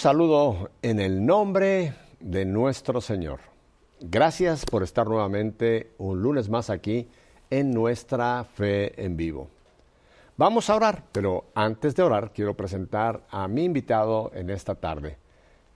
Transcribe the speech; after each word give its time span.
saludo 0.00 0.70
en 0.80 0.98
el 0.98 1.26
nombre 1.26 1.92
de 2.20 2.46
nuestro 2.46 3.02
Señor. 3.02 3.40
Gracias 4.00 4.64
por 4.64 4.82
estar 4.82 5.06
nuevamente 5.06 5.90
un 5.98 6.22
lunes 6.22 6.48
más 6.48 6.70
aquí 6.70 7.06
en 7.50 7.74
nuestra 7.74 8.44
fe 8.44 9.04
en 9.04 9.18
vivo. 9.18 9.50
Vamos 10.38 10.70
a 10.70 10.76
orar, 10.76 11.04
pero 11.12 11.50
antes 11.54 11.94
de 11.96 12.02
orar 12.02 12.32
quiero 12.32 12.56
presentar 12.56 13.26
a 13.28 13.46
mi 13.46 13.64
invitado 13.64 14.30
en 14.34 14.48
esta 14.48 14.74
tarde. 14.74 15.18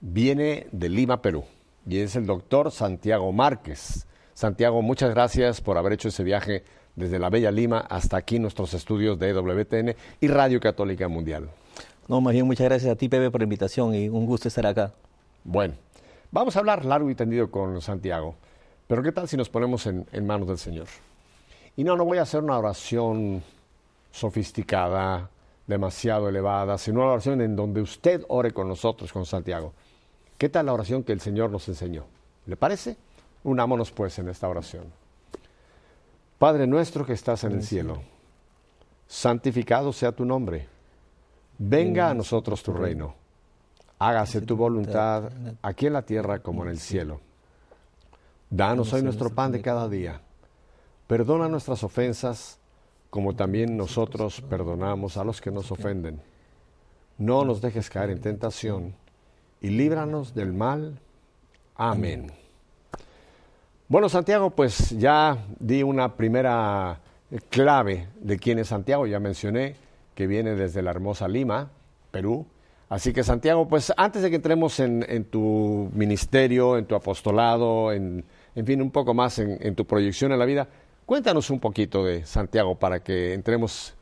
Viene 0.01 0.69
de 0.73 0.89
Lima, 0.89 1.21
Perú, 1.21 1.45
y 1.87 1.99
es 1.99 2.17
el 2.17 2.25
doctor 2.25 2.71
Santiago 2.71 3.31
Márquez. 3.31 4.07
Santiago, 4.33 4.81
muchas 4.81 5.11
gracias 5.11 5.61
por 5.61 5.77
haber 5.77 5.93
hecho 5.93 6.09
ese 6.09 6.25
viaje 6.25 6.65
desde 6.97 7.19
la 7.19 7.29
Bella 7.29 7.51
Lima 7.51 7.81
hasta 7.81 8.17
aquí 8.17 8.39
nuestros 8.39 8.73
estudios 8.73 9.19
de 9.19 9.35
WTN 9.35 9.95
y 10.19 10.29
Radio 10.29 10.61
Católica 10.61 11.09
Mundial. 11.09 11.51
No, 12.07 12.21
más 12.21 12.35
bien 12.35 12.47
muchas 12.47 12.67
gracias 12.67 12.93
a 12.93 12.97
ti, 12.97 13.09
Pepe, 13.09 13.31
por 13.31 13.41
la 13.41 13.45
invitación 13.45 13.95
y 13.95 14.09
un 14.09 14.27
gusto 14.27 14.49
estar 14.49 14.67
acá. 14.67 14.93
Bueno, 15.43 15.75
vamos 16.31 16.55
a 16.55 16.59
hablar 16.59 16.85
largo 16.85 17.09
y 17.11 17.15
tendido 17.15 17.51
con 17.51 17.81
Santiago, 17.81 18.35
pero 18.87 19.03
¿qué 19.03 19.13
tal 19.13 19.27
si 19.27 19.37
nos 19.37 19.49
ponemos 19.49 19.87
en, 19.87 20.07
en 20.13 20.27
manos 20.27 20.49
del 20.49 20.59
Señor? 20.59 20.87
Y 21.77 21.85
no, 21.85 21.97
no 21.97 22.05
voy 22.05 22.19
a 22.19 22.23
hacer 22.23 22.43
una 22.43 22.59
oración 22.59 23.43
sofisticada, 24.13 25.31
demasiado 25.67 26.29
elevada, 26.29 26.77
sino 26.79 27.01
una 27.01 27.13
oración 27.13 27.41
en 27.41 27.57
donde 27.57 27.81
usted 27.81 28.23
ore 28.29 28.53
con 28.53 28.69
nosotros, 28.69 29.13
con 29.13 29.25
Santiago. 29.25 29.73
¿Qué 30.37 30.49
tal 30.49 30.67
la 30.67 30.75
oración 30.75 31.03
que 31.03 31.13
el 31.13 31.21
Señor 31.21 31.51
nos 31.51 31.69
enseñó? 31.69 32.05
¿Le 32.47 32.57
parece? 32.57 32.97
Unámonos 33.45 33.91
pues 33.91 34.19
en 34.19 34.29
esta 34.29 34.49
oración. 34.49 34.85
Padre 36.39 36.67
nuestro 36.67 37.07
que 37.07 37.15
estás 37.15 37.45
en 37.45 37.53
el 37.53 37.63
cielo, 37.63 38.03
santificado 39.07 39.93
sea 39.93 40.13
tu 40.13 40.25
nombre. 40.25 40.74
Venga 41.59 42.11
a 42.11 42.15
nosotros 42.15 42.63
tu 42.63 42.73
reino. 42.73 43.15
Hágase 43.99 44.41
tu 44.41 44.57
voluntad 44.57 45.31
aquí 45.63 45.87
en 45.87 45.93
la 45.93 46.03
tierra 46.03 46.41
como 46.41 46.65
en 46.65 46.71
el 46.71 46.79
cielo. 46.79 47.21
Danos 48.51 48.93
hoy 48.93 49.03
nuestro 49.03 49.31
pan 49.31 49.53
de 49.53 49.63
cada 49.63 49.89
día. 49.89 50.21
Perdona 51.07 51.49
nuestras 51.49 51.83
ofensas 51.85 52.59
como 53.11 53.35
también 53.35 53.77
nosotros 53.77 54.41
perdonamos 54.41 55.17
a 55.17 55.25
los 55.25 55.41
que 55.41 55.53
nos 55.53 55.71
ofenden. 55.71 56.21
No 57.17 57.45
nos 57.45 57.61
dejes 57.61 57.89
caer 57.89 58.11
en 58.11 58.21
tentación 58.21 58.95
y 59.61 59.69
líbranos 59.69 60.35
del 60.35 60.53
mal. 60.53 60.99
Amén. 61.77 62.33
Bueno, 63.87 64.09
Santiago, 64.09 64.51
pues 64.51 64.91
ya 64.91 65.39
di 65.61 65.85
una 65.85 66.17
primera 66.17 66.99
clave 67.51 68.09
de 68.21 68.39
quién 68.39 68.59
es 68.59 68.69
Santiago, 68.69 69.07
ya 69.07 69.21
mencioné 69.21 69.77
que 70.15 70.27
viene 70.27 70.55
desde 70.55 70.83
la 70.83 70.91
hermosa 70.91 71.29
Lima, 71.29 71.71
Perú. 72.11 72.47
Así 72.89 73.13
que 73.13 73.25
Santiago, 73.25 73.67
pues 73.67 73.93
antes 73.97 74.23
de 74.23 74.31
que 74.31 74.37
entremos 74.37 74.79
en, 74.79 75.25
tu 75.25 75.91
ministerio, 75.95 76.77
en 76.77 76.85
tu 76.87 76.95
apostolado, 76.95 77.93
en, 77.93 78.25
en 78.55 78.67
fin, 78.67 78.81
un 78.83 78.91
poco 78.91 79.15
más 79.15 79.39
en, 79.39 79.59
en 79.61 79.75
tu 79.75 79.85
proyección 79.85 80.33
en 80.33 80.39
la 80.39 80.45
vida, 80.45 80.69
Cuéntanos 81.07 81.51
un 81.51 81.61
poquito 81.61 82.03
de 82.03 82.25
Santiago 82.25 82.77
para 82.77 83.01
que 83.01 83.35
entremos 83.35 83.95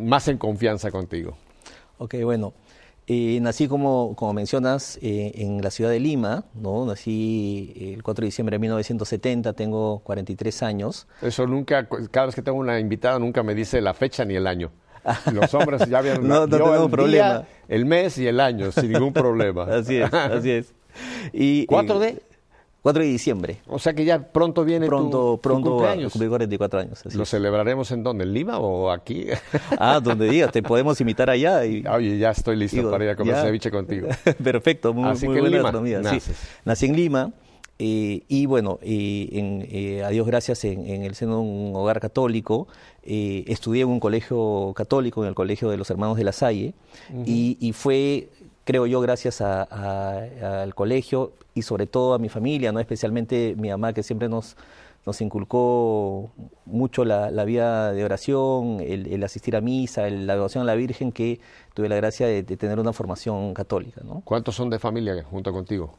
más 0.00 0.26
en 0.28 0.38
confianza 0.38 0.90
contigo. 0.90 1.36
Ok, 1.98 2.14
bueno. 2.22 2.54
Eh, 3.08 3.38
nací, 3.40 3.68
como, 3.68 4.16
como 4.16 4.32
mencionas, 4.32 4.98
eh, 5.00 5.32
en 5.36 5.62
la 5.62 5.70
ciudad 5.70 5.90
de 5.90 6.00
Lima, 6.00 6.44
¿no? 6.54 6.86
Nací 6.86 7.92
el 7.94 8.02
4 8.02 8.22
de 8.22 8.26
diciembre 8.26 8.54
de 8.54 8.58
1970, 8.58 9.52
tengo 9.52 10.00
43 10.00 10.62
años. 10.64 11.06
Eso 11.22 11.46
nunca, 11.46 11.86
cada 12.10 12.26
vez 12.26 12.34
que 12.34 12.42
tengo 12.42 12.58
una 12.58 12.80
invitada, 12.80 13.18
nunca 13.20 13.44
me 13.44 13.54
dice 13.54 13.80
la 13.80 13.94
fecha 13.94 14.24
ni 14.24 14.34
el 14.34 14.46
año. 14.46 14.72
Los 15.32 15.52
hombres 15.54 15.88
ya 15.88 15.98
habían 15.98 16.26
no, 16.26 16.46
no 16.46 16.84
el 16.84 16.90
problema. 16.90 17.44
el 17.68 17.84
mes 17.84 18.18
y 18.18 18.26
el 18.26 18.40
año, 18.40 18.72
sin 18.72 18.92
ningún 18.92 19.12
problema. 19.12 19.64
así 19.64 19.96
es, 19.96 20.12
así 20.12 20.50
es. 20.50 20.74
Y, 21.32 21.66
¿Cuatro 21.66 21.98
de? 21.98 22.22
4 22.86 23.02
de 23.02 23.08
diciembre. 23.08 23.58
O 23.66 23.80
sea 23.80 23.94
que 23.94 24.04
ya 24.04 24.20
pronto 24.30 24.64
viene 24.64 24.86
pronto, 24.86 25.32
tu, 25.34 25.40
pronto 25.40 25.70
cumpleaños. 25.70 26.12
cumplir 26.12 26.30
44 26.30 26.78
años. 26.78 27.16
¿Lo 27.16 27.24
celebraremos 27.24 27.90
en 27.90 28.04
dónde? 28.04 28.22
¿En 28.22 28.32
Lima 28.32 28.60
o 28.60 28.92
aquí? 28.92 29.26
ah, 29.80 29.98
donde 30.00 30.28
digas, 30.28 30.52
te 30.52 30.62
podemos 30.62 31.00
invitar 31.00 31.28
allá. 31.28 31.66
Y, 31.66 31.84
Oye, 31.84 32.16
ya 32.16 32.30
estoy 32.30 32.54
listo 32.54 32.88
para 32.88 33.02
ir 33.02 33.10
a 33.10 33.16
comer 33.16 33.34
ceviche 33.42 33.72
contigo. 33.72 34.06
Perfecto, 34.40 34.94
muy, 34.94 35.10
Así 35.10 35.26
muy 35.26 35.34
que 35.34 35.40
buena 35.40 35.80
Lima. 35.80 36.20
Sí, 36.20 36.30
nací 36.64 36.86
en 36.86 36.94
Lima. 36.94 37.32
Eh, 37.78 38.22
y 38.28 38.46
bueno, 38.46 38.78
eh, 38.82 39.28
en, 39.32 39.66
eh, 39.70 40.02
a 40.02 40.08
Dios 40.08 40.26
gracias, 40.26 40.64
en, 40.64 40.86
en, 40.86 41.02
el 41.02 41.14
seno 41.14 41.34
de 41.34 41.40
un 41.42 41.72
hogar 41.76 42.00
católico, 42.00 42.68
eh, 43.02 43.44
estudié 43.48 43.82
en 43.82 43.88
un 43.88 44.00
colegio 44.00 44.72
católico, 44.74 45.22
en 45.22 45.28
el 45.28 45.34
Colegio 45.34 45.68
de 45.68 45.76
los 45.76 45.90
Hermanos 45.90 46.16
de 46.16 46.24
la 46.24 46.32
Salle, 46.32 46.72
uh 47.12 47.18
-huh. 47.18 47.24
y, 47.26 47.58
y, 47.60 47.72
fue 47.72 48.28
creo 48.64 48.86
yo, 48.86 49.00
gracias 49.00 49.40
a, 49.42 49.62
a, 49.62 50.62
al 50.62 50.74
colegio 50.74 51.32
y 51.54 51.62
sobre 51.62 51.86
todo 51.86 52.14
a 52.14 52.18
mi 52.18 52.28
familia, 52.28 52.72
no 52.72 52.80
especialmente 52.80 53.54
mi 53.56 53.68
mamá 53.68 53.92
que 53.92 54.02
siempre 54.02 54.28
nos, 54.28 54.56
nos 55.06 55.20
inculcó 55.20 56.30
mucho 56.64 57.04
la, 57.04 57.30
la 57.30 57.44
vida 57.44 57.92
de 57.92 58.04
oración, 58.04 58.80
el, 58.80 59.06
el, 59.06 59.22
asistir 59.22 59.54
a 59.54 59.60
misa, 59.60 60.08
el, 60.08 60.26
la 60.26 60.34
devoción 60.34 60.62
a 60.62 60.64
la 60.66 60.74
Virgen, 60.74 61.12
que 61.12 61.38
tuve 61.74 61.88
la 61.88 61.94
gracia 61.96 62.26
de, 62.26 62.42
de 62.42 62.56
tener 62.56 62.80
una 62.80 62.92
formación 62.92 63.54
católica. 63.54 64.00
¿no? 64.04 64.22
¿Cuántos 64.24 64.56
son 64.56 64.68
de 64.68 64.78
familia 64.80 65.22
junto 65.30 65.52
contigo? 65.52 65.94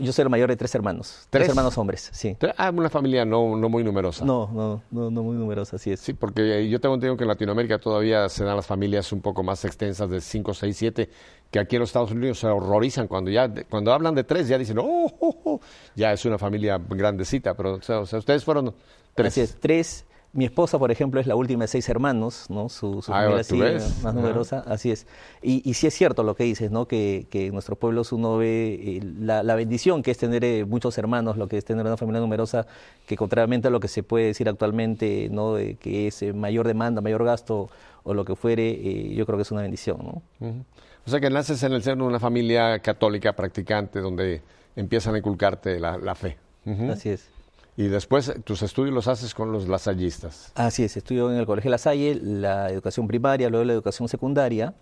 Yo 0.00 0.12
soy 0.12 0.22
el 0.22 0.28
mayor 0.28 0.48
de 0.48 0.56
tres 0.56 0.74
hermanos. 0.74 1.26
Tres, 1.30 1.42
tres 1.42 1.48
hermanos 1.48 1.76
hombres, 1.78 2.10
sí. 2.12 2.36
Ah, 2.56 2.70
una 2.70 2.90
familia 2.90 3.24
no, 3.24 3.56
no 3.56 3.68
muy 3.68 3.82
numerosa. 3.82 4.24
No, 4.24 4.50
no, 4.52 4.82
no, 4.90 5.10
no, 5.10 5.22
muy 5.22 5.36
numerosa, 5.36 5.76
así 5.76 5.90
es. 5.92 6.00
Sí, 6.00 6.12
porque 6.12 6.68
yo 6.68 6.80
tengo 6.80 6.94
entendido 6.94 7.16
que 7.16 7.24
en 7.24 7.28
Latinoamérica 7.28 7.78
todavía 7.78 8.28
se 8.28 8.44
dan 8.44 8.56
las 8.56 8.66
familias 8.66 9.12
un 9.12 9.20
poco 9.20 9.42
más 9.42 9.64
extensas 9.64 10.08
de 10.08 10.20
cinco, 10.20 10.54
seis, 10.54 10.76
siete, 10.76 11.10
que 11.50 11.58
aquí 11.58 11.76
en 11.76 11.80
los 11.80 11.88
Estados 11.88 12.12
Unidos 12.12 12.38
se 12.38 12.46
horrorizan 12.46 13.08
cuando 13.08 13.30
ya 13.30 13.52
cuando 13.68 13.92
hablan 13.92 14.14
de 14.14 14.24
tres 14.24 14.48
ya 14.48 14.58
dicen, 14.58 14.78
oh, 14.78 15.12
oh, 15.20 15.40
oh 15.44 15.60
ya 15.94 16.12
es 16.12 16.24
una 16.24 16.38
familia 16.38 16.78
grandecita, 16.78 17.54
pero 17.54 17.74
o 17.74 17.82
sea, 17.82 18.00
ustedes 18.00 18.44
fueron 18.44 18.74
tres. 19.14 19.28
Así 19.28 19.40
es, 19.40 19.56
tres 19.60 20.04
mi 20.34 20.46
esposa, 20.46 20.78
por 20.78 20.90
ejemplo, 20.90 21.20
es 21.20 21.26
la 21.26 21.36
última 21.36 21.64
de 21.64 21.68
seis 21.68 21.88
hermanos, 21.90 22.46
¿no? 22.48 22.70
Su, 22.70 23.02
su 23.02 23.12
ah, 23.12 23.22
familia 23.22 23.44
sí, 23.44 24.02
más 24.02 24.14
numerosa, 24.14 24.60
así 24.66 24.90
es. 24.90 25.06
Y, 25.42 25.68
y, 25.68 25.74
sí 25.74 25.86
es 25.86 25.94
cierto 25.94 26.22
lo 26.22 26.34
que 26.34 26.44
dices, 26.44 26.70
¿no? 26.70 26.88
Que, 26.88 27.26
que 27.28 27.46
en 27.48 27.52
nuestros 27.52 27.76
pueblos 27.76 28.12
uno 28.12 28.38
ve 28.38 28.80
eh, 28.82 29.00
la, 29.20 29.42
la, 29.42 29.54
bendición 29.54 30.02
que 30.02 30.10
es 30.10 30.16
tener 30.16 30.42
eh, 30.42 30.64
muchos 30.64 30.96
hermanos, 30.96 31.36
lo 31.36 31.48
que 31.48 31.58
es 31.58 31.64
tener 31.66 31.84
una 31.84 31.98
familia 31.98 32.20
numerosa, 32.20 32.66
que 33.06 33.14
contrariamente 33.14 33.68
a 33.68 33.70
lo 33.70 33.78
que 33.78 33.88
se 33.88 34.02
puede 34.02 34.26
decir 34.26 34.48
actualmente, 34.48 35.28
¿no? 35.30 35.54
De 35.54 35.74
que 35.74 36.06
es 36.06 36.22
eh, 36.22 36.32
mayor 36.32 36.66
demanda, 36.66 37.02
mayor 37.02 37.24
gasto 37.24 37.68
o 38.02 38.14
lo 38.14 38.24
que 38.24 38.34
fuere, 38.34 39.14
yo 39.14 39.26
creo 39.26 39.36
que 39.36 39.42
es 39.42 39.52
una 39.52 39.62
bendición, 39.62 39.98
¿no? 39.98 40.22
Uh 40.40 40.50
-huh. 40.50 40.64
O 41.06 41.10
sea 41.10 41.20
que 41.20 41.28
naces 41.28 41.62
en 41.62 41.72
el 41.72 41.82
seno 41.82 42.04
de 42.04 42.08
una 42.08 42.20
familia 42.20 42.78
católica 42.78 43.34
practicante 43.34 44.00
donde 44.00 44.40
empiezan 44.76 45.14
a 45.14 45.18
inculcarte 45.18 45.78
la, 45.78 45.98
la 45.98 46.14
fe. 46.14 46.38
Uh 46.64 46.70
-huh. 46.70 46.92
Así 46.92 47.10
es. 47.10 47.31
Y 47.76 47.84
después 47.84 48.32
tus 48.44 48.62
estudios 48.62 48.94
los 48.94 49.08
haces 49.08 49.34
con 49.34 49.50
los 49.50 49.66
lasallistas. 49.66 50.52
Así 50.54 50.84
es, 50.84 50.96
estudio 50.96 51.30
en 51.32 51.38
el 51.38 51.46
Colegio 51.46 51.70
La 51.70 51.78
Salle, 51.78 52.18
la 52.22 52.70
educación 52.70 53.06
primaria, 53.06 53.48
luego 53.48 53.64
la 53.64 53.72
educación 53.72 54.08
secundaria, 54.08 54.74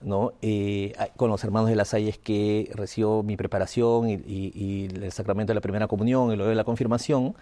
¿no? 0.00 0.32
Eh, 0.42 0.94
con 1.16 1.28
los 1.28 1.42
hermanos 1.42 1.68
de 1.68 1.76
La 1.76 1.84
Salle 1.84 2.10
es 2.10 2.18
que 2.18 2.70
recibo 2.74 3.24
mi 3.24 3.36
preparación 3.36 4.08
y, 4.08 4.14
y, 4.14 4.52
y, 4.54 4.84
el 4.84 5.10
sacramento 5.10 5.50
de 5.50 5.56
la 5.56 5.60
primera 5.60 5.88
comunión 5.88 6.32
y 6.32 6.36
luego 6.36 6.50
de 6.50 6.54
la 6.54 6.64
confirmación. 6.64 7.34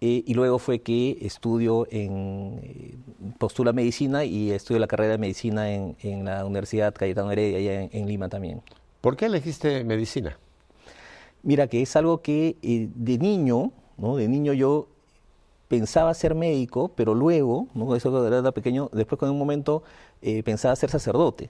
Eh, 0.00 0.22
y 0.26 0.34
luego 0.34 0.58
fue 0.58 0.80
que 0.80 1.18
estudio 1.22 1.86
en 1.90 2.60
eh, 2.62 2.96
postula 3.38 3.72
medicina 3.72 4.24
y 4.24 4.50
estudio 4.50 4.78
la 4.78 4.86
carrera 4.86 5.12
de 5.12 5.18
medicina 5.18 5.72
en, 5.72 5.96
en 6.02 6.24
la 6.24 6.44
Universidad 6.44 6.92
Cayetano 6.94 7.30
Heredia, 7.30 7.58
allá 7.58 7.82
en, 7.82 7.90
en, 7.92 8.06
Lima 8.06 8.28
también. 8.28 8.60
¿Por 9.00 9.16
qué 9.16 9.26
elegiste 9.26 9.82
medicina? 9.84 10.36
Mira, 11.42 11.68
que 11.68 11.80
es 11.80 11.94
algo 11.96 12.22
que 12.22 12.56
eh, 12.62 12.88
de 12.94 13.18
niño 13.18 13.72
¿no? 13.96 14.16
De 14.16 14.28
niño 14.28 14.52
yo 14.52 14.88
pensaba 15.68 16.12
ser 16.14 16.34
médico, 16.34 16.90
pero 16.94 17.14
luego, 17.14 17.68
¿no? 17.74 17.96
eso 17.96 18.26
era 18.26 18.52
pequeño, 18.52 18.90
después 18.92 19.18
con 19.18 19.30
un 19.30 19.38
momento 19.38 19.82
eh, 20.22 20.42
pensaba 20.42 20.76
ser 20.76 20.90
sacerdote 20.90 21.48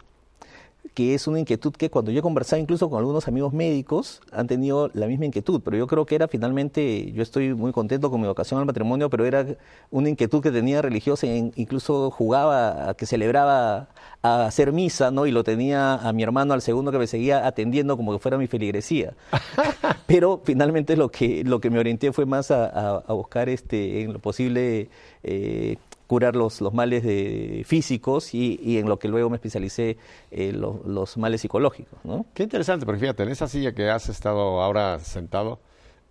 que 0.92 1.14
es 1.14 1.26
una 1.26 1.40
inquietud 1.40 1.72
que 1.72 1.90
cuando 1.90 2.10
yo 2.10 2.18
he 2.18 2.22
conversado 2.22 2.60
incluso 2.60 2.90
con 2.90 2.98
algunos 2.98 3.26
amigos 3.26 3.52
médicos 3.52 4.20
han 4.32 4.46
tenido 4.46 4.90
la 4.92 5.06
misma 5.06 5.24
inquietud, 5.26 5.60
pero 5.64 5.76
yo 5.76 5.86
creo 5.86 6.04
que 6.04 6.14
era 6.14 6.28
finalmente, 6.28 7.10
yo 7.12 7.22
estoy 7.22 7.54
muy 7.54 7.72
contento 7.72 8.10
con 8.10 8.20
mi 8.20 8.26
vocación 8.26 8.60
al 8.60 8.66
matrimonio, 8.66 9.08
pero 9.10 9.24
era 9.24 9.46
una 9.90 10.08
inquietud 10.08 10.42
que 10.42 10.50
tenía 10.50 10.82
religiosa, 10.82 11.26
incluso 11.26 12.10
jugaba 12.10 12.90
a 12.90 12.94
que 12.94 13.06
celebraba 13.06 13.88
a 14.22 14.46
hacer 14.46 14.72
misa, 14.72 15.10
¿no? 15.10 15.26
Y 15.26 15.32
lo 15.32 15.44
tenía 15.44 15.94
a 15.94 16.12
mi 16.12 16.22
hermano 16.22 16.54
al 16.54 16.62
segundo 16.62 16.92
que 16.92 16.98
me 16.98 17.06
seguía 17.06 17.46
atendiendo 17.46 17.96
como 17.96 18.12
que 18.12 18.18
fuera 18.18 18.38
mi 18.38 18.46
feligresía. 18.46 19.14
pero 20.06 20.40
finalmente 20.44 20.96
lo 20.96 21.10
que, 21.10 21.44
lo 21.44 21.60
que 21.60 21.70
me 21.70 21.78
orienté 21.78 22.12
fue 22.12 22.26
más 22.26 22.50
a, 22.50 22.66
a, 22.66 22.96
a 23.06 23.12
buscar 23.12 23.48
este, 23.48 24.02
en 24.02 24.12
lo 24.12 24.18
posible 24.18 24.88
eh, 25.22 25.76
curar 26.06 26.36
los, 26.36 26.60
los 26.60 26.72
males 26.74 27.02
de, 27.02 27.64
físicos 27.66 28.34
y, 28.34 28.78
en 28.78 28.88
lo 28.88 28.98
que 28.98 29.08
luego 29.08 29.30
me 29.30 29.36
especialicé 29.36 29.96
eh, 30.30 30.52
los, 30.52 31.16
males 31.16 31.40
psicológicos. 31.40 31.98
¿no? 32.04 32.26
Qué 32.34 32.42
interesante, 32.42 32.86
porque 32.86 33.00
fíjate, 33.00 33.22
en 33.22 33.30
esa 33.30 33.48
silla 33.48 33.72
que 33.72 33.90
has 33.90 34.08
estado 34.08 34.62
ahora 34.62 34.98
sentado, 35.00 35.60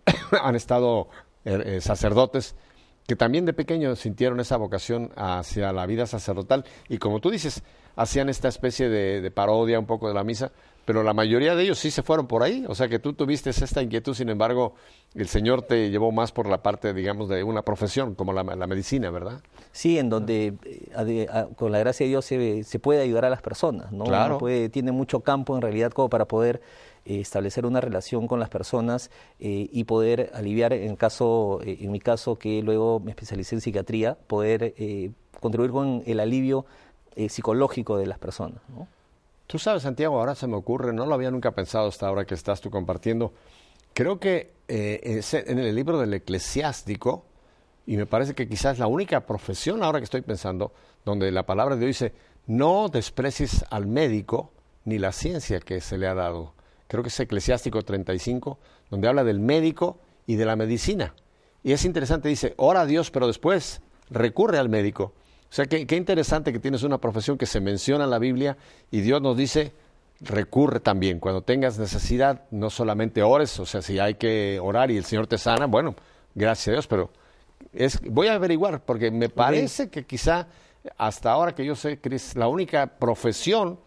han 0.42 0.56
estado 0.56 1.10
eh, 1.46 1.80
sacerdotes 1.82 2.56
que 3.08 3.16
también 3.16 3.46
de 3.46 3.54
pequeños 3.54 4.00
sintieron 4.00 4.40
esa 4.40 4.58
vocación 4.58 5.12
hacia 5.16 5.74
la 5.74 5.86
vida 5.86 6.08
sacerdotal 6.08 6.66
y 6.88 6.98
como 6.98 7.20
tú 7.20 7.30
dices, 7.30 7.64
hacían 7.96 8.30
esta 8.30 8.48
especie 8.48 8.90
de, 8.90 9.22
de 9.22 9.32
parodia 9.32 9.80
un 9.80 9.86
poco 9.86 10.08
de 10.08 10.14
la 10.14 10.24
misa, 10.24 10.52
pero 10.86 11.02
la 11.04 11.14
mayoría 11.14 11.56
de 11.56 11.64
ellos 11.64 11.80
sí 11.80 11.92
se 11.92 12.04
fueron 12.04 12.28
por 12.28 12.44
ahí. 12.44 12.66
O 12.68 12.76
sea 12.76 12.90
que 12.90 13.00
tú 13.00 13.14
tuviste 13.14 13.50
esta 13.52 13.82
inquietud, 13.82 14.14
sin 14.14 14.28
embargo, 14.30 14.74
el 15.16 15.28
Señor 15.30 15.62
te 15.62 15.90
llevó 15.90 16.12
más 16.12 16.32
por 16.34 16.48
la 16.48 16.62
parte, 16.62 16.94
digamos, 16.94 17.30
de 17.30 17.42
una 17.44 17.62
profesión, 17.62 18.16
como 18.16 18.34
la, 18.34 18.44
la 18.44 18.68
medicina, 18.68 19.10
¿verdad? 19.10 19.42
Sí, 19.72 19.98
en 19.98 20.10
donde 20.10 20.56
eh, 20.66 21.28
a- 21.32 21.40
a- 21.40 21.46
con 21.48 21.72
la 21.72 21.80
gracia 21.80 22.04
de 22.06 22.10
Dios 22.10 22.26
se, 22.26 22.64
se 22.64 22.80
puede 22.80 23.02
ayudar 23.02 23.24
a 23.26 23.30
las 23.30 23.42
personas, 23.42 23.92
¿no? 23.94 24.04
Claro. 24.04 24.32
Uno 24.36 24.38
puede- 24.40 24.68
tiene 24.70 24.92
mucho 24.92 25.22
campo 25.22 25.56
en 25.56 25.62
realidad 25.62 25.92
como 25.92 26.10
para 26.10 26.26
poder 26.26 26.62
eh, 27.06 27.20
establecer 27.22 27.66
una 27.66 27.80
relación 27.80 28.28
con 28.28 28.40
las 28.42 28.50
personas 28.50 29.10
eh, 29.40 29.70
y 29.72 29.84
poder 29.86 30.32
aliviar, 30.34 30.74
en 30.74 30.96
caso, 30.98 31.60
eh, 31.64 31.78
en 31.82 31.92
mi 31.92 32.00
caso 32.00 32.38
que 32.38 32.62
luego 32.62 33.00
me 33.00 33.12
especialicé 33.12 33.56
en 33.56 33.62
psiquiatría, 33.62 34.16
poder 34.28 34.74
eh, 34.78 35.12
contribuir 35.40 35.72
con 35.72 36.04
el 36.06 36.20
alivio 36.20 36.66
eh, 37.16 37.30
psicológico 37.30 37.98
de 37.98 38.08
las 38.08 38.20
personas. 38.20 38.62
Tú 39.48 39.60
sabes, 39.60 39.84
Santiago, 39.84 40.20
ahora 40.20 40.36
se 40.36 40.48
me 40.48 40.56
ocurre, 40.56 40.94
no 40.94 41.06
lo 41.06 41.14
había 41.14 41.32
nunca 41.32 41.52
pensado 41.52 41.88
hasta 41.88 42.08
ahora 42.08 42.26
que 42.26 42.34
estás 42.34 42.62
tú 42.62 42.70
compartiendo. 42.70 43.34
Creo 43.94 44.20
que 44.20 44.52
eh, 44.68 45.22
en 45.32 45.60
el 45.60 45.76
libro 45.76 46.00
del 46.00 46.14
eclesiástico, 46.14 47.26
y 47.86 47.98
me 47.98 48.06
parece 48.06 48.34
que 48.34 48.48
quizás 48.48 48.80
la 48.80 48.88
única 48.88 49.26
profesión 49.26 49.84
ahora 49.84 50.00
que 50.00 50.06
estoy 50.06 50.22
pensando, 50.22 50.72
donde 51.06 51.32
la 51.32 51.46
palabra 51.46 51.76
de 51.76 51.82
Dios 51.86 52.00
dice, 52.00 52.14
no 52.48 52.90
desprecies 52.90 53.66
al 53.70 53.88
médico 53.88 54.52
ni 54.86 55.00
la 55.00 55.12
ciencia 55.12 55.60
que 55.60 55.82
se 55.82 55.98
le 55.98 56.08
ha 56.08 56.14
dado. 56.14 56.54
Creo 56.88 57.04
que 57.04 57.10
es 57.10 57.20
Eclesiástico 57.20 57.84
35, 57.84 58.58
donde 58.90 59.08
habla 59.08 59.24
del 59.24 59.40
médico 59.40 59.98
y 60.28 60.36
de 60.36 60.46
la 60.46 60.56
medicina. 60.56 61.14
Y 61.64 61.72
es 61.72 61.86
interesante, 61.86 62.30
dice, 62.30 62.54
ora 62.58 62.82
a 62.82 62.86
Dios, 62.86 63.12
pero 63.12 63.28
después 63.28 63.82
recurre 64.10 64.58
al 64.58 64.70
médico. 64.70 65.14
O 65.54 65.56
sea, 65.56 65.68
qué, 65.68 65.86
qué 65.86 65.96
interesante 65.98 66.52
que 66.52 66.58
tienes 66.58 66.82
una 66.82 66.98
profesión 66.98 67.38
que 67.38 67.46
se 67.46 67.62
menciona 67.62 68.06
en 68.06 68.10
la 68.10 68.18
Biblia 68.18 68.58
y 68.90 69.02
Dios 69.02 69.22
nos 69.22 69.38
dice, 69.38 69.72
recurre 70.20 70.80
también. 70.80 71.20
Cuando 71.20 71.44
tengas 71.44 71.78
necesidad, 71.78 72.42
no 72.50 72.72
solamente 72.72 73.22
ores, 73.22 73.60
o 73.60 73.66
sea, 73.68 73.84
si 73.84 74.00
hay 74.00 74.16
que 74.16 74.60
orar 74.60 74.90
y 74.90 74.98
el 74.98 75.06
Señor 75.06 75.28
te 75.28 75.38
sana, 75.38 75.68
bueno, 75.68 75.94
gracias 76.34 76.70
a 76.70 76.72
Dios, 76.72 76.88
pero 76.88 77.12
es, 77.72 78.02
voy 78.02 78.30
a 78.30 78.34
averiguar, 78.34 78.84
porque 78.84 79.12
me 79.12 79.30
parece 79.30 79.92
que 79.92 80.08
quizá 80.08 80.48
hasta 80.98 81.32
ahora 81.32 81.54
que 81.54 81.64
yo 81.64 81.76
sé, 81.76 82.00
Cris, 82.00 82.36
la 82.36 82.48
única 82.48 82.88
profesión 82.88 83.80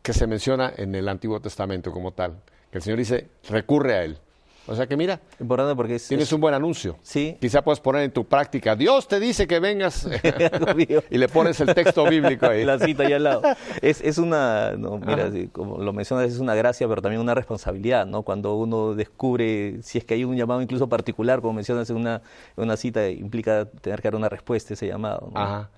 que 0.00 0.14
se 0.14 0.26
menciona 0.26 0.72
en 0.74 0.94
el 0.94 1.06
Antiguo 1.06 1.38
Testamento 1.38 1.92
como 1.92 2.12
tal, 2.12 2.40
que 2.70 2.78
el 2.78 2.82
Señor 2.82 2.98
dice, 2.98 3.28
recurre 3.46 3.94
a 3.94 4.04
Él. 4.04 4.18
O 4.66 4.76
sea 4.76 4.86
que 4.86 4.96
mira, 4.96 5.20
Importante 5.40 5.74
porque 5.74 5.96
es, 5.96 6.06
tienes 6.06 6.28
es- 6.28 6.32
un 6.32 6.40
buen 6.40 6.54
anuncio. 6.54 6.96
Sí. 7.02 7.36
Quizá 7.40 7.62
puedes 7.62 7.80
poner 7.80 8.02
en 8.02 8.12
tu 8.12 8.24
práctica, 8.24 8.76
Dios 8.76 9.08
te 9.08 9.18
dice 9.18 9.46
que 9.48 9.58
vengas 9.58 10.06
y 11.10 11.18
le 11.18 11.28
pones 11.28 11.60
el 11.60 11.74
texto 11.74 12.04
bíblico 12.08 12.46
ahí. 12.46 12.64
La 12.64 12.78
cita 12.78 13.02
ahí 13.02 13.12
al 13.12 13.24
lado. 13.24 13.42
Es, 13.82 14.00
es 14.00 14.18
una, 14.18 14.72
no, 14.78 14.98
mira, 14.98 15.24
Ajá. 15.24 15.32
como 15.50 15.78
lo 15.78 15.92
mencionas, 15.92 16.30
es 16.30 16.38
una 16.38 16.54
gracia, 16.54 16.86
pero 16.88 17.02
también 17.02 17.20
una 17.20 17.34
responsabilidad, 17.34 18.06
¿no? 18.06 18.22
Cuando 18.22 18.54
uno 18.54 18.94
descubre, 18.94 19.82
si 19.82 19.98
es 19.98 20.04
que 20.04 20.14
hay 20.14 20.24
un 20.24 20.36
llamado 20.36 20.62
incluso 20.62 20.88
particular, 20.88 21.40
como 21.40 21.54
mencionas 21.54 21.90
en 21.90 21.96
una, 21.96 22.22
una 22.56 22.76
cita, 22.76 23.08
implica 23.08 23.64
tener 23.64 24.00
que 24.00 24.08
dar 24.08 24.14
una 24.16 24.28
respuesta 24.28 24.72
a 24.72 24.74
ese 24.74 24.86
llamado. 24.86 25.30
¿no? 25.34 25.40
Ajá. 25.40 25.70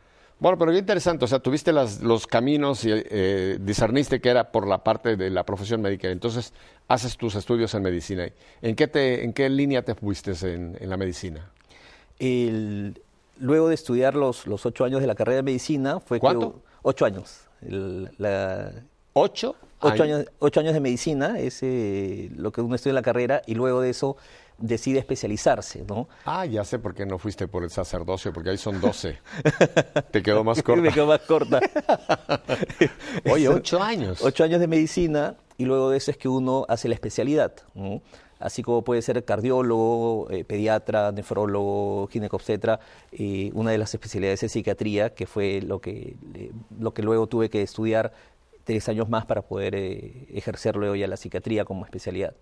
Bueno, 0.45 0.59
pero 0.59 0.73
qué 0.73 0.79
interesante, 0.79 1.25
o 1.25 1.27
sea, 1.29 1.39
tuviste 1.39 1.73
las- 1.73 2.03
los 2.03 2.27
caminos 2.27 2.85
y 2.85 2.91
eh, 2.93 3.57
discerniste 3.59 4.21
que 4.21 4.29
era 4.29 4.53
por 4.53 4.67
la 4.69 4.85
parte 4.85 5.17
de 5.17 5.31
la 5.31 5.43
profesión 5.47 5.81
médica, 5.81 6.09
entonces 6.11 6.53
haces 6.87 7.17
tus 7.17 7.35
estudios 7.35 7.73
en 7.73 7.83
medicina. 7.83 8.29
¿En 8.61 8.77
qué, 8.77 8.87
te, 8.87 9.25
en 9.25 9.33
qué 9.33 9.49
línea 9.49 9.81
te 9.81 9.95
fuiste 9.95 10.33
en, 10.43 10.77
en 10.79 10.91
la 10.91 10.99
medicina? 10.99 11.49
El- 12.19 13.01
luego 13.41 13.71
de 13.71 13.75
estudiar 13.75 14.17
los, 14.17 14.47
los 14.47 14.67
ocho 14.67 14.85
años 14.85 15.01
de 15.01 15.07
la 15.07 15.15
carrera 15.15 15.37
de 15.37 15.45
medicina, 15.45 15.99
fue 15.99 16.21
¿Cuánto? 16.21 16.53
que... 16.53 16.59
Ocho 16.83 17.07
años. 17.07 17.41
El- 17.67 18.11
la- 18.19 18.71
¿Ocho? 19.15 19.57
ocho, 19.81 20.03
años, 20.03 20.27
ocho 20.41 20.61
años 20.61 20.75
de 20.75 20.81
medicina 20.81 21.39
es 21.39 21.63
eh, 21.63 22.31
lo 22.37 22.53
que 22.53 22.61
uno 22.61 22.75
estudia 22.75 22.91
en 22.91 22.97
la 22.97 23.03
carrera 23.03 23.41
y 23.47 23.55
luego 23.55 23.81
de 23.81 23.89
eso 23.89 24.19
decide 24.59 24.99
especializarse, 24.99 25.85
¿no? 25.89 26.09
Ah, 26.25 26.47
ya 26.47 26.65
sé 26.65 26.79
por 26.79 26.95
qué 26.95 27.05
no 27.07 27.19
fuiste 27.19 27.49
por 27.49 27.63
el 27.65 27.71
sacerdocio, 27.71 28.33
porque 28.33 28.51
ahí 28.51 28.59
son 28.59 28.81
doce. 28.81 29.19
Te 30.13 30.23
quedó 30.23 30.45
más 30.45 30.59
Me 30.59 30.63
corta. 30.63 30.93
quedó 30.93 31.07
más 31.07 31.21
corta. 31.21 31.61
Oye, 33.31 33.49
ocho 33.49 33.83
años. 33.83 34.23
Ocho 34.23 34.45
años 34.45 34.61
de 34.61 34.67
medicina 34.67 35.37
y 35.57 35.65
luego 35.65 35.91
de 35.91 35.97
eso 35.99 36.11
es 36.11 36.17
que 36.17 36.29
uno 36.29 36.65
hace 36.69 36.89
la 36.89 36.95
especialidad. 36.95 37.53
¿no? 37.75 38.03
Así 38.39 38.63
como 38.63 38.83
puede 38.83 39.01
ser 39.03 39.25
cardiólogo, 39.25 40.29
eh, 40.31 40.45
pediatra, 40.45 41.13
nefrólogo, 41.13 42.09
ginecobstetra. 42.09 42.81
eh, 43.13 43.51
una 43.55 43.71
de 43.71 43.79
las 43.79 43.95
especialidades 43.95 44.43
es 44.43 44.53
psiquiatría, 44.53 45.15
que 45.15 45.27
fue 45.27 45.63
lo 45.63 45.81
que, 45.81 46.17
eh, 46.35 46.51
lo 46.79 46.93
que 46.93 47.03
luego 47.03 47.27
tuve 47.27 47.49
que 47.51 47.63
estudiar 47.63 48.13
tres 48.65 48.89
años 48.89 49.09
más 49.09 49.27
para 49.27 49.43
poder 49.43 49.75
eh, 49.75 50.27
ejercer 50.33 50.77
luego 50.77 50.95
ya 50.95 51.07
la 51.07 51.17
psiquiatría 51.17 51.65
como 51.65 51.85
especialidad. 51.85 52.35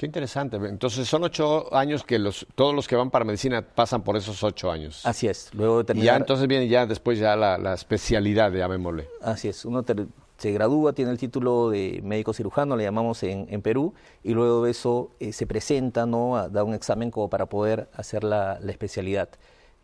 Qué 0.00 0.06
interesante. 0.06 0.56
Entonces 0.56 1.06
son 1.06 1.24
ocho 1.24 1.74
años 1.76 2.04
que 2.04 2.18
los, 2.18 2.46
todos 2.54 2.74
los 2.74 2.88
que 2.88 2.96
van 2.96 3.10
para 3.10 3.22
medicina 3.22 3.60
pasan 3.60 4.00
por 4.02 4.16
esos 4.16 4.42
ocho 4.42 4.70
años. 4.70 5.04
Así 5.04 5.28
es. 5.28 5.50
Luego 5.52 5.76
de 5.76 5.82
y 5.82 5.86
terminar, 5.88 6.06
ya 6.06 6.16
entonces 6.16 6.48
viene 6.48 6.68
ya 6.68 6.86
después 6.86 7.18
ya 7.18 7.36
la, 7.36 7.58
la 7.58 7.74
especialidad, 7.74 8.50
llamémosle. 8.50 9.06
Así 9.20 9.48
es, 9.48 9.66
uno 9.66 9.82
ter- 9.82 10.06
se 10.38 10.52
gradúa, 10.52 10.94
tiene 10.94 11.10
el 11.10 11.18
título 11.18 11.68
de 11.68 12.00
médico 12.02 12.32
cirujano, 12.32 12.78
le 12.78 12.84
llamamos 12.84 13.22
en, 13.24 13.46
en 13.50 13.60
Perú, 13.60 13.92
y 14.24 14.32
luego 14.32 14.64
de 14.64 14.70
eso 14.70 15.10
eh, 15.20 15.34
se 15.34 15.46
presenta, 15.46 16.06
¿no? 16.06 16.34
A, 16.34 16.48
da 16.48 16.64
un 16.64 16.72
examen 16.72 17.10
como 17.10 17.28
para 17.28 17.44
poder 17.44 17.90
hacer 17.92 18.24
la, 18.24 18.58
la 18.58 18.72
especialidad. 18.72 19.28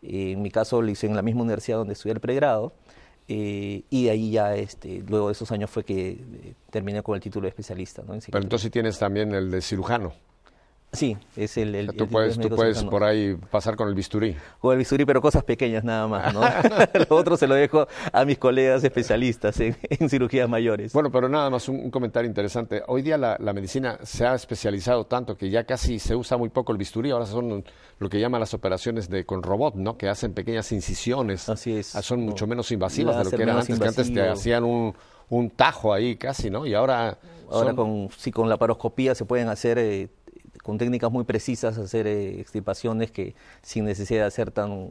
En 0.01 0.41
mi 0.41 0.49
caso 0.49 0.81
lo 0.81 0.89
hice 0.89 1.05
en 1.05 1.15
la 1.15 1.21
misma 1.21 1.43
universidad 1.43 1.77
donde 1.77 1.93
estudié 1.93 2.13
el 2.13 2.21
pregrado, 2.21 2.73
eh, 3.27 3.83
y 3.89 4.07
ahí 4.07 4.31
ya, 4.31 4.55
este, 4.55 5.03
luego 5.07 5.27
de 5.27 5.33
esos 5.33 5.51
años 5.51 5.69
fue 5.69 5.83
que 5.83 6.11
eh, 6.11 6.53
terminé 6.69 7.03
con 7.03 7.15
el 7.15 7.21
título 7.21 7.43
de 7.43 7.49
especialista, 7.49 8.01
¿no? 8.07 8.13
En 8.13 8.21
Pero 8.21 8.43
entonces 8.43 8.71
tienes 8.71 8.97
también 8.97 9.33
el 9.33 9.51
de 9.51 9.61
cirujano. 9.61 10.13
Sí, 10.97 11.17
es 11.35 11.57
el, 11.57 11.73
el- 11.75 11.89
O 11.89 11.91
sea, 11.93 12.01
el 12.03 12.07
tú 12.07 12.07
puedes, 12.11 12.37
de 12.37 12.49
tú 12.49 12.55
puedes 12.55 12.83
por 12.83 13.03
ahí 13.03 13.35
pasar 13.51 13.75
con 13.75 13.87
el 13.87 13.95
bisturí. 13.95 14.35
Con 14.59 14.73
el 14.73 14.79
bisturí, 14.79 15.05
pero 15.05 15.21
cosas 15.21 15.43
pequeñas 15.43 15.83
nada 15.83 16.07
más, 16.07 16.33
¿no? 16.33 16.41
lo 17.09 17.15
otro 17.15 17.37
se 17.37 17.47
lo 17.47 17.55
dejo 17.55 17.87
a 18.11 18.25
mis 18.25 18.37
colegas 18.37 18.83
especialistas 18.83 19.59
en, 19.59 19.77
en 19.89 20.09
cirugías 20.09 20.49
mayores. 20.49 20.91
Bueno, 20.93 21.11
pero 21.11 21.29
nada 21.29 21.49
más 21.49 21.69
un, 21.69 21.79
un 21.79 21.91
comentario 21.91 22.27
interesante. 22.27 22.83
Hoy 22.87 23.01
día 23.01 23.17
la, 23.17 23.37
la 23.39 23.53
medicina 23.53 23.97
se 24.03 24.25
ha 24.25 24.35
especializado 24.35 25.05
tanto 25.05 25.37
que 25.37 25.49
ya 25.49 25.63
casi 25.63 25.99
se 25.99 26.15
usa 26.15 26.37
muy 26.37 26.49
poco 26.49 26.71
el 26.71 26.77
bisturí. 26.77 27.11
Ahora 27.11 27.25
son 27.25 27.63
lo 27.99 28.09
que 28.09 28.19
llaman 28.19 28.39
las 28.41 28.53
operaciones 28.53 29.09
de 29.09 29.25
con 29.25 29.43
robot, 29.43 29.75
¿no? 29.75 29.97
Que 29.97 30.09
hacen 30.09 30.33
pequeñas 30.33 30.71
incisiones. 30.71 31.49
Así 31.49 31.75
es. 31.75 31.95
Ah, 31.95 32.01
Son 32.01 32.21
mucho 32.21 32.47
menos 32.47 32.71
invasivas 32.71 33.17
de 33.17 33.23
lo 33.23 33.29
que 33.31 33.43
eran 33.43 33.57
antes, 33.57 33.79
que 33.79 33.87
antes 33.87 34.13
te 34.13 34.27
hacían 34.27 34.63
un, 34.63 34.93
un 35.29 35.49
tajo 35.51 35.93
ahí 35.93 36.15
casi, 36.15 36.49
¿no? 36.49 36.65
Y 36.65 36.73
ahora... 36.73 37.17
Ahora 37.49 37.67
son- 37.67 37.75
con, 37.77 38.09
sí, 38.17 38.29
con 38.31 38.49
la 38.49 38.57
paroscopía 38.57 39.15
se 39.15 39.23
pueden 39.23 39.47
hacer, 39.47 39.77
eh, 39.77 40.09
con 40.63 40.77
técnicas 40.77 41.11
muy 41.11 41.23
precisas, 41.23 41.77
hacer 41.77 42.07
eh, 42.07 42.39
extirpaciones 42.39 43.11
que 43.11 43.35
sin 43.61 43.85
necesidad 43.85 44.21
de 44.21 44.27
hacer 44.27 44.51
tan, 44.51 44.89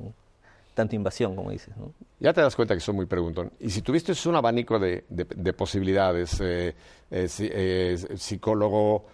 tanta 0.75 0.95
invasión, 0.97 1.35
como 1.37 1.51
dices. 1.51 1.77
¿no? 1.77 1.93
Ya 2.21 2.33
te 2.33 2.41
das 2.41 2.57
cuenta 2.57 2.75
que 2.75 2.81
soy 2.81 2.95
muy 2.95 3.07
preguntón. 3.07 3.51
Y 3.61 3.71
si 3.71 3.83
tuviste 3.83 4.13
un 4.29 4.37
abanico 4.37 4.79
de, 4.79 5.05
de- 5.09 5.25
de 5.25 5.53
posibilidades, 5.53 6.41
eh, 6.41 6.75
eh, 7.11 7.29
si- 7.29 7.49
eh, 7.53 7.97
psicólogo, 8.17 9.05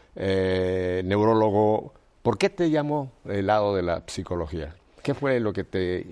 neurólogo, 1.05 1.93
¿por 2.23 2.39
qué 2.39 2.51
te 2.51 2.71
llamó 2.71 3.11
el 3.25 3.47
lado 3.47 3.75
de 3.75 3.83
la 3.83 4.03
psicología? 4.07 4.75
¿Qué 5.03 5.15
fue 5.15 5.41
lo 5.41 5.53
que 5.53 5.65
te 5.65 6.07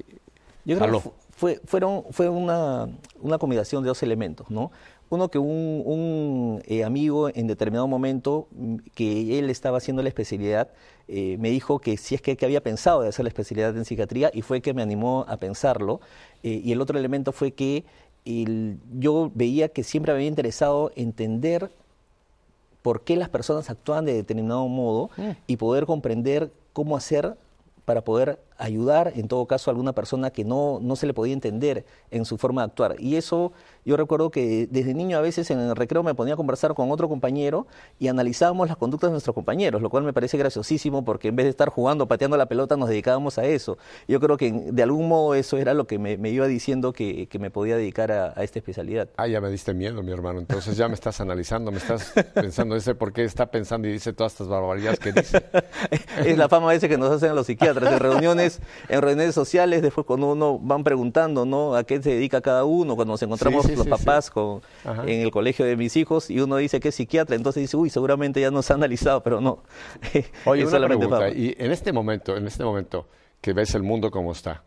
Yo 0.65 0.77
creo 0.77 0.79
jaló? 0.81 0.99
que 0.99 1.03
fu- 1.03 1.13
fue, 1.37 1.61
fueron, 1.65 2.05
fue 2.11 2.29
una, 2.29 2.89
una 3.21 3.39
combinación 3.39 3.83
de 3.83 3.89
dos 3.89 4.03
elementos, 4.03 4.51
¿no? 4.51 4.71
Uno 5.11 5.29
que 5.29 5.39
un, 5.39 5.83
un, 5.85 6.63
eh, 6.67 6.85
amigo 6.85 7.29
en 7.35 7.49
determinado 7.49 7.89
momento, 7.89 8.47
mm, 8.53 8.77
que 8.95 9.39
él 9.41 9.51
estaba 9.51 9.79
haciendo 9.79 10.03
la 10.05 10.09
especialidad, 10.09 10.69
eh, 11.09 11.37
me 11.41 11.51
dijo 11.51 11.81
que 11.81 11.97
si 11.97 12.15
es 12.15 12.23
que, 12.23 12.37
que 12.37 12.45
había 12.45 12.63
pensado 12.63 13.03
de 13.03 13.09
hacer 13.09 13.25
la 13.25 13.29
especialidad 13.29 13.77
en 13.77 13.85
psiquiatría 13.85 14.31
y 14.33 14.43
fue 14.43 14.61
que 14.61 14.73
me 14.73 14.83
animó 14.83 15.25
a 15.29 15.37
pensarlo. 15.39 16.01
Eh, 16.45 16.63
y 16.65 16.71
el 16.71 16.81
otro 16.81 16.97
elemento 16.97 17.33
fue 17.33 17.51
que 17.51 17.85
el- 18.25 18.79
yo 19.01 19.33
veía 19.35 19.69
que 19.69 19.83
siempre 19.83 20.13
me 20.13 20.19
había 20.19 20.29
interesado 20.29 20.93
entender 20.95 21.73
por 22.83 23.03
qué 23.03 23.17
las 23.17 23.29
personas 23.29 23.69
actúan 23.69 24.05
de 24.05 24.15
determinado 24.15 24.67
modo 24.69 25.11
y 25.49 25.57
poder 25.57 25.87
comprender 25.87 26.53
cómo 26.73 26.97
hacer 26.97 27.37
para 27.85 28.03
poder 28.03 28.39
ayudar, 28.61 29.13
en 29.17 29.27
todo 29.27 29.47
caso, 29.47 29.71
a 29.71 29.73
alguna 29.73 29.93
persona 29.93 30.31
que 30.31 30.45
no, 30.45 30.79
no 30.81 30.97
se 30.97 31.07
le 31.07 31.15
podía 31.15 31.33
entender 31.33 31.85
en 32.11 32.25
su 32.25 32.39
forma 32.39 32.63
de 32.63 32.67
actuar. 32.67 32.97
Y 32.99 33.17
eso 33.17 33.53
yo 33.85 33.97
recuerdo 33.97 34.31
que 34.31 34.69
desde 34.71 34.95
niño 34.95 35.19
a 35.19 35.21
veces 35.21 35.51
en 35.51 35.59
el 35.59 35.75
recreo 35.75 36.03
me 36.03 36.15
ponía 36.15 36.35
a 36.35 36.37
conversar 36.37 36.75
con 36.75 36.91
otro 36.91 37.09
compañero 37.09 37.67
y 37.99 38.09
analizábamos 38.09 38.69
las 38.69 38.77
conductas 38.77 39.09
de 39.09 39.13
nuestros 39.13 39.35
compañeros, 39.35 39.81
lo 39.81 39.91
cual 39.91 40.05
me 40.05 40.13
parece 40.13 40.37
graciosísimo 40.37 41.05
porque 41.05 41.29
en 41.29 41.37
vez 41.37 41.45
de 41.45 41.51
estar 41.51 41.71
jugando, 41.71 42.07
pateando 42.07 42.37
la 42.37 42.47
pelota, 42.47 42.77
nos 42.77 42.89
dedicábamos 42.89 43.39
a 43.39 43.45
eso. 43.45 43.79
Yo 44.07 44.21
creo 44.21 44.37
que 44.37 44.53
de 44.53 44.83
algún 44.83 45.09
modo 45.09 45.35
eso 45.35 45.57
era 45.57 45.75
lo 45.75 45.87
que 45.87 45.99
me, 45.99 46.19
me 46.19 46.31
iba 46.31 46.47
diciendo 46.47 46.93
que, 46.93 47.27
que 47.29 47.39
me 47.39 47.51
podía 47.51 47.77
dedicar 47.77 48.13
a, 48.13 48.35
a 48.37 48.45
esta 48.45 48.59
especialidad. 48.59 49.09
Ah, 49.17 49.27
ya 49.27 49.41
me 49.41 49.51
diste 49.51 49.73
miedo, 49.73 50.03
mi 50.03 50.13
hermano. 50.13 50.39
Entonces 50.39 50.77
ya 50.77 50.89
me 50.89 50.95
estás 50.95 51.21
analizando, 51.21 51.71
me 51.71 51.79
estás 51.79 52.13
pensando 52.35 52.77
ese 52.77 52.95
por 52.95 53.13
qué 53.13 53.25
está 53.25 53.51
pensando 53.51 53.89
y 53.89 53.93
dice 53.93 54.13
todas 54.13 54.33
estas 54.33 54.49
barbaridades 54.49 54.99
que 54.99 55.13
dice. 55.13 55.43
es 56.25 56.37
la 56.37 56.49
fama 56.49 56.69
veces 56.69 56.89
que 56.89 56.99
nos 56.99 57.11
hacen 57.11 57.35
los 57.35 57.47
psiquiatras 57.47 57.93
en 57.93 57.99
reuniones 57.99 58.50
reuniones, 58.59 58.89
en 58.89 59.03
reuniones 59.03 59.35
sociales, 59.35 59.83
después 59.83 60.07
cuando 60.07 60.33
uno 60.33 60.59
van 60.59 60.85
preguntando, 60.85 61.45
¿no? 61.45 61.75
A 61.75 61.85
qué 61.85 62.03
se 62.03 62.11
dedica 62.11 62.41
cada 62.41 62.65
uno, 62.65 62.97
cuando 62.97 63.13
nos 63.13 63.23
encontramos 63.23 63.63
Sí, 63.63 63.71
sí, 63.71 63.77
los 63.77 63.85
sí, 63.85 63.91
papás 63.91 64.31
Con, 64.31 64.63
en 65.07 65.21
el 65.21 65.31
colegio 65.31 65.65
de 65.65 65.77
mis 65.77 65.97
hijos 65.97 66.31
y 66.31 66.41
uno 66.41 66.57
dice 66.57 66.81
que 66.81 66.89
es 66.89 66.95
psiquiatra, 66.95 67.37
entonces 67.37 67.63
dice, 67.63 67.77
uy, 67.77 67.91
seguramente 67.91 68.41
ya 68.41 68.51
nos 68.51 68.71
ha 68.71 68.75
analizado, 68.75 69.23
pero 69.23 69.41
no. 69.41 69.63
Oye, 70.45 70.63
Es 70.63 70.69
una 70.69 70.71
solamente 70.71 71.07
pregunta, 71.07 71.29
y 71.31 71.55
en 71.59 71.71
este 71.71 71.93
momento, 71.93 72.37
en 72.37 72.47
este 72.47 72.65
momento 72.65 73.07
que 73.41 73.53
ves 73.53 73.75
el 73.75 73.83
mundo 73.83 74.11
como 74.11 74.33
está, 74.33 74.63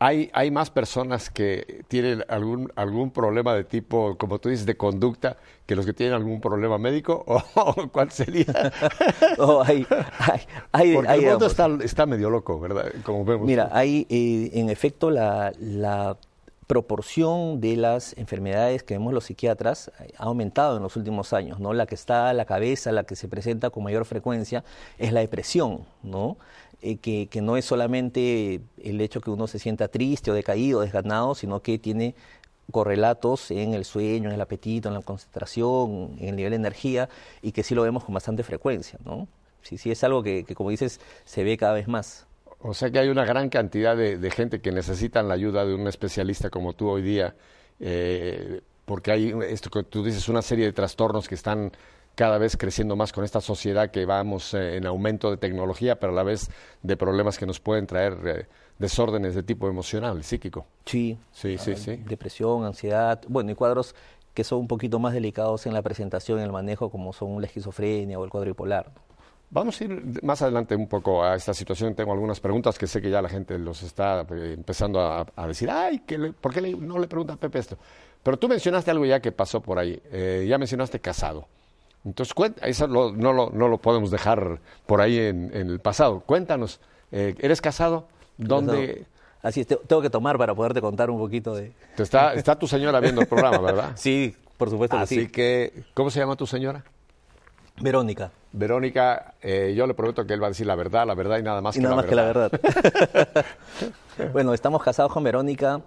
¿hay, 0.00 0.30
hay 0.32 0.50
más 0.50 0.70
personas 0.70 1.30
que 1.30 1.84
tienen 1.86 2.24
algún, 2.26 2.72
algún 2.74 3.10
problema 3.10 3.54
de 3.54 3.64
tipo, 3.64 4.16
como 4.16 4.40
tú 4.40 4.48
dices, 4.48 4.66
de 4.66 4.76
conducta, 4.76 5.36
que 5.66 5.76
los 5.76 5.86
que 5.86 5.92
tienen 5.92 6.14
algún 6.14 6.40
problema 6.40 6.78
médico? 6.78 7.22
¿O 7.54 7.88
cuál 7.92 8.10
sería? 8.10 8.46
Oh, 9.38 9.62
hay, 9.64 9.86
hay, 10.18 10.40
hay, 10.72 10.94
Porque 10.94 11.12
el 11.12 11.30
mundo 11.30 11.46
está, 11.46 11.68
está 11.82 12.06
medio 12.06 12.30
loco, 12.30 12.58
¿verdad? 12.58 12.92
Como 13.04 13.24
vemos. 13.24 13.46
Mira, 13.46 13.68
hay 13.72 14.06
eh, 14.08 14.50
en 14.54 14.70
efecto 14.70 15.10
la, 15.10 15.52
la 15.58 16.16
proporción 16.66 17.60
de 17.60 17.76
las 17.76 18.16
enfermedades 18.16 18.84
que 18.84 18.94
vemos 18.94 19.12
los 19.12 19.24
psiquiatras 19.24 19.90
ha 20.16 20.22
aumentado 20.22 20.76
en 20.76 20.84
los 20.84 20.94
últimos 20.96 21.32
años, 21.32 21.58
¿no? 21.58 21.72
La 21.72 21.86
que 21.86 21.96
está 21.96 22.28
a 22.28 22.32
la 22.32 22.44
cabeza, 22.44 22.92
la 22.92 23.02
que 23.02 23.16
se 23.16 23.26
presenta 23.28 23.70
con 23.70 23.82
mayor 23.82 24.04
frecuencia 24.04 24.62
es 24.96 25.12
la 25.12 25.18
depresión, 25.18 25.80
¿no? 26.02 26.36
Eh, 26.82 26.96
que, 26.96 27.26
que 27.26 27.42
no 27.42 27.58
es 27.58 27.66
solamente 27.66 28.60
el 28.82 29.00
hecho 29.02 29.20
que 29.20 29.30
uno 29.30 29.46
se 29.46 29.58
sienta 29.58 29.88
triste 29.88 30.30
o 30.30 30.34
decaído, 30.34 30.80
desganado, 30.80 31.34
sino 31.34 31.60
que 31.60 31.78
tiene 31.78 32.14
correlatos 32.70 33.50
en 33.50 33.74
el 33.74 33.84
sueño, 33.84 34.30
en 34.30 34.34
el 34.34 34.40
apetito, 34.40 34.88
en 34.88 34.94
la 34.94 35.02
concentración, 35.02 36.16
en 36.18 36.28
el 36.28 36.36
nivel 36.36 36.50
de 36.52 36.56
energía, 36.56 37.08
y 37.42 37.52
que 37.52 37.62
sí 37.62 37.74
lo 37.74 37.82
vemos 37.82 38.04
con 38.04 38.14
bastante 38.14 38.42
frecuencia, 38.42 38.98
¿no? 39.04 39.28
Sí, 39.62 39.76
sí 39.76 39.90
es 39.90 40.02
algo 40.04 40.22
que, 40.22 40.44
como 40.54 40.70
dices, 40.70 41.00
se 41.24 41.44
ve 41.44 41.58
cada 41.58 41.74
vez 41.74 41.86
más. 41.86 42.26
O 42.60 42.72
sea 42.72 42.90
que 42.90 42.98
hay 42.98 43.08
una 43.08 43.24
gran 43.24 43.48
cantidad 43.50 43.96
de, 43.96 44.16
de 44.16 44.30
gente 44.30 44.60
que 44.60 44.72
necesitan 44.72 45.28
la 45.28 45.34
ayuda 45.34 45.64
de 45.64 45.74
un 45.74 45.86
especialista 45.86 46.48
como 46.50 46.72
tú 46.72 46.88
hoy 46.88 47.02
día, 47.02 47.34
eh, 47.78 48.60
porque 48.84 49.12
hay 49.12 49.34
esto 49.48 49.70
que 49.70 49.82
tú 49.82 50.02
dices, 50.02 50.28
una 50.28 50.42
serie 50.42 50.64
de 50.66 50.72
trastornos 50.72 51.28
que 51.28 51.34
están 51.34 51.72
cada 52.20 52.36
vez 52.36 52.54
creciendo 52.58 52.96
más 52.96 53.14
con 53.14 53.24
esta 53.24 53.40
sociedad 53.40 53.90
que 53.90 54.04
vamos 54.04 54.52
eh, 54.52 54.76
en 54.76 54.84
aumento 54.84 55.30
de 55.30 55.38
tecnología, 55.38 55.98
pero 55.98 56.12
a 56.12 56.16
la 56.16 56.22
vez 56.22 56.50
de 56.82 56.94
problemas 56.94 57.38
que 57.38 57.46
nos 57.46 57.60
pueden 57.60 57.86
traer 57.86 58.18
eh, 58.26 58.46
desórdenes 58.78 59.34
de 59.34 59.42
tipo 59.42 59.68
emocional, 59.70 60.22
psíquico. 60.22 60.66
Sí, 60.84 61.16
Sí, 61.32 61.56
sí, 61.56 61.74
sí. 61.76 61.96
depresión, 61.96 62.66
ansiedad, 62.66 63.22
bueno, 63.26 63.52
y 63.52 63.54
cuadros 63.54 63.94
que 64.34 64.44
son 64.44 64.58
un 64.58 64.68
poquito 64.68 64.98
más 64.98 65.14
delicados 65.14 65.64
en 65.64 65.72
la 65.72 65.80
presentación, 65.80 66.40
en 66.40 66.44
el 66.44 66.52
manejo, 66.52 66.90
como 66.90 67.14
son 67.14 67.40
la 67.40 67.46
esquizofrenia 67.46 68.18
o 68.18 68.24
el 68.24 68.28
cuadro 68.30 68.50
bipolar. 68.50 68.90
Vamos 69.48 69.80
a 69.80 69.84
ir 69.84 70.22
más 70.22 70.42
adelante 70.42 70.76
un 70.76 70.88
poco 70.88 71.24
a 71.24 71.34
esta 71.36 71.54
situación. 71.54 71.94
Tengo 71.94 72.12
algunas 72.12 72.38
preguntas 72.38 72.78
que 72.78 72.86
sé 72.86 73.00
que 73.00 73.08
ya 73.08 73.22
la 73.22 73.30
gente 73.30 73.58
los 73.58 73.82
está 73.82 74.26
eh, 74.30 74.52
empezando 74.58 75.00
a, 75.00 75.26
a 75.34 75.46
decir, 75.46 75.70
ay, 75.70 76.00
que 76.00 76.18
le- 76.18 76.32
¿por 76.34 76.52
qué 76.52 76.60
le- 76.60 76.74
no 76.76 76.98
le 76.98 77.08
pregunta 77.08 77.32
a 77.32 77.36
Pepe 77.38 77.60
esto? 77.60 77.78
Pero 78.22 78.38
tú 78.38 78.46
mencionaste 78.46 78.90
algo 78.90 79.06
ya 79.06 79.20
que 79.20 79.32
pasó 79.32 79.62
por 79.62 79.78
ahí. 79.78 79.98
Eh, 80.12 80.44
ya 80.46 80.58
mencionaste 80.58 81.00
casado. 81.00 81.48
Entonces, 82.04 82.32
cuenta, 82.34 82.66
eso 82.66 82.86
lo- 82.86 83.12
no, 83.12 83.32
lo, 83.32 83.50
no 83.50 83.68
lo 83.68 83.78
podemos 83.78 84.10
dejar 84.10 84.58
por 84.86 85.00
ahí 85.00 85.18
en, 85.18 85.50
en 85.54 85.68
el 85.68 85.80
pasado. 85.80 86.20
Cuéntanos, 86.20 86.80
eh, 87.12 87.34
¿eres 87.40 87.60
casado? 87.60 88.08
¿Dónde? 88.38 89.06
Así 89.42 89.60
es, 89.62 89.66
te- 89.66 89.76
tengo 89.76 90.00
que 90.02 90.10
tomar 90.10 90.36
para 90.38 90.54
poderte 90.54 90.80
contar 90.80 91.10
un 91.10 91.18
poquito 91.18 91.54
de... 91.54 91.72
Te 91.96 92.02
está, 92.02 92.34
está 92.34 92.58
tu 92.58 92.66
señora 92.66 93.00
viendo 93.00 93.20
el 93.22 93.26
programa, 93.26 93.58
¿verdad? 93.60 93.92
Sí, 93.96 94.34
por 94.56 94.70
supuesto 94.70 94.96
que 94.96 95.02
Así 95.02 95.20
sí. 95.22 95.28
que, 95.28 95.84
¿cómo 95.94 96.10
se 96.10 96.20
llama 96.20 96.36
tu 96.36 96.46
señora? 96.46 96.84
Verónica, 97.82 98.30
Verónica, 98.52 99.34
eh, 99.40 99.72
yo 99.74 99.86
le 99.86 99.94
prometo 99.94 100.26
que 100.26 100.34
él 100.34 100.42
va 100.42 100.46
a 100.46 100.50
decir 100.50 100.66
la 100.66 100.74
verdad, 100.74 101.06
la 101.06 101.14
verdad 101.14 101.38
y 101.38 101.42
nada 101.42 101.62
más 101.62 101.76
y 101.76 101.78
que 101.78 101.82
nada 101.84 101.96
la 101.96 102.02
más 102.02 102.08
que 102.10 102.14
la 102.14 102.24
verdad. 102.24 102.52
bueno, 104.32 104.52
estamos 104.52 104.82
casados 104.82 105.12
con 105.12 105.22
Verónica 105.24 105.80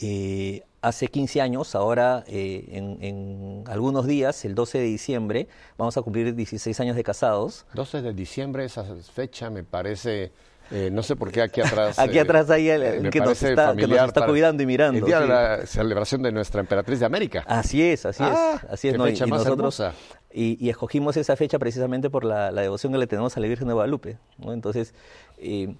eh, 0.00 0.62
hace 0.80 1.08
15 1.08 1.40
años, 1.40 1.74
ahora 1.74 2.24
eh, 2.28 2.68
en, 2.72 2.98
en 3.02 3.64
algunos 3.68 4.06
días, 4.06 4.44
el 4.44 4.54
12 4.54 4.78
de 4.78 4.84
diciembre, 4.84 5.48
vamos 5.76 5.96
a 5.96 6.02
cumplir 6.02 6.34
16 6.34 6.78
años 6.80 6.96
de 6.96 7.02
casados. 7.04 7.66
12 7.74 8.02
de 8.02 8.12
diciembre, 8.12 8.64
esa 8.64 8.84
fecha 9.12 9.50
me 9.50 9.64
parece, 9.64 10.30
eh, 10.70 10.90
no 10.92 11.02
sé 11.02 11.16
por 11.16 11.32
qué 11.32 11.42
aquí 11.42 11.60
atrás. 11.60 11.98
Aquí 11.98 12.18
eh, 12.18 12.20
atrás 12.20 12.48
hay 12.50 12.68
el- 12.68 13.00
me 13.02 13.10
que 13.10 13.20
nos 13.20 13.42
está- 13.42 13.74
que 13.74 13.86
nos 13.88 13.98
está 14.06 14.26
cuidando 14.26 14.62
y 14.62 14.66
mirando, 14.66 14.98
El 15.00 15.04
día 15.04 15.18
de 15.20 15.26
sí. 15.26 15.30
la 15.32 15.66
celebración 15.66 16.22
de 16.22 16.30
nuestra 16.32 16.60
emperatriz 16.60 17.00
de 17.00 17.06
América. 17.06 17.44
Así 17.46 17.82
es, 17.82 18.06
así 18.06 18.22
Ah, 18.24 18.60
es, 18.62 18.70
así 18.70 18.88
es. 18.88 18.92
qué 18.94 18.98
¿no? 18.98 19.08
Y- 19.08 19.12
fecha 19.12 19.26
y 19.26 19.30
más 19.30 19.44
nosotros 19.44 19.80
hermosa. 19.80 19.98
y, 20.32 20.64
y 20.64 20.70
escogimos 20.70 21.16
esa 21.16 21.34
fecha 21.36 21.58
precisamente 21.58 22.08
por 22.10 22.24
la, 22.24 22.52
la 22.52 22.62
devoción 22.62 22.92
que 22.92 22.98
le 22.98 23.06
tenemos 23.08 23.36
a 23.36 23.40
la 23.40 23.48
Virgen 23.48 23.66
de 23.66 23.74
Guadalupe. 23.74 24.18
¿no? 24.38 24.52
Entonces, 24.52 24.94
eh, 25.38 25.74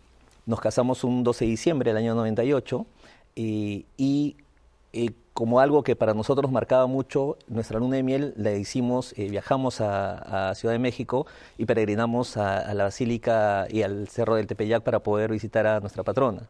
nos 0.47 0.61
casamos 0.61 1.05
un 1.05 1.23
12 1.23 1.45
de 1.45 1.51
diciembre 1.51 1.91
del 1.91 1.99
año 1.99 2.15
98 2.15 2.87
eh, 3.37 3.85
y 3.97 4.37
eh, 4.93 5.11
como 5.33 5.61
algo 5.61 5.83
que 5.83 5.95
para 5.95 6.15
nosotros 6.15 6.51
marcaba 6.51 6.87
mucho, 6.87 7.39
nuestra 7.47 7.79
luna 7.79 7.97
de 7.97 8.03
miel 8.03 8.35
la 8.37 8.53
hicimos, 8.53 9.15
eh, 9.17 9.29
viajamos 9.29 9.81
a, 9.81 10.51
a 10.51 10.55
Ciudad 10.55 10.75
de 10.75 10.81
México 10.81 11.27
y 11.57 11.65
peregrinamos 11.65 12.37
a, 12.37 12.59
a 12.59 12.75
la 12.75 12.85
Basílica 12.85 13.67
y 13.71 13.83
al 13.83 14.09
Cerro 14.09 14.35
del 14.35 14.47
Tepeyac 14.47 14.83
para 14.83 15.01
poder 15.01 15.31
visitar 15.31 15.67
a 15.67 15.81
nuestra 15.81 16.03
patrona. 16.03 16.49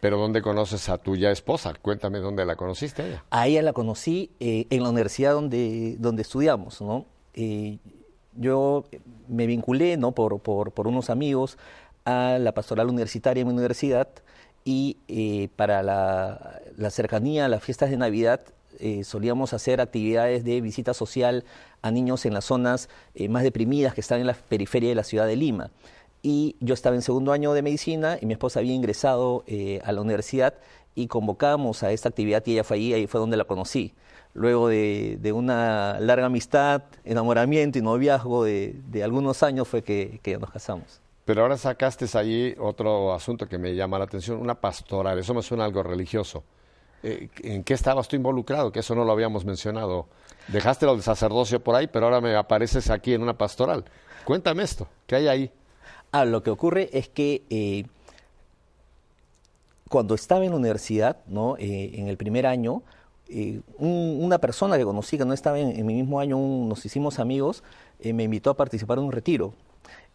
Pero 0.00 0.18
¿dónde 0.18 0.42
conoces 0.42 0.88
a 0.88 0.98
tu 0.98 1.16
ya 1.16 1.30
esposa? 1.30 1.72
Cuéntame 1.80 2.18
dónde 2.18 2.44
la 2.44 2.56
conociste 2.56 3.02
a 3.02 3.06
ella. 3.06 3.24
A 3.30 3.46
ella 3.46 3.62
la 3.62 3.72
conocí 3.72 4.30
eh, 4.40 4.66
en 4.70 4.82
la 4.82 4.90
universidad 4.90 5.32
donde, 5.32 5.96
donde 5.98 6.22
estudiamos, 6.22 6.80
¿no? 6.82 7.06
Eh, 7.34 7.78
yo 8.34 8.84
me 9.28 9.46
vinculé, 9.46 9.96
¿no? 9.96 10.12
Por, 10.12 10.38
por, 10.40 10.72
por 10.72 10.86
unos 10.86 11.08
amigos 11.08 11.56
a 12.04 12.38
la 12.38 12.52
pastoral 12.52 12.88
universitaria 12.88 13.40
en 13.40 13.48
mi 13.48 13.54
universidad 13.54 14.08
y 14.66 14.98
eh, 15.06 15.48
para 15.54 15.82
la, 15.84 16.60
la 16.76 16.90
cercanía 16.90 17.46
a 17.46 17.48
las 17.48 17.62
fiestas 17.62 17.88
de 17.88 17.96
Navidad 17.96 18.40
eh, 18.80 19.04
solíamos 19.04 19.54
hacer 19.54 19.80
actividades 19.80 20.44
de 20.44 20.60
visita 20.60 20.92
social 20.92 21.44
a 21.82 21.92
niños 21.92 22.26
en 22.26 22.34
las 22.34 22.46
zonas 22.46 22.88
eh, 23.14 23.28
más 23.28 23.44
deprimidas 23.44 23.94
que 23.94 24.00
están 24.00 24.20
en 24.20 24.26
la 24.26 24.34
periferia 24.34 24.88
de 24.88 24.96
la 24.96 25.04
ciudad 25.04 25.26
de 25.26 25.36
Lima 25.36 25.70
y 26.20 26.56
yo 26.58 26.74
estaba 26.74 26.96
en 26.96 27.02
segundo 27.02 27.32
año 27.32 27.52
de 27.52 27.62
medicina 27.62 28.18
y 28.20 28.26
mi 28.26 28.32
esposa 28.32 28.58
había 28.58 28.74
ingresado 28.74 29.44
eh, 29.46 29.80
a 29.84 29.92
la 29.92 30.00
universidad 30.00 30.54
y 30.96 31.06
convocamos 31.06 31.84
a 31.84 31.92
esta 31.92 32.08
actividad 32.08 32.42
y 32.44 32.54
ella 32.54 32.64
fue 32.64 32.78
ahí, 32.78 32.92
ahí 32.92 33.06
fue 33.06 33.20
donde 33.20 33.36
la 33.36 33.44
conocí. 33.44 33.94
Luego 34.34 34.68
de, 34.68 35.18
de 35.20 35.32
una 35.32 36.00
larga 36.00 36.26
amistad, 36.26 36.82
enamoramiento 37.04 37.78
y 37.78 37.82
noviazgo 37.82 38.42
de, 38.42 38.74
de 38.88 39.04
algunos 39.04 39.44
años 39.44 39.68
fue 39.68 39.82
que, 39.82 40.18
que 40.22 40.36
nos 40.38 40.50
casamos. 40.50 41.00
Pero 41.26 41.42
ahora 41.42 41.58
sacaste 41.58 42.06
allí 42.16 42.54
otro 42.58 43.12
asunto 43.12 43.46
que 43.48 43.58
me 43.58 43.74
llama 43.74 43.98
la 43.98 44.04
atención, 44.04 44.40
una 44.40 44.54
pastoral. 44.54 45.18
Eso 45.18 45.34
me 45.34 45.42
suena 45.42 45.64
algo 45.66 45.82
religioso. 45.82 46.44
Eh, 47.02 47.28
¿En 47.42 47.64
qué 47.64 47.74
estabas 47.74 48.08
tú 48.08 48.16
involucrado? 48.16 48.70
Que 48.72 48.78
eso 48.80 48.94
no 48.94 49.04
lo 49.04 49.12
habíamos 49.12 49.44
mencionado. 49.44 50.06
Dejaste 50.48 50.86
lo 50.86 50.92
del 50.94 51.02
sacerdocio 51.02 51.62
por 51.62 51.74
ahí, 51.74 51.88
pero 51.88 52.06
ahora 52.06 52.20
me 52.20 52.34
apareces 52.36 52.88
aquí 52.90 53.12
en 53.12 53.22
una 53.22 53.36
pastoral. 53.36 53.84
Cuéntame 54.24 54.62
esto, 54.62 54.88
¿qué 55.06 55.16
hay 55.16 55.28
ahí? 55.28 55.50
Ah, 56.12 56.24
lo 56.24 56.42
que 56.44 56.50
ocurre 56.50 56.88
es 56.92 57.08
que 57.08 57.42
eh, 57.50 57.84
cuando 59.88 60.14
estaba 60.14 60.44
en 60.44 60.50
la 60.52 60.56
universidad, 60.56 61.18
¿no? 61.26 61.56
Eh, 61.58 61.90
en 61.94 62.08
el 62.08 62.16
primer 62.16 62.46
año, 62.46 62.82
un- 63.78 64.18
una 64.20 64.38
persona 64.38 64.78
que 64.78 64.84
conocí 64.84 65.18
que 65.18 65.24
no 65.24 65.32
estaba 65.32 65.58
en, 65.58 65.84
mi 65.84 65.94
mismo 65.94 66.20
año, 66.20 66.36
un- 66.38 66.68
nos 66.68 66.84
hicimos 66.86 67.18
amigos, 67.18 67.64
me 68.02 68.22
invitó 68.22 68.50
a 68.50 68.54
participar 68.56 68.98
en 68.98 69.04
un 69.04 69.12
retiro. 69.12 69.52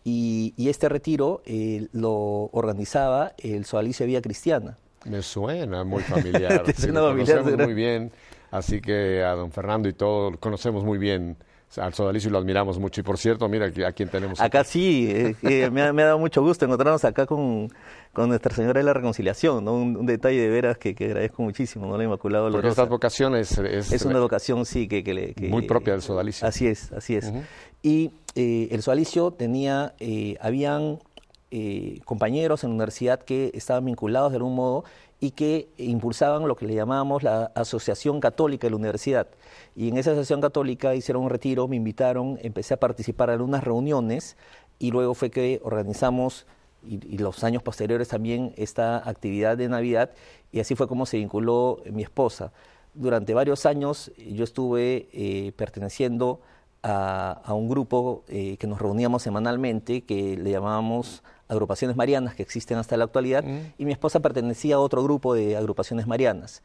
Y, 0.03 0.53
y 0.57 0.69
este 0.69 0.89
retiro 0.89 1.41
eh, 1.45 1.87
lo 1.91 2.49
organizaba 2.53 3.33
el 3.37 3.65
Sodalicio 3.65 4.03
de 4.05 4.07
Vía 4.07 4.21
Cristiana. 4.21 4.77
Me 5.05 5.21
suena 5.21 5.83
muy 5.83 6.03
familiar. 6.03 6.63
Te 6.65 6.73
sí, 6.73 6.83
suena 6.83 7.01
lo 7.01 7.09
familiar, 7.09 7.43
conocemos 7.43 7.51
¿verdad? 7.51 7.65
muy 7.65 7.73
bien, 7.73 8.11
así 8.51 8.81
que 8.81 9.23
a 9.23 9.31
don 9.31 9.51
Fernando 9.51 9.89
y 9.89 9.93
todo 9.93 10.37
conocemos 10.39 10.83
muy 10.83 10.97
bien 10.97 11.37
al 11.77 11.93
sodalicio 11.93 12.29
y 12.29 12.31
lo 12.31 12.37
admiramos 12.39 12.79
mucho. 12.79 13.01
Y 13.01 13.03
por 13.03 13.17
cierto, 13.17 13.47
mira 13.47 13.65
a 13.87 13.91
quién 13.93 14.09
tenemos 14.09 14.39
Acá 14.41 14.63
sí, 14.63 15.07
eh, 15.09 15.35
eh, 15.43 15.69
me, 15.71 15.81
ha, 15.83 15.93
me 15.93 16.01
ha 16.03 16.07
dado 16.07 16.19
mucho 16.19 16.41
gusto 16.41 16.65
encontrarnos 16.65 17.03
acá 17.05 17.25
con, 17.25 17.69
con 18.13 18.29
Nuestra 18.29 18.53
Señora 18.55 18.79
de 18.79 18.83
la 18.85 18.93
Reconciliación, 18.93 19.63
¿no? 19.63 19.73
un, 19.75 19.95
un 19.95 20.05
detalle 20.05 20.39
de 20.41 20.49
veras 20.49 20.77
que, 20.77 20.93
que 20.95 21.05
agradezco 21.05 21.43
muchísimo, 21.43 21.85
¿no? 21.87 21.97
la 21.97 22.03
Inmaculada 22.03 22.49
Porque 22.51 22.67
estas 22.67 22.89
vocaciones 22.89 23.57
es, 23.57 23.91
Es 23.91 24.05
una 24.05 24.19
vocación, 24.19 24.65
sí, 24.65 24.87
que, 24.87 25.03
que 25.03 25.13
le- 25.13 25.33
que- 25.33 25.47
Muy 25.47 25.63
propia 25.67 25.93
del 25.93 26.01
sodalicio. 26.01 26.47
Así 26.47 26.67
es, 26.67 26.91
así 26.91 27.15
es. 27.15 27.31
Y 27.83 28.11
eh, 28.35 28.67
el 28.71 28.81
sodalicio 28.81 29.31
tenía, 29.31 29.93
eh, 29.99 30.37
habían 30.41 30.99
eh, 31.51 31.99
compañeros 32.05 32.63
en 32.63 32.69
la 32.71 32.75
universidad 32.75 33.19
que 33.21 33.51
estaban 33.53 33.85
vinculados 33.85 34.31
de 34.31 34.37
algún 34.37 34.55
modo 34.55 34.83
y 35.21 35.31
que 35.31 35.69
impulsaban 35.77 36.47
lo 36.47 36.57
que 36.57 36.65
le 36.65 36.75
llamábamos 36.75 37.23
la 37.23 37.51
Asociación 37.55 38.19
Católica 38.19 38.67
de 38.67 38.71
la 38.71 38.75
Universidad. 38.75 39.27
Y 39.75 39.87
en 39.87 39.97
esa 39.97 40.11
Asociación 40.11 40.41
Católica 40.41 40.95
hicieron 40.95 41.23
un 41.23 41.29
retiro, 41.29 41.69
me 41.69 41.77
invitaron, 41.77 42.37
empecé 42.41 42.73
a 42.73 42.77
participar 42.77 43.29
en 43.29 43.35
algunas 43.35 43.63
reuniones 43.63 44.35
y 44.79 44.91
luego 44.91 45.13
fue 45.13 45.29
que 45.29 45.61
organizamos 45.63 46.47
y, 46.83 46.99
y 47.07 47.19
los 47.19 47.43
años 47.43 47.61
posteriores 47.61 48.09
también 48.09 48.53
esta 48.57 49.07
actividad 49.07 49.55
de 49.55 49.69
Navidad 49.69 50.09
y 50.51 50.59
así 50.59 50.75
fue 50.75 50.87
como 50.87 51.05
se 51.05 51.17
vinculó 51.17 51.81
mi 51.91 52.03
esposa. 52.03 52.51
Durante 52.93 53.33
varios 53.33 53.65
años 53.65 54.11
yo 54.17 54.43
estuve 54.43 55.07
eh, 55.13 55.53
perteneciendo 55.55 56.41
a, 56.83 57.53
un 57.53 57.69
grupo 57.69 58.23
eh, 58.27 58.57
que 58.57 58.67
nos 58.67 58.79
reuníamos 58.79 59.21
semanalmente, 59.21 60.01
que 60.01 60.35
le 60.35 60.51
llamábamos 60.51 61.23
agrupaciones 61.51 61.97
marianas, 61.97 62.33
que 62.33 62.43
existen 62.43 62.77
hasta 62.77 62.97
la 62.97 63.03
actualidad, 63.03 63.43
y 63.77 63.85
mi 63.85 63.91
esposa 63.91 64.19
pertenecía 64.21 64.75
a 64.75 64.79
otro 64.79 65.03
grupo 65.03 65.33
de 65.33 65.57
agrupaciones 65.57 66.07
marianas. 66.07 66.63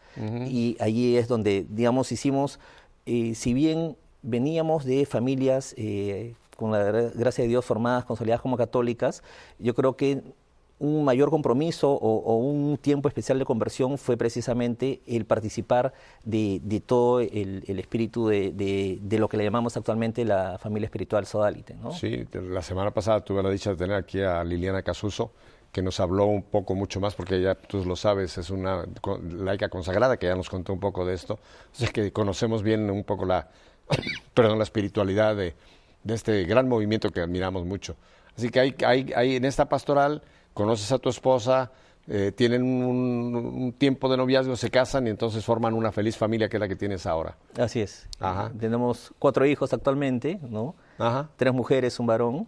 Y 0.48 0.76
allí 0.80 1.16
es 1.16 1.28
donde, 1.28 1.66
digamos, 1.68 2.12
hicimos, 2.12 2.58
eh, 3.04 3.34
si 3.34 3.52
bien 3.52 3.96
veníamos 4.22 4.84
de 4.84 5.04
familias 5.06 5.74
eh, 5.76 6.34
con 6.56 6.72
la 6.72 6.90
gracia 6.90 7.42
de 7.42 7.48
Dios 7.48 7.64
formadas, 7.64 8.04
consolidadas 8.04 8.40
como 8.40 8.56
católicas, 8.56 9.22
yo 9.58 9.74
creo 9.74 9.96
que 9.96 10.22
un 10.78 11.04
mayor 11.04 11.30
compromiso 11.30 11.90
o, 11.90 12.36
un 12.36 12.76
tiempo 12.76 13.08
especial 13.08 13.38
de 13.38 13.44
conversión 13.44 13.96
fue 13.96 14.16
precisamente 14.16 15.00
el 15.06 15.24
participar 15.24 15.94
de, 16.24 16.60
todo 16.84 17.20
el, 17.20 17.64
espíritu 17.66 18.28
de, 18.28 19.00
lo 19.18 19.28
que 19.28 19.38
le 19.38 19.44
llamamos 19.44 19.76
actualmente 19.76 20.24
la 20.24 20.58
familia 20.58 20.86
espiritual 20.86 21.24
Sodalite. 21.24 21.74
¿no? 21.74 21.92
Sí, 21.92 22.26
la 22.32 22.62
semana 22.62 22.90
pasada 22.90 23.24
tuve 23.24 23.42
la 23.42 23.50
dicha 23.50 23.70
de 23.70 23.76
tener 23.76 23.96
aquí 23.96 24.20
a 24.20 24.44
Liliana 24.44 24.82
Casuso, 24.82 25.32
que 25.72 25.80
nos 25.82 25.98
habló 25.98 26.26
un 26.26 26.42
poco 26.42 26.74
mucho 26.74 27.00
más, 27.00 27.14
porque 27.14 27.40
ya 27.40 27.54
tú 27.54 27.84
lo 27.84 27.96
sabes, 27.96 28.36
es 28.36 28.50
una 28.50 28.84
laica 29.30 29.68
consagrada 29.68 30.18
que 30.18 30.26
ya 30.26 30.34
nos 30.34 30.50
contó 30.50 30.72
un 30.72 30.80
poco 30.80 31.06
de 31.06 31.14
esto. 31.14 31.38
Así 31.74 31.88
que 31.88 32.12
conocemos 32.12 32.62
bien 32.62 32.90
un 32.90 33.04
poco 33.04 33.24
la, 33.24 33.48
perdón, 34.34 34.58
la 34.58 34.64
espiritualidad 34.64 35.36
de, 35.36 35.54
este 36.06 36.44
gran 36.44 36.68
movimiento 36.68 37.10
que 37.10 37.20
admiramos 37.20 37.64
mucho. 37.64 37.96
Así 38.36 38.50
que 38.50 38.60
hay, 38.60 38.74
hay, 38.84 39.12
hay 39.16 39.36
en 39.36 39.44
esta 39.46 39.68
pastoral 39.68 40.22
conoces 40.56 40.90
a 40.90 40.98
tu 40.98 41.10
esposa, 41.10 41.70
eh, 42.08 42.32
tienen 42.34 42.62
un, 42.62 43.74
tiempo 43.76 44.08
de 44.08 44.16
noviazgo, 44.16 44.56
se 44.56 44.70
casan 44.70 45.06
y 45.06 45.10
entonces 45.10 45.44
forman 45.44 45.74
una 45.74 45.92
feliz 45.92 46.16
familia 46.16 46.48
que 46.48 46.56
es 46.56 46.60
la 46.60 46.66
que 46.66 46.76
tienes 46.76 47.04
ahora. 47.04 47.36
Así 47.58 47.82
es. 47.82 48.08
Tenemos 48.58 49.12
cuatro 49.18 49.44
hijos 49.44 49.74
actualmente, 49.74 50.40
¿no? 50.48 50.74
Ajá. 50.98 51.28
Tres 51.36 51.52
mujeres, 51.52 52.00
un 52.00 52.06
varón. 52.06 52.46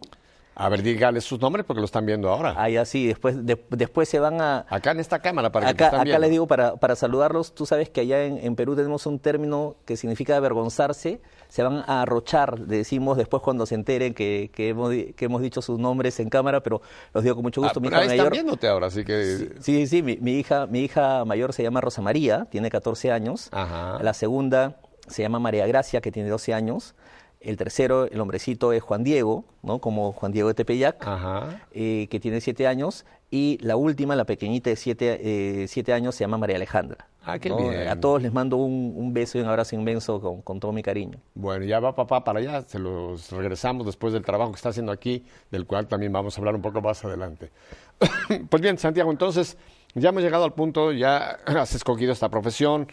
A 0.60 0.68
ver, 0.68 0.82
dígales 0.82 1.22
sus 1.22 1.40
nombres 1.40 1.64
porque 1.64 1.78
lo 1.78 1.84
están 1.84 2.04
viendo 2.04 2.28
ahora. 2.28 2.52
Ah, 2.56 2.68
ya 2.68 2.84
sí, 2.84 3.06
después, 3.06 3.36
después 3.70 4.08
se 4.08 4.18
van 4.18 4.40
a... 4.40 4.66
Acá 4.68 4.90
en 4.90 4.98
esta 4.98 5.20
cámara 5.20 5.52
para 5.52 5.72
que 5.72 5.84
están 5.84 6.00
Acá 6.00 6.18
les 6.18 6.30
digo 6.30 6.48
para, 6.48 6.74
para 6.74 6.96
saludarlos, 6.96 7.54
tú 7.54 7.64
sabes 7.64 7.90
que 7.90 8.00
allá 8.00 8.24
en, 8.24 8.56
Perú 8.56 8.74
tenemos 8.74 9.06
un 9.06 9.20
término 9.20 9.76
que 9.84 9.96
significa 9.96 10.36
avergonzarse, 10.36 11.20
se 11.48 11.62
van 11.62 11.84
a 11.86 12.02
arrochar, 12.02 12.58
decimos 12.58 13.16
después 13.16 13.40
cuando 13.40 13.66
se 13.66 13.76
enteren 13.76 14.14
que, 14.14 14.50
que, 14.52 14.70
hemos, 14.70 14.92
que 15.14 15.24
hemos 15.24 15.42
dicho 15.42 15.62
sus 15.62 15.78
nombres 15.78 16.18
en 16.18 16.28
cámara, 16.28 16.60
pero 16.60 16.82
los 17.14 17.22
digo 17.22 17.36
con 17.36 17.44
mucho 17.44 17.60
gusto. 17.60 17.78
Ah, 17.78 17.80
mi 17.80 17.86
hija 17.86 17.98
ahí 17.98 18.18
están 18.18 18.30
viéndote 18.30 18.66
ahora, 18.66 18.88
así 18.88 19.04
que... 19.04 19.24
Sí, 19.24 19.48
sí, 19.60 19.86
sí 19.86 20.02
mi, 20.02 20.16
mi, 20.16 20.40
hija, 20.40 20.66
mi 20.66 20.80
hija 20.80 21.24
mayor 21.24 21.52
se 21.52 21.62
llama 21.62 21.80
Rosa 21.80 22.02
María, 22.02 22.48
tiene 22.50 22.68
14 22.68 23.12
años. 23.12 23.48
Ajá. 23.52 24.02
La 24.02 24.12
segunda 24.12 24.80
se 25.06 25.22
llama 25.22 25.38
María 25.38 25.68
Gracia, 25.68 26.00
que 26.00 26.10
tiene 26.10 26.28
12 26.28 26.52
años. 26.54 26.96
El 27.40 27.57
tercero, 27.57 28.07
el 28.07 28.21
hombrecito, 28.21 28.73
es 28.73 28.83
Juan 28.83 29.04
Diego, 29.04 29.45
¿no? 29.62 29.78
Como 29.78 30.12
Juan 30.12 30.33
Diego 30.33 30.49
de 30.49 30.54
Tepeyac, 30.54 31.07
eh, 31.73 32.09
que 32.11 32.21
tiene 32.21 32.40
siete 32.40 32.66
años. 32.66 33.04
Y 33.30 33.59
la 33.61 33.76
última, 33.76 34.16
la 34.16 34.25
pequeñita 34.25 34.71
de 34.71 34.76
siete, 34.76 35.21
eh, 35.62 35.68
siete 35.68 35.92
años, 35.92 36.14
se 36.14 36.25
llama 36.25 36.38
María 36.38 36.57
Alejandra. 36.57 37.09
Ah, 37.28 37.38
qué 37.38 37.52
bien. 37.52 37.88
A 37.88 38.00
todos 38.00 38.23
les 38.23 38.33
mando 38.33 38.57
un, 38.57 39.12
beso 39.12 39.37
y 39.37 39.42
un 39.42 39.49
abrazo 39.49 39.76
inmenso 39.76 40.42
con, 40.42 40.61
todo 40.61 40.73
mi 40.73 40.83
cariño. 40.83 41.18
Bueno, 41.35 41.66
ya 41.66 41.78
va 41.78 41.95
papá 41.95 42.25
para 42.25 42.38
allá, 42.38 42.62
se 42.62 42.78
los 42.78 43.30
regresamos 43.30 43.85
después 43.85 44.14
del 44.14 44.25
trabajo 44.25 44.52
que 44.52 44.57
está 44.57 44.71
haciendo 44.71 44.92
aquí, 44.92 45.26
del 45.50 45.66
cual 45.66 45.87
también 45.88 46.11
vamos 46.11 46.37
a 46.37 46.40
hablar 46.40 46.54
un 46.54 46.62
poco 46.62 46.80
más 46.80 47.04
adelante. 47.04 47.50
pues 48.49 48.62
bien, 48.62 48.78
Santiago, 48.78 49.11
entonces 49.11 49.58
ya 49.95 50.08
hemos 50.08 50.23
llegado 50.23 50.45
al 50.45 50.54
punto, 50.54 50.91
ya 50.93 51.39
has 51.45 51.75
escogido 51.75 52.12
esta 52.12 52.30
profesión, 52.30 52.89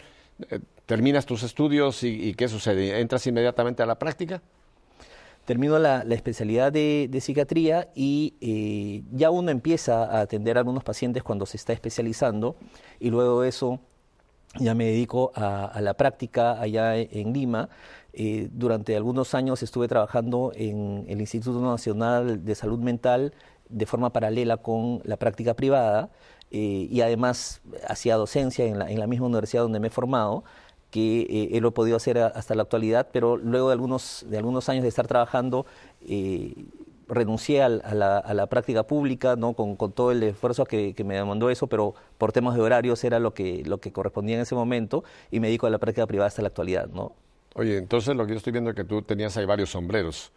eh, 0.50 0.60
terminas 0.86 1.26
tus 1.26 1.42
estudios 1.42 2.02
y, 2.04 2.34
¿qué 2.34 2.48
sucede? 2.48 3.00
¿Entras 3.00 3.26
inmediatamente 3.26 3.82
a 3.82 3.86
la 3.86 3.98
práctica? 3.98 4.40
Termino 5.44 5.78
la, 5.78 6.02
especialidad 6.10 6.72
de, 6.72 7.18
psiquiatría 7.20 7.88
y 7.94 8.34
eh, 8.40 9.02
ya 9.12 9.30
uno 9.30 9.50
empieza 9.50 10.04
a 10.04 10.20
atender 10.20 10.56
a 10.56 10.60
algunos 10.60 10.84
pacientes 10.84 11.22
cuando 11.22 11.44
se 11.46 11.56
está 11.56 11.72
especializando 11.72 12.56
y 12.98 13.10
luego 13.10 13.42
de 13.42 13.48
eso 13.48 13.80
ya 14.58 14.74
me 14.74 14.86
dedico 14.86 15.32
a, 15.34 15.78
la 15.80 15.94
práctica 15.94 16.60
allá 16.60 16.96
en 16.96 17.32
Lima. 17.32 17.68
Eh, 18.12 18.48
durante 18.50 18.96
algunos 18.96 19.34
años 19.34 19.62
estuve 19.62 19.88
trabajando 19.88 20.52
en 20.54 21.04
el 21.08 21.20
Instituto 21.20 21.60
Nacional 21.60 22.44
de 22.44 22.54
Salud 22.54 22.78
Mental 22.78 23.34
de 23.68 23.84
forma 23.86 24.10
paralela 24.10 24.56
con 24.56 25.02
la 25.04 25.16
práctica 25.16 25.54
privada 25.54 26.08
eh, 26.50 26.88
y 26.90 27.00
además 27.02 27.60
hacía 27.86 28.16
docencia 28.16 28.64
en 28.64 28.78
la, 28.78 28.90
en 28.90 28.98
la 28.98 29.06
misma 29.06 29.26
universidad 29.26 29.62
donde 29.62 29.80
me 29.80 29.88
he 29.88 29.90
formado 29.90 30.44
que 30.96 31.50
eh, 31.52 31.60
lo 31.60 31.68
he 31.68 31.72
podido 31.72 31.98
hacer 31.98 32.16
hasta 32.16 32.54
la 32.54 32.62
actualidad, 32.62 33.08
pero 33.12 33.36
luego 33.36 33.68
de 33.68 33.74
algunos, 33.74 34.24
de 34.30 34.38
algunos 34.38 34.70
años 34.70 34.82
de 34.82 34.88
estar 34.88 35.06
trabajando, 35.06 35.66
eh, 36.08 36.54
renuncié 37.06 37.62
a, 37.62 37.68
la, 37.68 38.46
práctica 38.46 38.84
pública, 38.84 39.36
¿no? 39.36 39.52
Con, 39.52 39.76
todo 39.92 40.10
el 40.10 40.22
esfuerzo 40.22 40.64
que, 40.64 40.94
me 41.04 41.16
demandó 41.16 41.50
eso, 41.50 41.66
pero 41.66 41.94
por 42.16 42.32
temas 42.32 42.54
de 42.54 42.62
horarios 42.62 43.04
era 43.04 43.18
lo 43.18 43.34
que, 43.34 43.62
lo 43.66 43.78
que 43.78 43.92
correspondía 43.92 44.36
en 44.36 44.40
ese 44.40 44.54
momento 44.54 45.04
y 45.30 45.38
me 45.38 45.48
dedico 45.48 45.66
a 45.66 45.70
la 45.70 45.76
práctica 45.76 46.06
privada 46.06 46.28
hasta 46.28 46.40
la 46.40 46.48
actualidad. 46.48 46.88
¿no? 46.88 47.12
Oye, 47.54 47.76
entonces 47.76 48.16
lo 48.16 48.24
que 48.24 48.32
yo 48.32 48.38
estoy 48.38 48.52
viendo 48.52 48.70
es 48.70 48.76
que 48.76 48.84
tú 48.84 49.02
tenías 49.02 49.36
ahí 49.36 49.44
varios 49.44 49.68
sombreros. 49.68 50.32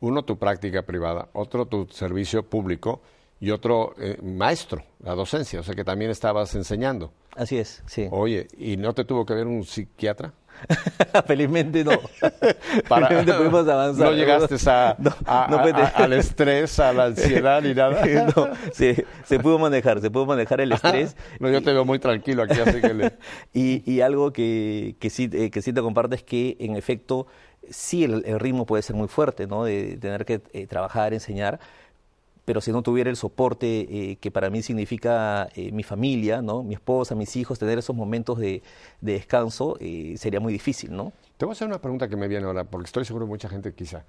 Uno, 0.00 0.24
tu 0.24 0.38
práctica 0.38 0.82
privada, 0.82 1.28
otro, 1.34 1.66
tu 1.66 1.86
servicio 1.86 2.42
público 2.42 3.00
y 3.40 3.50
otro 3.50 3.94
eh, 3.98 4.18
maestro, 4.22 4.84
la 5.02 5.14
docencia, 5.14 5.60
o 5.60 5.62
sea 5.62 5.74
que 5.74 5.84
también 5.84 6.10
estabas 6.10 6.54
enseñando. 6.54 7.12
Así 7.34 7.58
es, 7.58 7.82
sí. 7.86 8.06
Oye, 8.10 8.48
¿y 8.58 8.76
no 8.76 8.92
te 8.92 9.04
tuvo 9.04 9.24
que 9.24 9.34
ver 9.34 9.46
un 9.46 9.64
psiquiatra? 9.64 10.34
Felizmente 11.26 11.82
no. 11.84 11.92
Felizmente 12.84 13.32
pudimos 13.32 13.66
avanzar. 13.66 14.06
No 14.06 14.12
llegaste 14.12 14.56
a, 14.68 14.96
al 15.94 16.12
estrés, 16.12 16.78
a 16.80 16.92
la 16.92 17.04
ansiedad 17.06 17.62
ni 17.62 17.72
nada. 17.72 18.04
no, 18.36 18.50
sí, 18.72 18.94
se 19.24 19.38
pudo 19.38 19.58
manejar, 19.58 20.00
se 20.00 20.10
pudo 20.10 20.26
manejar 20.26 20.60
el 20.60 20.72
estrés. 20.72 21.16
no, 21.38 21.48
yo 21.48 21.62
te 21.62 21.72
veo 21.72 21.86
muy 21.86 21.98
tranquilo 21.98 22.42
aquí, 22.42 22.60
así 22.60 22.80
que 22.80 22.94
le... 22.94 23.12
y, 23.54 23.90
y 23.90 24.02
algo 24.02 24.32
que, 24.32 24.96
que, 24.98 25.08
sí, 25.08 25.30
eh, 25.32 25.50
que 25.50 25.62
sí 25.62 25.72
te 25.72 25.80
comparto 25.80 26.14
es 26.14 26.22
que, 26.22 26.56
en 26.60 26.76
efecto, 26.76 27.26
sí 27.68 28.04
el, 28.04 28.22
ritmo 28.38 28.66
puede 28.66 28.82
ser 28.82 28.96
muy 28.96 29.08
fuerte, 29.08 29.46
¿no? 29.46 29.64
De, 29.64 29.96
tener 29.96 30.24
que 30.24 30.42
eh, 30.52 30.66
trabajar, 30.66 31.14
enseñar, 31.14 31.60
pero 32.44 32.60
si 32.60 32.72
no 32.72 32.82
tuviera 32.82 33.10
el 33.10 33.16
soporte 33.16 33.66
eh, 33.90 34.16
que 34.16 34.30
para 34.30 34.50
mí 34.50 34.62
significa 34.62 35.48
eh, 35.54 35.72
mi 35.72 35.82
familia, 35.82 36.42
¿no? 36.42 36.62
mi 36.62 36.74
esposa, 36.74 37.14
mis 37.14 37.36
hijos, 37.36 37.58
tener 37.58 37.78
esos 37.78 37.94
momentos 37.94 38.38
de, 38.38 38.62
descanso, 39.00 39.76
eh, 39.80 40.14
sería 40.16 40.40
muy 40.40 40.52
difícil, 40.52 40.94
¿no? 40.94 41.12
Te 41.36 41.44
voy 41.44 41.52
a 41.52 41.54
hacer 41.54 41.68
una 41.68 41.80
pregunta 41.80 42.08
que 42.08 42.16
me 42.16 42.28
viene 42.28 42.46
ahora, 42.46 42.64
porque 42.64 42.86
estoy 42.86 43.04
seguro 43.04 43.26
que 43.26 43.30
mucha 43.30 43.48
gente 43.48 43.72
quizá. 43.72 44.04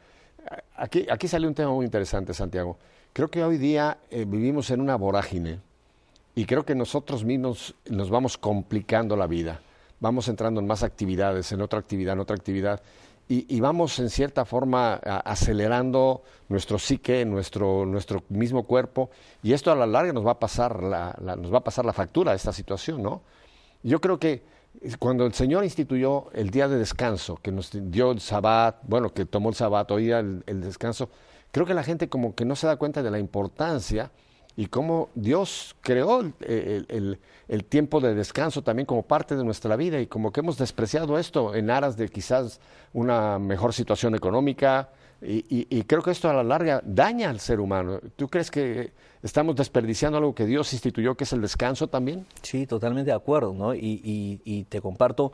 Aquí, 0.76 1.06
aquí 1.10 1.28
sale 1.28 1.48
un 1.48 1.54
tema 1.54 1.72
muy 1.72 1.86
interesante, 1.86 2.34
Santiago. 2.34 2.78
Creo 3.14 3.30
que 3.30 3.44
hoy 3.44 3.58
día 3.58 3.98
vivimos 4.10 4.70
en 4.72 4.82
una 4.82 4.96
vorágine 4.96 5.60
y 6.34 6.46
creo 6.46 6.66
que 6.66 6.76
nosotros 6.76 7.24
mismos 7.24 7.76
nos 7.90 8.10
vamos 8.10 8.38
complicando 8.38 9.16
la 9.16 9.28
vida. 9.28 9.62
Vamos 10.00 10.28
entrando 10.28 10.60
en 10.60 10.68
más 10.68 10.82
actividades, 10.82 11.52
en 11.52 11.62
otra 11.62 11.80
actividad, 11.80 12.14
en 12.14 12.20
otra 12.22 12.36
actividad 12.36 12.82
y, 13.34 13.62
vamos 13.62 13.98
en 14.00 14.10
cierta 14.10 14.44
forma 14.44 14.96
acelerando 14.96 16.22
nuestro 16.50 16.78
psique, 16.78 17.24
nuestro, 17.24 17.86
nuestro 17.86 18.24
mismo 18.28 18.64
cuerpo, 18.64 19.10
y 19.42 19.54
esto 19.54 19.72
a 19.72 19.76
la 19.76 19.86
larga 19.86 20.12
nos 20.12 20.26
va 20.26 20.32
a 20.32 20.40
pasar 20.40 20.84
la, 20.84 21.16
nos 21.38 21.54
va 21.54 21.60
a 21.60 21.64
pasar 21.64 21.86
la 21.86 21.94
factura 21.94 22.32
de 22.32 22.38
esta 22.38 22.52
situación, 22.52 23.02
¿no? 23.02 23.22
Yo 23.84 24.02
creo 24.02 24.20
que 24.20 24.44
cuando 25.00 25.26
el 25.26 25.34
Señor 25.34 25.64
instituyó 25.64 26.30
el 26.34 26.50
día 26.50 26.68
de 26.68 26.78
descanso, 26.78 27.38
que 27.38 27.54
nos 27.54 27.70
dio 27.72 28.12
el 28.12 28.20
sabbat, 28.20 28.82
bueno, 28.84 29.14
que 29.14 29.26
tomó 29.26 29.48
el 29.48 29.56
sabbat, 29.56 29.90
hoy 29.92 30.12
el, 30.12 30.44
el 30.46 30.60
descanso, 30.60 31.10
creo 31.54 31.66
que 31.66 31.74
la 31.74 31.84
gente 31.84 32.10
como 32.10 32.36
que 32.36 32.44
no 32.44 32.58
se 32.58 32.68
da 32.68 32.76
cuenta 32.76 33.02
de 33.02 33.12
la 33.12 33.20
importancia 33.20 34.12
y 34.62 34.68
cómo 34.68 35.10
Dios 35.16 35.76
creó 35.82 36.22
el, 36.22 37.18
tiempo 37.68 38.00
de 38.00 38.14
descanso 38.14 38.62
también 38.62 38.86
como 38.86 39.02
parte 39.02 39.36
de 39.36 39.44
nuestra 39.44 39.76
vida 39.76 40.00
y 40.00 40.06
como 40.06 40.32
que 40.32 40.42
hemos 40.42 40.56
despreciado 40.60 41.18
esto 41.18 41.56
en 41.56 41.72
aras 41.72 41.98
de 41.98 42.08
quizás 42.10 42.62
una 42.94 43.40
mejor 43.40 43.74
situación 43.74 44.14
económica 44.14 44.90
y, 45.20 45.84
creo 45.86 46.04
que 46.04 46.12
esto 46.12 46.30
a 46.30 46.34
la 46.34 46.44
larga 46.44 46.80
daña 46.86 47.32
al 47.32 47.40
ser 47.40 47.60
humano. 47.60 48.00
¿Tú 48.16 48.28
crees 48.28 48.52
que 48.52 48.92
estamos 49.24 49.56
desperdiciando 49.56 50.20
algo 50.20 50.36
que 50.36 50.46
Dios 50.46 50.74
instituyó 50.74 51.16
que 51.16 51.24
es 51.24 51.34
el 51.34 51.42
descanso 51.42 51.88
también? 51.88 52.28
Sí, 52.44 52.68
totalmente 52.68 53.10
de 53.10 53.18
acuerdo, 53.18 53.54
¿no? 53.54 53.74
Y, 53.74 54.68
te 54.70 54.80
comparto, 54.80 55.32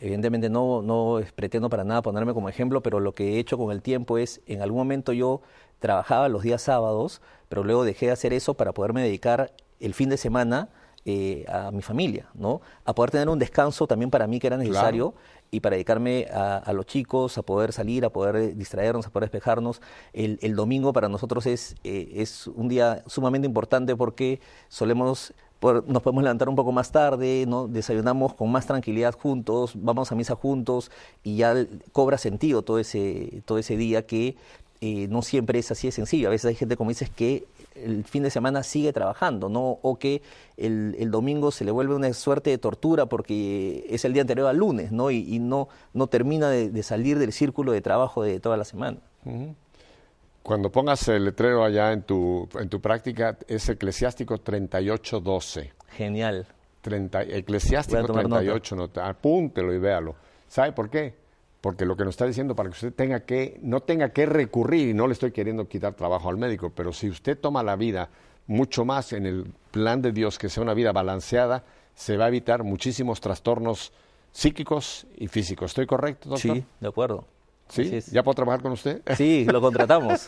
evidentemente 0.00 0.48
no, 0.50 0.82
no 0.82 1.20
pretendo 1.34 1.68
para 1.68 1.84
nada 1.84 2.02
ponerme 2.02 2.34
como 2.34 2.48
ejemplo, 2.48 2.82
pero 2.82 3.00
lo 3.00 3.14
que 3.14 3.34
he 3.34 3.38
hecho 3.38 3.58
con 3.58 3.72
el 3.72 3.82
tiempo 3.82 4.18
es, 4.18 4.40
en 4.46 4.62
algún 4.62 4.78
momento 4.78 5.12
yo 5.12 5.42
trabajaba 5.78 6.28
los 6.28 6.42
días 6.42 6.62
sábados, 6.62 7.20
pero 7.48 7.64
luego 7.64 7.84
dejé 7.84 8.06
de 8.06 8.12
hacer 8.12 8.32
eso 8.32 8.54
para 8.54 8.72
poderme 8.72 9.02
dedicar 9.02 9.52
el 9.80 9.94
fin 9.94 10.08
de 10.08 10.16
semana 10.16 10.68
eh, 11.04 11.46
a 11.48 11.70
mi 11.70 11.80
familia, 11.80 12.28
¿no? 12.34 12.60
A 12.84 12.94
poder 12.94 13.10
tener 13.10 13.28
un 13.28 13.38
descanso 13.38 13.86
también 13.86 14.10
para 14.10 14.26
mí 14.26 14.40
que 14.40 14.48
era 14.48 14.56
necesario 14.56 15.14
y 15.50 15.60
para 15.60 15.76
dedicarme 15.76 16.26
a, 16.30 16.70
los 16.74 16.84
chicos, 16.84 17.38
a 17.38 17.42
poder 17.42 17.72
salir, 17.72 18.04
a 18.04 18.10
poder 18.10 18.54
distraernos, 18.56 19.06
a 19.06 19.10
poder 19.10 19.30
despejarnos. 19.30 19.80
El, 20.12 20.54
domingo 20.54 20.92
para 20.92 21.08
nosotros 21.08 21.46
es, 21.46 21.76
eh, 21.84 22.10
es 22.16 22.48
un 22.48 22.68
día 22.68 23.02
sumamente 23.06 23.46
importante 23.46 23.96
porque 23.96 24.40
solemos 24.68 25.32
nos 25.60 26.02
podemos 26.02 26.22
levantar 26.22 26.48
un 26.48 26.56
poco 26.56 26.72
más 26.72 26.92
tarde, 26.92 27.44
¿no? 27.46 27.66
desayunamos 27.66 28.34
con 28.34 28.50
más 28.50 28.66
tranquilidad 28.66 29.14
juntos, 29.18 29.72
vamos 29.74 30.12
a 30.12 30.14
misa 30.14 30.34
juntos 30.34 30.90
y 31.24 31.36
ya 31.36 31.54
cobra 31.92 32.18
sentido 32.18 32.62
todo 32.62 32.78
ese, 32.78 33.42
todo 33.44 33.58
ese 33.58 33.76
día 33.76 34.06
que 34.06 34.36
eh, 34.80 35.08
no 35.08 35.22
siempre 35.22 35.58
es 35.58 35.70
así 35.72 35.88
de 35.88 35.92
sencillo. 35.92 36.28
A 36.28 36.30
veces 36.30 36.46
hay 36.46 36.54
gente, 36.54 36.76
como 36.76 36.90
dices, 36.90 37.10
que 37.10 37.44
el 37.74 38.04
fin 38.04 38.22
de 38.22 38.30
semana 38.30 38.62
sigue 38.62 38.92
trabajando, 38.92 39.48
¿no? 39.48 39.78
O 39.82 39.98
que 39.98 40.22
el, 40.56 40.94
el, 40.98 41.10
domingo 41.10 41.50
se 41.50 41.64
le 41.64 41.72
vuelve 41.72 41.96
una 41.96 42.12
suerte 42.12 42.50
de 42.50 42.58
tortura 42.58 43.06
porque 43.06 43.84
es 43.88 44.04
el 44.04 44.12
día 44.12 44.22
anterior 44.22 44.46
al 44.46 44.58
lunes, 44.58 44.92
¿no? 44.92 45.10
Y, 45.10 45.38
no, 45.40 45.68
no 45.94 46.06
termina 46.06 46.48
de, 46.50 46.82
salir 46.84 47.18
del 47.18 47.32
círculo 47.32 47.72
de 47.72 47.80
trabajo 47.80 48.22
de 48.22 48.38
toda 48.38 48.56
la 48.56 48.64
semana. 48.64 48.98
Cuando 50.48 50.72
pongas 50.72 51.06
el 51.08 51.26
letrero 51.26 51.62
allá 51.62 51.92
en 51.92 52.04
tu, 52.04 52.48
en 52.58 52.70
tu 52.70 52.80
práctica, 52.80 53.36
es 53.46 53.68
Eclesiástico 53.68 54.38
38.12. 54.38 55.72
Genial. 55.90 56.46
30, 56.80 57.22
eclesiástico 57.24 58.06
38, 58.06 58.74
nota. 58.74 59.06
apúntelo 59.06 59.74
y 59.74 59.78
véalo. 59.78 60.14
¿Sabe 60.48 60.72
por 60.72 60.88
qué? 60.88 61.14
porque 61.60 61.84
lo 61.84 61.96
que 61.96 62.04
nos 62.04 62.12
está 62.12 62.24
diciendo 62.24 62.56
para 62.56 62.70
que 62.70 62.74
usted 62.76 62.94
tenga 62.94 63.20
que, 63.26 63.58
no 63.62 63.80
tenga 63.80 64.08
que 64.08 64.24
recurrir, 64.24 64.88
y 64.88 64.94
no 64.94 65.06
le 65.06 65.12
estoy 65.12 65.32
queriendo 65.32 65.68
quitar 65.68 65.92
trabajo 65.92 66.30
al 66.30 66.38
médico, 66.38 66.72
pero 66.74 66.94
si 66.94 67.10
usted 67.10 67.36
toma 67.38 67.62
la 67.62 67.76
vida 67.76 68.08
mucho 68.46 68.86
más 68.86 69.12
en 69.12 69.26
el 69.26 69.52
plan 69.70 70.00
de 70.00 70.12
Dios, 70.12 70.38
que 70.38 70.48
sea 70.48 70.62
una 70.62 70.72
vida 70.72 70.92
balanceada, 70.92 71.64
se 71.94 72.16
va 72.16 72.24
a 72.24 72.28
evitar 72.28 72.64
muchísimos 72.64 73.20
trastornos 73.20 73.92
psíquicos 74.32 75.06
y 75.18 75.28
físicos. 75.28 75.72
¿Estoy 75.72 75.86
correcto, 75.86 76.30
doctor? 76.30 76.56
Sí, 76.56 76.64
de 76.80 76.88
acuerdo. 76.88 77.26
¿Sí? 77.68 78.00
¿Ya 78.12 78.22
puedo 78.22 78.34
trabajar 78.34 78.62
con 78.62 78.72
usted? 78.72 79.02
Sí, 79.16 79.44
lo 79.44 79.60
contratamos. 79.60 80.26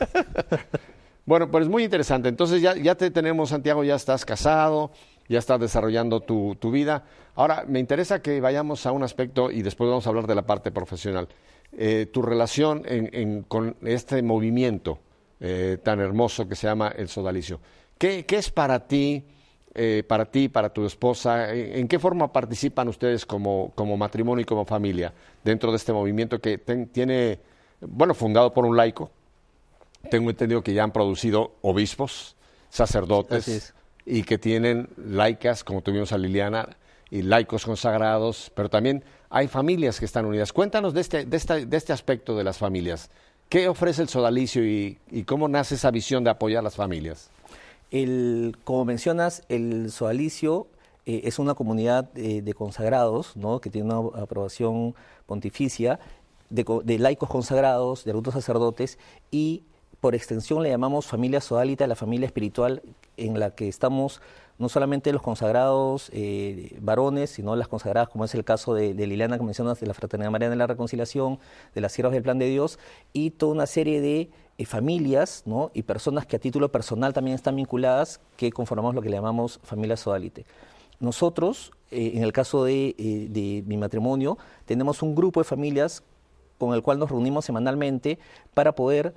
bueno, 1.27 1.51
pues 1.51 1.65
es 1.65 1.71
muy 1.71 1.85
interesante. 1.85 2.29
Entonces 2.29 2.61
ya, 2.61 2.77
ya 2.77 2.95
te 2.95 3.11
tenemos, 3.11 3.51
Santiago, 3.51 3.83
ya 3.85 3.95
estás 3.95 4.25
casado, 4.25 4.91
ya 5.29 5.39
estás 5.39 5.61
desarrollando 5.61 6.21
tu, 6.21 6.57
tu, 6.57 6.71
vida. 6.71 7.05
Ahora, 7.35 7.65
me 7.67 7.79
interesa 7.79 8.21
que 8.21 8.41
vayamos 8.41 8.85
a 8.87 8.93
un 8.93 9.03
aspecto 9.03 9.51
y 9.51 9.63
después 9.63 9.89
vamos 9.89 10.07
a 10.07 10.11
hablar 10.11 10.27
de 10.27 10.35
la 10.35 10.43
parte 10.43 10.71
profesional. 10.71 11.29
Eh, 11.73 12.09
tu 12.13 12.21
relación 12.21 12.83
con 13.47 13.77
este 13.83 14.23
movimiento 14.23 14.99
eh, 15.39 15.79
tan 15.83 16.01
hermoso 16.01 16.49
que 16.49 16.57
se 16.57 16.67
llama 16.67 16.89
el 16.89 17.09
sodalicio. 17.09 17.61
¿Qué, 17.97 18.27
es 18.29 18.51
para 18.51 18.87
ti, 18.87 19.25
eh, 19.75 20.03
para 20.07 20.25
ti, 20.25 20.49
para 20.49 20.73
tu 20.73 20.85
esposa? 20.85 21.53
¿En, 21.55 21.89
qué 21.89 21.99
forma 21.99 22.33
participan 22.33 22.89
ustedes 22.89 23.27
como, 23.27 23.73
como, 23.75 23.97
matrimonio 23.97 24.43
y 24.43 24.45
como 24.45 24.65
familia 24.65 25.13
dentro 25.45 25.71
de 25.71 25.77
este 25.77 25.93
movimiento 25.93 26.41
que 26.41 26.59
tiene, 26.93 27.41
bueno, 27.81 28.15
fundado 28.15 28.53
por 28.53 28.65
un 28.67 28.77
laico? 28.77 29.11
Tengo 30.11 30.31
entendido 30.31 30.63
que 30.63 30.73
ya 30.73 30.83
han 30.83 30.93
producido 30.93 31.57
obispos, 31.63 32.37
sacerdotes 32.69 33.75
y 34.07 34.23
que 34.23 34.39
tienen 34.39 34.89
laicas, 34.97 35.63
como 35.63 35.83
tuvimos 35.83 36.13
a 36.13 36.19
Liliana, 36.19 36.69
y 37.11 37.23
laicos 37.23 37.65
consagrados, 37.65 38.51
pero 38.55 38.71
también 38.71 39.05
hay 39.29 39.49
familias 39.49 39.99
que 39.99 40.05
están 40.05 40.27
unidas. 40.27 40.53
Cuéntanos 40.53 40.95
de 40.95 41.01
este, 41.01 41.25
de 41.25 41.37
este, 41.37 41.67
de 41.67 41.77
este 41.77 41.93
aspecto 41.93 42.37
de 42.37 42.45
las 42.45 42.59
familias. 42.59 43.11
¿Qué 43.49 43.69
ofrece 43.69 44.03
el 44.03 44.09
sodalicio 44.09 44.65
y, 44.65 44.99
cómo 45.27 45.49
nace 45.49 45.75
esa 45.75 45.91
visión 45.91 46.23
de 46.23 46.31
apoyar 46.31 46.61
a 46.61 46.63
las 46.63 46.77
familias? 46.77 47.31
El, 47.91 48.57
como 48.65 48.85
mencionas, 48.85 49.43
el 49.49 49.91
sodalicio 49.91 50.69
eh, 51.07 51.23
es 51.25 51.39
una 51.39 51.55
comunidad 51.55 52.11
eh, 52.17 52.43
de 52.43 52.55
consagrados, 52.55 53.37
¿no? 53.37 53.61
que 53.61 53.71
tiene 53.71 53.93
una 53.93 54.23
aprobación 54.23 54.95
pontificia, 55.27 55.99
de, 56.51 56.65
de 56.85 56.99
laicos 56.99 57.29
consagrados, 57.29 58.05
de 58.05 58.11
adultos 58.11 58.35
sacerdotes, 58.35 58.99
y 59.31 59.63
por 60.01 60.15
extensión 60.15 60.63
le 60.63 60.71
llamamos 60.71 61.07
familia 61.07 61.41
sodalita, 61.41 61.87
la 61.87 61.97
familia 61.97 62.27
espiritual 62.27 62.83
en 63.17 63.39
la 63.39 63.55
que 63.55 63.69
estamos 63.69 64.21
no 64.61 64.69
solamente 64.69 65.11
los 65.11 65.23
consagrados 65.23 66.11
eh, 66.13 66.77
varones, 66.83 67.31
sino 67.31 67.57
las 67.57 67.67
consagradas, 67.67 68.11
como 68.11 68.27
es 68.27 68.35
el 68.35 68.45
caso 68.45 68.75
de, 68.75 68.93
Liliana 68.95 69.39
que 69.39 69.43
mencionas, 69.43 69.81
de 69.81 69.87
la 69.87 69.95
Fraternidad 69.95 70.31
Mariana 70.31 70.51
de 70.51 70.59
la 70.59 70.67
Reconciliación, 70.67 71.39
de 71.75 71.81
las 71.81 71.93
Siervas 71.93 72.13
del 72.13 72.23
Plan 72.23 72.39
de 72.39 72.47
Dios, 72.47 72.79
y 73.15 73.31
toda 73.31 73.53
una 73.53 73.65
serie 73.65 74.03
de 74.03 74.29
eh, 74.59 74.67
familias 74.67 75.45
¿no? 75.47 75.71
y 75.73 75.83
personas 75.83 76.27
que 76.27 76.37
a 76.37 76.39
título 76.39 76.71
personal 76.71 77.15
también 77.15 77.35
están 77.35 77.57
vinculadas, 77.57 78.21
que 78.37 78.53
conformamos 78.53 78.95
lo 78.95 79.01
que 79.01 79.09
le 79.09 79.17
llamamos 79.17 79.61
familia 79.63 79.97
sodalite. 79.97 80.45
Nosotros, 81.01 81.73
eh, 81.91 82.13
en 82.17 82.23
el 82.23 82.35
caso 82.35 82.63
de, 82.63 82.95
de 83.31 83.65
mi 83.67 83.79
matrimonio, 83.79 84.37
tenemos 84.67 85.01
un 85.01 85.15
grupo 85.15 85.41
de 85.41 85.45
familias 85.45 86.03
con 86.59 86.75
el 86.75 86.83
cual 86.83 86.99
nos 86.99 87.09
reunimos 87.09 87.47
semanalmente 87.47 88.19
para 88.53 88.75
poder 88.75 89.15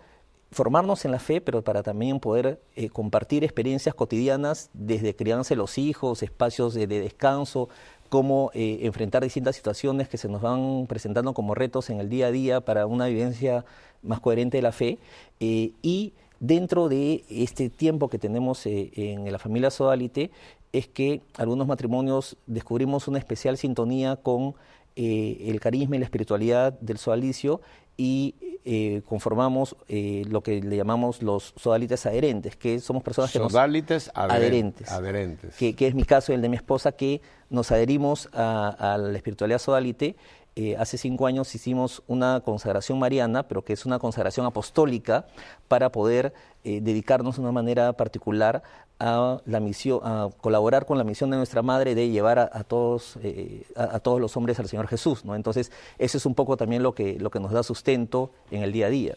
formarnos 0.54 1.06
en 1.06 1.12
la 1.12 1.20
fe, 1.20 1.42
pero 1.42 1.64
para 1.64 1.84
también 1.84 2.20
poder 2.20 2.62
eh, 2.76 2.90
compartir 2.90 3.44
experiencias 3.44 3.96
cotidianas 3.96 4.70
desde 4.74 5.16
crianza 5.16 5.50
de 5.50 5.58
los 5.58 5.78
hijos, 5.78 6.24
espacios 6.24 6.74
de, 6.74 6.88
descanso, 6.88 7.70
cómo 8.10 8.52
eh, 8.54 8.80
enfrentar 8.84 9.24
distintas 9.24 9.56
situaciones 9.56 10.08
que 10.08 10.18
se 10.18 10.30
nos 10.30 10.42
van 10.42 10.86
presentando 10.88 11.34
como 11.34 11.56
retos 11.56 11.90
en 11.90 12.00
el 12.00 12.10
día 12.10 12.28
a 12.28 12.32
día 12.32 12.62
para 12.62 12.86
una 12.86 13.08
vivencia 13.08 13.66
más 14.02 14.20
coherente 14.20 14.58
de 14.58 14.64
la 14.64 14.72
fe. 14.72 15.00
Eh, 15.40 15.72
y 15.82 16.14
dentro 16.40 16.90
de 16.90 17.24
este 17.30 17.70
tiempo 17.70 18.10
que 18.10 18.20
tenemos 18.20 18.66
en 18.66 19.32
la 19.32 19.40
familia 19.40 19.72
Sodalite, 19.72 20.30
es 20.74 20.88
que 20.88 21.22
algunos 21.38 21.68
matrimonios 21.68 22.36
descubrimos 22.48 23.08
una 23.08 23.20
especial 23.20 23.58
sintonía 23.58 24.16
con 24.16 24.56
el 24.96 25.60
carisma 25.60 25.96
y 25.96 26.00
la 26.00 26.06
espiritualidad 26.06 26.74
del 26.80 26.98
sodalicio 26.98 27.62
y 27.98 28.36
eh, 28.66 29.02
conformamos 29.06 29.76
eh, 29.90 30.24
lo 30.30 30.42
que 30.42 30.62
le 30.62 30.78
llamamos 30.78 31.22
los 31.22 31.54
sodalites 31.58 32.06
adherentes, 32.06 32.56
que 32.56 32.80
somos 32.80 33.04
personas 33.04 33.30
que 33.30 33.40
sodalites 33.40 34.10
adherentes, 34.14 34.90
adherentes. 34.90 35.58
Que, 35.58 35.76
que, 35.76 35.88
es 35.88 35.94
mi 35.94 36.06
caso 36.06 36.32
y 36.32 36.36
el 36.36 36.42
de 36.42 36.48
mi 36.48 36.56
esposa, 36.56 36.94
que 36.94 37.22
nos 37.50 37.74
adherimos 37.74 38.30
a, 38.32 38.98
la 38.98 39.18
espiritualidad 39.18 39.60
sodalite. 39.60 40.16
Eh, 40.56 40.76
hace 40.78 40.98
cinco 40.98 41.26
años 41.26 41.54
hicimos 41.56 42.04
una 42.08 42.42
consagración 42.42 43.00
mariana, 43.00 43.48
pero 43.48 43.64
que 43.64 43.74
es 43.74 43.86
una 43.86 44.00
consagración 44.00 44.46
apostólica 44.46 45.26
para 45.68 45.92
poder 45.92 46.34
dedicarnos 46.64 47.36
de 47.36 47.42
una 47.42 47.52
manera 47.52 47.92
particular 47.92 48.64
a 49.00 49.42
la 49.46 49.60
misión, 49.60 50.00
a 50.04 50.30
colaborar 50.40 50.86
con 50.86 50.98
la 50.98 51.04
misión 51.04 51.30
de 51.30 51.38
nuestra 51.38 51.62
madre 51.62 51.94
de 51.94 52.10
llevar 52.10 52.40
a, 52.40 52.64
todos, 52.64 53.18
eh, 53.22 53.66
a, 53.76 54.00
todos 54.00 54.22
los 54.22 54.38
hombres 54.38 54.60
al 54.60 54.70
Señor 54.70 54.88
Jesús. 54.88 55.24
Entonces, 55.26 55.72
eso 55.98 56.18
es 56.18 56.26
un 56.26 56.36
poco 56.36 56.56
también 56.56 56.84
lo 56.84 56.94
que, 56.94 57.20
lo 57.20 57.30
que 57.30 57.40
nos 57.40 57.52
da 57.52 57.64
sustento 57.64 58.32
en 58.50 58.64
el 58.64 58.72
día 58.72 58.88
a 58.88 58.90
día. 58.90 59.16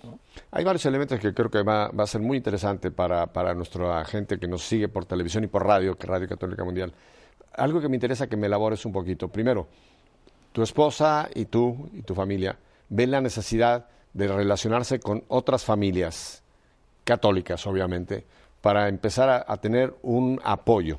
Hay 0.51 0.65
varios 0.65 0.85
elementos 0.87 1.21
que 1.21 1.33
creo 1.33 1.51
que 1.51 1.63
va, 1.63 1.89
va 1.89 2.05
a 2.05 2.07
ser 2.07 2.21
muy 2.21 2.37
interesante 2.37 2.91
para, 2.91 3.27
para 3.29 3.55
nuestra 3.55 4.05
gente 4.05 4.39
que 4.39 4.49
nos 4.49 4.63
sigue 4.63 4.89
por 4.89 5.05
televisión 5.05 5.45
y 5.45 5.47
por 5.47 5.65
radio, 5.65 5.97
que 5.97 6.07
Radio 6.07 6.29
Católica 6.29 6.65
Mundial. 6.65 6.93
Algo 7.53 7.81
que 7.81 7.89
me 7.89 7.97
interesa 7.97 8.27
que 8.27 8.37
me 8.37 8.49
elabores 8.49 8.85
un 8.85 8.93
poquito. 8.93 9.29
Primero, 9.29 9.69
tu 10.57 10.63
esposa 10.63 11.29
y 11.35 11.45
tú 11.45 11.91
y 11.93 12.01
tu 12.01 12.15
familia 12.15 12.57
ven 12.89 13.11
la 13.11 13.21
necesidad 13.21 13.89
de 14.15 14.27
relacionarse 14.27 14.99
con 14.99 15.23
otras 15.29 15.67
familias 15.67 16.43
católicas, 17.05 17.67
obviamente, 17.67 18.25
para 18.63 18.89
empezar 18.89 19.45
a, 19.47 19.57
tener 19.59 19.95
un 20.01 20.41
apoyo. 20.43 20.99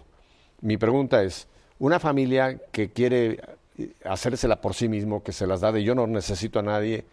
Mi 0.62 0.78
pregunta 0.78 1.24
es, 1.24 1.48
una 1.80 2.00
familia 2.00 2.60
que 2.72 2.92
quiere 2.92 3.40
eh, 3.80 3.94
hacérsela 4.06 4.62
por 4.62 4.76
sí 4.76 4.88
mismo, 4.90 5.24
que 5.24 5.32
se 5.32 5.48
las 5.48 5.62
da 5.62 5.72
de 5.72 5.84
yo 5.84 5.96
no 5.96 6.06
necesito 6.06 6.60
a 6.60 6.62
nadie, 6.62 7.06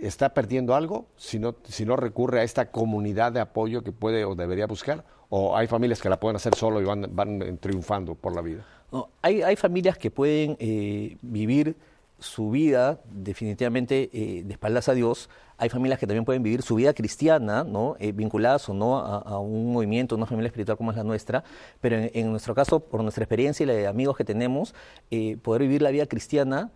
¿está 0.00 0.32
perdiendo 0.32 0.74
algo 0.74 1.04
si 1.18 1.38
no, 1.38 1.54
si 1.64 1.84
no 1.84 1.96
recurre 1.96 2.40
a 2.40 2.44
esta 2.44 2.70
comunidad 2.70 3.32
de 3.32 3.40
apoyo 3.40 3.82
que 3.82 3.92
puede 3.92 4.24
o 4.24 4.34
debería 4.34 4.66
buscar? 4.66 5.04
¿O 5.28 5.54
hay 5.54 5.66
familias 5.66 6.00
que 6.00 6.08
la 6.08 6.18
pueden 6.18 6.36
hacer 6.36 6.54
solo 6.54 6.80
y 6.80 6.86
van, 6.86 7.08
van 7.10 7.58
triunfando 7.58 8.14
por 8.14 8.34
la 8.34 8.40
vida? 8.40 8.64
No, 8.90 9.10
hay, 9.20 9.56
familias 9.56 9.98
que 9.98 10.10
pueden 10.10 10.56
eh, 10.58 11.16
vivir 11.20 11.76
su 12.18 12.50
vida 12.50 13.00
definitivamente 13.10 14.10
eh, 14.12 14.42
de 14.44 14.52
espaldas 14.52 14.88
a 14.88 14.94
Dios. 14.94 15.28
Hay 15.56 15.68
familias 15.68 16.00
que 16.00 16.06
también 16.06 16.24
pueden 16.24 16.42
vivir 16.42 16.62
su 16.62 16.76
vida 16.76 16.94
cristiana, 16.94 17.64
¿no? 17.64 17.96
Eh, 17.98 18.12
vinculadas 18.12 18.68
o 18.68 18.74
no 18.74 18.98
a, 18.98 19.38
un 19.40 19.72
movimiento, 19.72 20.16
una 20.16 20.26
familia 20.26 20.48
espiritual 20.48 20.78
como 20.78 20.90
es 20.90 20.96
la 20.96 21.04
nuestra. 21.04 21.44
Pero 21.80 21.96
en, 21.96 22.30
nuestro 22.30 22.54
caso, 22.54 22.80
por 22.80 23.02
nuestra 23.02 23.24
experiencia 23.24 23.64
y 23.64 23.66
la 23.66 23.74
de 23.74 23.86
amigos 23.86 24.16
que 24.16 24.24
tenemos, 24.24 24.74
poder 25.42 25.62
vivir 25.62 25.82
la 25.82 25.90
vida 25.90 26.06
cristiana 26.06 26.70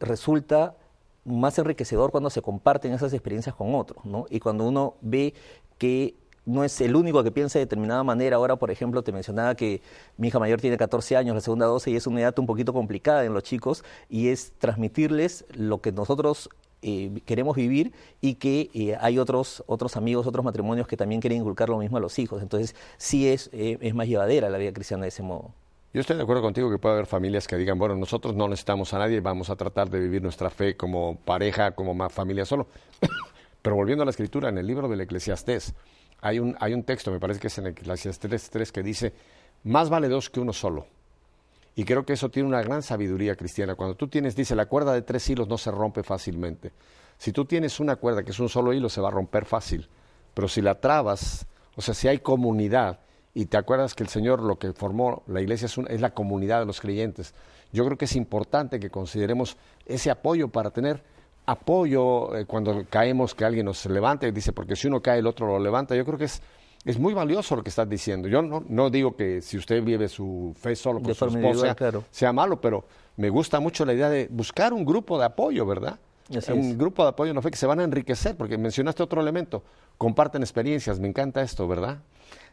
resulta 0.00 0.74
más 1.24 1.58
enriquecedor 1.58 2.10
cuando 2.10 2.30
se 2.30 2.42
comparten 2.42 2.92
esas 2.92 3.12
experiencias 3.12 3.54
con 3.54 3.74
otros, 3.74 4.04
¿no? 4.04 4.26
Y 4.30 4.40
cuando 4.40 4.66
uno 4.66 4.94
ve 5.00 5.34
que 5.78 6.14
no 6.48 6.64
es 6.64 6.80
el 6.80 6.96
único 6.96 7.22
que 7.22 7.30
piensa 7.30 7.58
de 7.58 7.66
determinada 7.66 8.02
manera. 8.02 8.36
Ahora, 8.36 8.56
por 8.56 8.70
ejemplo, 8.70 9.02
te 9.02 9.12
mencionaba 9.12 9.54
que 9.54 9.82
mi 10.16 10.28
hija 10.28 10.38
mayor 10.38 10.60
tiene 10.60 10.78
14 10.78 11.16
años, 11.16 11.34
la 11.34 11.40
segunda 11.40 11.66
12, 11.66 11.90
y 11.90 11.96
es 11.96 12.06
una 12.06 12.20
edad 12.22 12.38
un 12.38 12.46
poquito 12.46 12.72
complicada 12.72 13.24
en 13.24 13.34
los 13.34 13.42
chicos, 13.42 13.84
y 14.08 14.28
es 14.28 14.52
transmitirles 14.58 15.44
lo 15.54 15.80
que 15.80 15.92
nosotros 15.92 16.48
eh, 16.80 17.20
queremos 17.26 17.56
vivir 17.56 17.92
y 18.20 18.36
que 18.36 18.70
eh, 18.72 18.96
hay 19.00 19.18
otros, 19.18 19.62
otros 19.66 19.96
amigos, 19.96 20.26
otros 20.26 20.44
matrimonios 20.44 20.86
que 20.86 20.96
también 20.96 21.20
quieren 21.20 21.40
inculcar 21.40 21.68
lo 21.68 21.78
mismo 21.78 21.98
a 21.98 22.00
los 22.00 22.18
hijos. 22.18 22.40
Entonces, 22.40 22.74
sí 22.96 23.28
es, 23.28 23.50
eh, 23.52 23.76
es 23.80 23.94
más 23.94 24.08
llevadera 24.08 24.48
la 24.48 24.58
vida 24.58 24.72
cristiana 24.72 25.02
de 25.02 25.08
ese 25.08 25.22
modo. 25.22 25.52
Yo 25.92 26.00
estoy 26.00 26.16
de 26.16 26.22
acuerdo 26.22 26.42
contigo 26.42 26.70
que 26.70 26.78
puede 26.78 26.94
haber 26.94 27.06
familias 27.06 27.46
que 27.46 27.56
digan, 27.56 27.78
bueno, 27.78 27.96
nosotros 27.96 28.34
no 28.34 28.46
necesitamos 28.48 28.94
a 28.94 28.98
nadie, 28.98 29.20
vamos 29.20 29.50
a 29.50 29.56
tratar 29.56 29.90
de 29.90 29.98
vivir 29.98 30.22
nuestra 30.22 30.50
fe 30.50 30.76
como 30.76 31.16
pareja, 31.16 31.72
como 31.72 32.08
familia 32.08 32.44
solo. 32.44 32.68
Pero 33.68 33.76
volviendo 33.76 34.00
a 34.00 34.06
la 34.06 34.12
escritura, 34.12 34.48
en 34.48 34.56
el 34.56 34.66
libro 34.66 34.88
del 34.88 35.02
Eclesiastés, 35.02 35.74
hay 36.22 36.38
un, 36.38 36.56
hay 36.58 36.72
un 36.72 36.84
texto, 36.84 37.10
me 37.10 37.20
parece 37.20 37.38
que 37.38 37.48
es 37.48 37.58
en 37.58 37.66
Eclesiastes 37.66 38.48
3, 38.48 38.72
que 38.72 38.82
dice, 38.82 39.12
más 39.64 39.90
vale 39.90 40.08
dos 40.08 40.30
que 40.30 40.40
uno 40.40 40.54
solo. 40.54 40.86
Y 41.76 41.84
creo 41.84 42.06
que 42.06 42.14
eso 42.14 42.30
tiene 42.30 42.48
una 42.48 42.62
gran 42.62 42.82
sabiduría 42.82 43.36
cristiana. 43.36 43.74
Cuando 43.74 43.94
tú 43.94 44.08
tienes, 44.08 44.34
dice, 44.34 44.56
la 44.56 44.64
cuerda 44.64 44.94
de 44.94 45.02
tres 45.02 45.28
hilos 45.28 45.48
no 45.48 45.58
se 45.58 45.70
rompe 45.70 46.02
fácilmente. 46.02 46.72
Si 47.18 47.30
tú 47.30 47.44
tienes 47.44 47.78
una 47.78 47.96
cuerda 47.96 48.22
que 48.22 48.30
es 48.30 48.40
un 48.40 48.48
solo 48.48 48.72
hilo, 48.72 48.88
se 48.88 49.02
va 49.02 49.08
a 49.08 49.10
romper 49.10 49.44
fácil. 49.44 49.86
Pero 50.32 50.48
si 50.48 50.62
la 50.62 50.80
trabas, 50.80 51.44
o 51.76 51.82
sea, 51.82 51.92
si 51.92 52.08
hay 52.08 52.20
comunidad, 52.20 53.00
y 53.34 53.44
te 53.44 53.58
acuerdas 53.58 53.94
que 53.94 54.02
el 54.02 54.08
Señor 54.08 54.40
lo 54.40 54.58
que 54.58 54.72
formó 54.72 55.24
la 55.26 55.42
iglesia 55.42 55.66
es, 55.66 55.76
es 55.76 56.00
la 56.00 56.14
comunidad 56.14 56.60
de 56.60 56.64
los 56.64 56.80
creyentes, 56.80 57.34
yo 57.70 57.84
creo 57.84 57.98
que 57.98 58.06
es 58.06 58.16
importante 58.16 58.80
que 58.80 58.88
consideremos 58.88 59.58
ese 59.84 60.10
apoyo 60.10 60.48
para 60.48 60.70
tener 60.70 61.02
apoyo 61.48 62.36
eh, 62.36 62.44
cuando 62.44 62.84
caemos, 62.90 63.34
que 63.34 63.42
alguien 63.42 63.64
nos 63.64 63.86
levante, 63.86 64.30
dice, 64.32 64.52
porque 64.52 64.76
si 64.76 64.86
uno 64.86 65.00
cae 65.00 65.20
el 65.20 65.26
otro 65.26 65.46
lo 65.46 65.58
levanta, 65.58 65.96
yo 65.96 66.04
creo 66.04 66.18
que 66.18 66.26
es, 66.26 66.42
es 66.84 66.98
muy 66.98 67.14
valioso 67.14 67.56
lo 67.56 67.62
que 67.62 67.70
estás 67.70 67.88
diciendo. 67.88 68.28
Yo 68.28 68.42
no, 68.42 68.62
no 68.68 68.90
digo 68.90 69.16
que 69.16 69.40
si 69.40 69.56
usted 69.56 69.82
vive 69.82 70.08
su 70.08 70.54
fe 70.60 70.76
solo 70.76 71.00
con 71.00 71.14
su 71.14 71.24
esposa 71.24 71.74
sea 72.10 72.34
malo, 72.34 72.60
pero 72.60 72.84
me 73.16 73.30
gusta 73.30 73.60
mucho 73.60 73.86
la 73.86 73.94
idea 73.94 74.10
de 74.10 74.28
buscar 74.30 74.74
un 74.74 74.84
grupo 74.84 75.18
de 75.18 75.24
apoyo, 75.24 75.64
¿verdad? 75.64 75.98
un 76.52 76.76
grupo 76.76 77.02
de 77.04 77.08
apoyo 77.08 77.32
no 77.32 77.40
fe 77.40 77.50
que 77.50 77.56
se 77.56 77.66
van 77.66 77.80
a 77.80 77.84
enriquecer, 77.84 78.36
porque 78.36 78.58
mencionaste 78.58 79.02
otro 79.02 79.22
elemento, 79.22 79.62
comparten 79.96 80.42
experiencias, 80.42 81.00
me 81.00 81.08
encanta 81.08 81.40
esto, 81.40 81.66
¿verdad? 81.66 82.02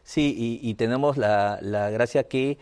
Sí, 0.04 0.58
y, 0.62 0.74
tenemos 0.74 1.18
la, 1.18 1.58
gracia 1.92 2.24
que 2.24 2.56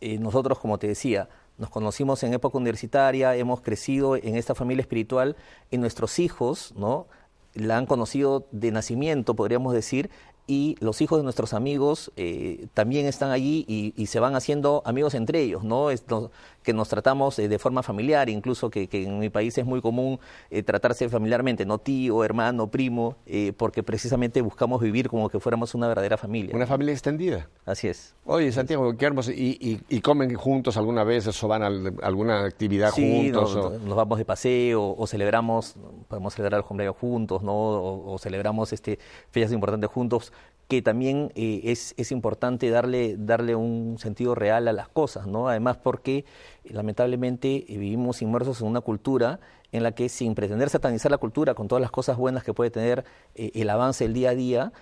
eh, 0.00 0.18
nosotros, 0.18 0.58
como 0.58 0.78
te 0.78 0.88
decía, 0.88 1.28
nos 1.58 1.70
conocimos 1.70 2.22
en 2.22 2.34
época 2.34 2.58
universitaria, 2.58 3.34
hemos 3.36 3.60
crecido 3.60 4.16
en 4.16 4.36
esta 4.36 4.54
familia 4.54 4.82
espiritual 4.82 5.36
y 5.70 5.78
nuestros 5.78 6.18
hijos, 6.18 6.74
¿no? 6.76 7.06
La 7.54 7.78
han 7.78 7.86
conocido 7.86 8.46
de 8.52 8.70
nacimiento, 8.70 9.34
podríamos 9.34 9.72
decir, 9.72 10.10
y 10.46 10.76
los 10.80 11.00
hijos 11.00 11.18
de 11.18 11.24
nuestros 11.24 11.54
amigos 11.54 12.12
eh, 12.16 12.68
también 12.72 13.06
están 13.06 13.30
allí 13.30 13.64
y, 13.66 14.06
se 14.06 14.20
van 14.20 14.36
haciendo 14.36 14.82
amigos 14.84 15.14
entre 15.14 15.40
ellos, 15.40 15.64
¿no? 15.64 15.90
Que 16.66 16.72
nos 16.72 16.88
tratamos 16.88 17.38
eh, 17.38 17.46
de 17.46 17.58
forma 17.60 17.84
familiar, 17.84 18.28
incluso 18.28 18.70
que, 18.70 18.88
en 18.90 19.20
mi 19.20 19.30
país 19.30 19.56
es 19.56 19.64
muy 19.64 19.80
común 19.80 20.18
eh, 20.50 20.64
tratarse 20.64 21.08
familiarmente, 21.08 21.64
no 21.64 21.78
tío, 21.78 22.24
hermano, 22.24 22.66
primo, 22.66 23.14
porque 23.56 23.84
precisamente 23.84 24.40
buscamos 24.40 24.80
vivir 24.82 25.08
como 25.08 25.28
que 25.28 25.38
fuéramos 25.38 25.76
una 25.76 25.86
verdadera 25.86 26.16
familia. 26.16 26.56
Una 26.56 26.66
familia 26.66 26.92
extendida. 26.92 27.48
Así 27.64 27.86
es. 27.86 28.16
Oye, 28.24 28.50
Santiago, 28.50 28.96
qué 28.96 29.06
hermoso. 29.06 29.30
¿Y, 29.32 30.00
comen 30.00 30.34
juntos 30.34 30.76
alguna 30.76 31.04
vez 31.04 31.42
o 31.42 31.48
van 31.48 31.62
a 31.62 31.66
alguna 32.02 32.44
actividad 32.44 32.90
juntos? 32.90 33.54
Nos, 33.54 33.80
nos 33.80 33.96
vamos 33.96 34.18
de 34.18 34.24
paseo 34.24 34.94
o 34.96 35.06
celebramos, 35.06 35.76
podemos 36.08 36.34
celebrar 36.34 36.58
el 36.58 36.64
cumpleaños 36.64 36.96
juntos, 36.96 37.42
¿no? 37.42 37.54
O, 37.54 38.14
o 38.14 38.18
celebramos 38.18 38.72
este, 38.72 38.98
fechas 39.30 39.52
importantes 39.52 39.88
juntos 39.90 40.32
que 40.68 40.82
también 40.82 41.30
eh, 41.36 41.60
es, 41.64 41.94
es, 41.96 42.10
importante 42.10 42.70
darle, 42.70 43.16
darle 43.16 43.54
un 43.54 43.98
sentido 43.98 44.34
real 44.34 44.66
a 44.66 44.72
las 44.72 44.88
cosas, 44.88 45.26
¿no? 45.26 45.48
Además 45.48 45.76
porque 45.76 46.24
lamentablemente 46.64 47.64
eh, 47.68 47.78
vivimos 47.78 48.20
inmersos 48.20 48.60
en 48.60 48.66
una 48.66 48.80
cultura 48.80 49.38
en 49.70 49.82
la 49.82 49.92
que 49.92 50.08
sin 50.08 50.34
pretender 50.34 50.68
satanizar 50.68 51.10
la 51.10 51.18
cultura 51.18 51.54
con 51.54 51.68
todas 51.68 51.82
las 51.82 51.90
cosas 51.90 52.16
buenas 52.16 52.42
que 52.42 52.52
puede 52.52 52.70
tener 52.70 53.04
eh, 53.34 53.52
el 53.54 53.70
avance 53.70 54.04
del 54.04 54.14
día 54.14 54.30
a 54.30 54.34
día, 54.34 54.72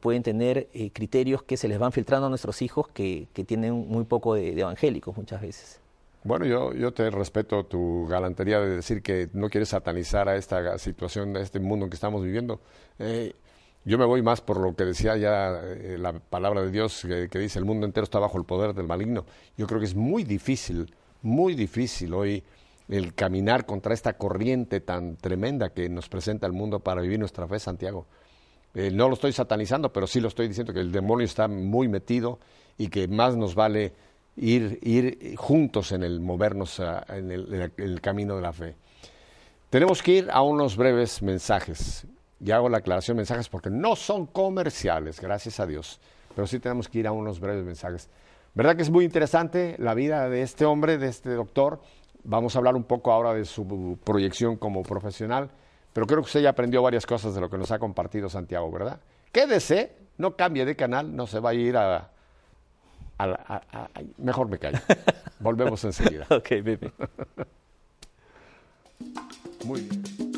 pueden 0.00 0.22
tener 0.22 0.68
criterios 0.92 1.42
que 1.42 1.56
se 1.56 1.66
les 1.66 1.76
van 1.80 1.90
filtrando 1.90 2.26
a 2.26 2.28
nuestros 2.28 2.62
hijos 2.62 2.86
que, 2.86 3.26
que 3.32 3.42
tienen 3.42 3.88
muy 3.88 4.04
poco 4.04 4.34
de, 4.34 4.52
evangélicos 4.52 5.16
muchas 5.16 5.40
veces. 5.40 5.80
Bueno, 6.22 6.46
yo, 6.46 6.72
yo 6.72 6.92
te 6.92 7.10
respeto 7.10 7.64
tu 7.64 8.06
galantería 8.06 8.60
de 8.60 8.76
decir 8.76 9.02
que 9.02 9.28
no 9.32 9.50
quieres 9.50 9.70
satanizar 9.70 10.28
a 10.28 10.36
esta 10.36 10.78
situación, 10.78 11.36
a 11.36 11.40
este 11.40 11.58
mundo 11.58 11.86
en 11.86 11.90
que 11.90 11.96
estamos 11.96 12.22
viviendo. 12.22 12.60
Yo 13.84 13.98
me 13.98 14.04
voy 14.04 14.22
más 14.22 14.40
por 14.40 14.60
lo 14.60 14.76
que 14.76 14.84
decía 14.84 15.16
ya 15.16 15.60
eh, 15.60 15.96
la 15.98 16.12
palabra 16.12 16.62
de 16.62 16.70
Dios, 16.70 17.02
que, 17.02 17.38
dice 17.38 17.58
el 17.58 17.64
mundo 17.64 17.84
entero 17.84 18.04
está 18.04 18.20
bajo 18.20 18.38
el 18.38 18.44
poder 18.44 18.74
del 18.74 18.86
maligno. 18.86 19.24
Yo 19.56 19.66
creo 19.66 19.80
que 19.80 19.86
es 19.86 19.96
muy 19.96 20.22
difícil, 20.22 20.94
muy 21.22 21.54
difícil 21.54 22.14
hoy 22.14 22.44
el 22.88 23.14
caminar 23.14 23.66
contra 23.66 23.92
esta 23.92 24.12
corriente 24.12 24.80
tan 24.80 25.16
tremenda 25.16 25.70
que 25.70 25.88
nos 25.88 26.08
presenta 26.08 26.46
el 26.46 26.52
mundo 26.52 26.78
para 26.78 27.00
vivir 27.00 27.18
nuestra 27.18 27.48
fe, 27.48 27.58
Santiago. 27.58 28.06
Eh, 28.74 28.90
no 28.92 29.08
lo 29.08 29.14
estoy 29.14 29.32
satanizando, 29.32 29.92
pero 29.92 30.06
sí 30.06 30.20
lo 30.20 30.28
estoy 30.28 30.46
diciendo 30.46 30.72
que 30.72 30.80
el 30.80 30.92
demonio 30.92 31.24
está 31.24 31.48
muy 31.48 31.88
metido 31.88 32.38
y 32.78 32.88
que 32.88 33.08
más 33.08 33.36
nos 33.36 33.56
vale 33.56 33.92
ir, 34.36 34.78
ir 34.82 35.34
juntos 35.36 35.90
en 35.90 36.04
el 36.04 36.20
movernos 36.20 36.80
en 37.08 37.32
el 37.32 38.00
camino 38.00 38.36
de 38.36 38.42
la 38.42 38.52
fe. 38.52 38.76
Tenemos 39.70 40.02
que 40.02 40.12
ir 40.12 40.28
a 40.30 40.42
unos 40.42 40.76
breves 40.76 41.20
mensajes 41.20 42.06
y 42.44 42.50
hago 42.50 42.68
la 42.68 42.78
aclaración 42.78 43.16
de 43.16 43.20
mensajes 43.20 43.48
porque 43.48 43.70
no 43.70 43.94
son 43.94 44.26
comerciales, 44.26 45.20
gracias 45.20 45.60
a 45.60 45.66
Dios, 45.66 46.00
pero 46.34 46.46
sí 46.46 46.58
tenemos 46.58 46.88
que 46.88 46.98
ir 46.98 47.06
a 47.06 47.12
unos 47.12 47.38
breves 47.40 47.64
mensajes. 47.64 48.08
¿Verdad 48.54 48.76
que 48.76 48.82
es 48.82 48.90
muy 48.90 49.04
interesante 49.04 49.76
la 49.78 49.94
vida 49.94 50.28
de 50.28 50.42
este 50.42 50.64
hombre, 50.64 50.98
de 50.98 51.08
este 51.08 51.30
doctor? 51.30 51.80
Vamos 52.24 52.54
a 52.54 52.58
hablar 52.58 52.74
un 52.74 52.84
poco 52.84 53.12
ahora 53.12 53.32
de 53.32 53.44
su 53.44 53.98
proyección 54.04 54.56
como 54.56 54.82
profesional, 54.82 55.50
pero 55.92 56.06
creo 56.06 56.20
que 56.20 56.26
usted 56.26 56.40
ya 56.40 56.50
aprendió 56.50 56.82
varias 56.82 57.06
cosas 57.06 57.34
de 57.34 57.40
lo 57.40 57.48
que 57.48 57.58
nos 57.58 57.70
ha 57.70 57.78
compartido 57.78 58.28
Santiago, 58.28 58.70
¿verdad? 58.70 59.00
Quédese, 59.30 59.92
no 60.18 60.36
cambie 60.36 60.64
de 60.64 60.76
canal, 60.76 61.14
no 61.14 61.26
se 61.26 61.40
va 61.40 61.50
a 61.50 61.54
ir 61.54 61.76
a... 61.76 62.10
mejor 64.18 64.48
me 64.48 64.58
callo. 64.58 64.78
Volvemos 65.38 65.82
enseguida. 65.84 66.26
ok, 66.28 66.50
baby. 66.62 66.92
Muy 69.64 69.80
bien. 69.80 70.31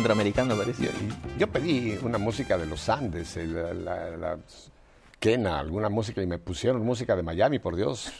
Centroamericano 0.00 0.56
parece. 0.56 0.90
Yo, 1.38 1.46
pedí 1.48 1.98
una 2.02 2.16
música 2.16 2.56
de 2.56 2.64
los 2.64 2.88
Andes, 2.88 3.36
la, 3.36 3.74
la, 4.16 5.58
alguna 5.58 5.90
música, 5.90 6.22
y 6.22 6.26
me 6.26 6.38
pusieron 6.38 6.82
música 6.84 7.14
de 7.14 7.22
Miami, 7.22 7.58
por 7.58 7.76
Dios. 7.76 8.10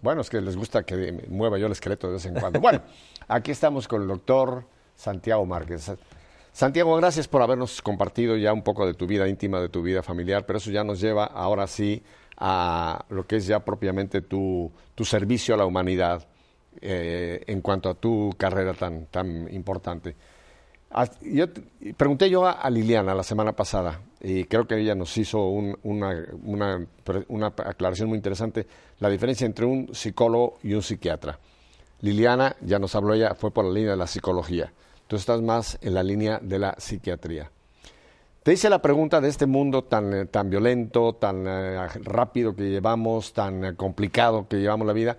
Bueno, 0.00 0.22
es 0.22 0.30
que 0.30 0.40
les 0.40 0.56
gusta 0.56 0.84
que 0.84 1.26
mueva 1.28 1.58
yo 1.58 1.66
el 1.66 1.72
esqueleto 1.72 2.06
de 2.06 2.14
vez 2.14 2.24
en 2.24 2.34
cuando. 2.34 2.58
Bueno, 2.60 2.80
aquí 3.28 3.50
estamos 3.50 3.86
con 3.86 4.02
el 4.02 4.08
doctor 4.08 4.64
Santiago 4.96 5.44
Márquez. 5.44 5.92
Santiago, 6.52 6.96
gracias 6.96 7.28
por 7.28 7.42
habernos 7.42 7.82
compartido 7.82 8.36
ya 8.36 8.52
un 8.52 8.62
poco 8.62 8.86
de 8.86 8.94
tu 8.94 9.06
vida 9.06 9.28
íntima, 9.28 9.60
de 9.60 9.68
tu 9.68 9.82
vida 9.82 10.02
familiar, 10.02 10.46
pero 10.46 10.58
eso 10.58 10.70
ya 10.70 10.84
nos 10.84 11.00
lleva 11.00 11.24
ahora 11.24 11.66
sí 11.66 12.02
a 12.38 13.04
lo 13.10 13.26
que 13.26 13.36
es 13.36 13.46
ya 13.46 13.64
propiamente 13.64 14.22
tu, 14.22 14.72
tu 14.94 15.04
servicio 15.04 15.54
a 15.54 15.58
la 15.58 15.66
humanidad 15.66 16.26
eh, 16.80 17.42
en 17.46 17.60
cuanto 17.60 17.90
a 17.90 17.94
tu 17.94 18.32
carrera 18.38 18.72
tan, 18.72 19.06
tan 19.06 19.52
importante. 19.52 20.16
Yo, 21.22 21.46
pregunté 21.96 22.30
yo 22.30 22.46
a, 22.46 22.70
Liliana 22.70 23.14
la 23.14 23.24
semana 23.24 23.52
pasada, 23.52 24.00
y 24.20 24.44
creo 24.44 24.66
que 24.66 24.78
ella 24.78 24.94
nos 24.94 25.16
hizo 25.18 25.44
una, 25.44 26.24
una, 26.44 27.46
aclaración 27.46 28.08
muy 28.08 28.16
interesante, 28.16 28.66
la 29.00 29.08
diferencia 29.08 29.44
entre 29.44 29.66
un 29.66 29.92
psicólogo 29.92 30.58
y 30.62 30.74
un 30.74 30.82
psiquiatra. 30.82 31.38
Liliana, 32.00 32.54
ya 32.60 32.78
nos 32.78 32.94
habló 32.94 33.14
ella, 33.14 33.34
fue 33.34 33.50
por 33.50 33.64
la 33.64 33.72
línea 33.72 33.92
de 33.92 33.96
la 33.96 34.06
psicología. 34.06 34.72
Tú 35.08 35.16
estás 35.16 35.42
más 35.42 35.78
en 35.80 35.94
la 35.94 36.02
línea 36.02 36.38
de 36.40 36.58
la 36.58 36.74
psiquiatría. 36.78 37.50
Te 38.44 38.52
hice 38.52 38.68
la 38.68 38.82
pregunta 38.82 39.20
de 39.20 39.28
este 39.30 39.46
mundo 39.46 39.84
tan, 39.84 40.12
eh, 40.12 40.26
tan 40.26 40.50
violento, 40.50 41.14
tan 41.14 41.46
eh, 41.48 41.88
rápido 42.02 42.54
que 42.54 42.64
llevamos, 42.64 43.32
tan 43.32 43.64
eh, 43.64 43.74
complicado 43.74 44.46
que 44.46 44.58
llevamos 44.58 44.86
la 44.86 44.92
vida. 44.92 45.16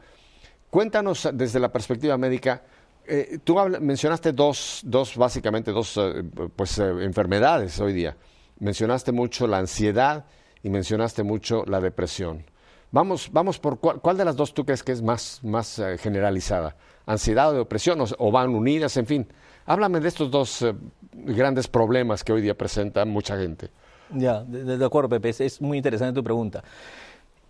Cuéntanos 0.69 1.27
desde 1.33 1.59
la 1.59 1.71
perspectiva 1.71 2.17
médica, 2.17 2.61
eh, 3.07 3.39
tú 3.43 3.55
mencionaste 3.81 4.31
dos, 4.31 4.81
dos, 4.83 5.15
básicamente 5.15 5.71
dos 5.71 5.97
eh, 5.97 6.23
pues, 6.55 6.79
eh, 6.79 6.89
enfermedades 7.03 7.79
hoy 7.79 7.93
día. 7.93 8.15
Mencionaste 8.59 9.11
mucho 9.11 9.47
la 9.47 9.57
ansiedad 9.57 10.25
y 10.63 10.69
mencionaste 10.69 11.23
mucho 11.23 11.63
la 11.65 11.79
depresión. 11.79 12.45
Vamos, 12.91 13.29
vamos 13.31 13.59
por 13.59 13.79
cuál, 13.79 14.17
de 14.17 14.25
las 14.25 14.35
dos 14.35 14.53
tú 14.53 14.65
crees 14.65 14.81
que 14.81 14.93
es 14.93 15.01
más, 15.01 15.41
más 15.43 15.81
generalizada, 15.99 16.77
ansiedad 17.05 17.49
o 17.49 17.57
depresión, 17.57 17.99
o, 17.99 18.31
van 18.31 18.55
unidas, 18.55 18.95
en 18.95 19.05
fin. 19.05 19.27
Háblame 19.65 19.99
de 19.99 20.07
estos 20.07 20.31
dos 20.31 20.65
grandes 21.11 21.67
problemas 21.67 22.23
que 22.23 22.31
hoy 22.31 22.41
día 22.41 22.57
presenta 22.57 23.03
mucha 23.03 23.37
gente. 23.37 23.69
Ya, 24.11 24.43
de 24.43 24.85
acuerdo, 24.85 25.09
Pepe, 25.09 25.29
es 25.29 25.59
muy 25.59 25.77
interesante 25.77 26.13
tu 26.13 26.23
pregunta. 26.23 26.63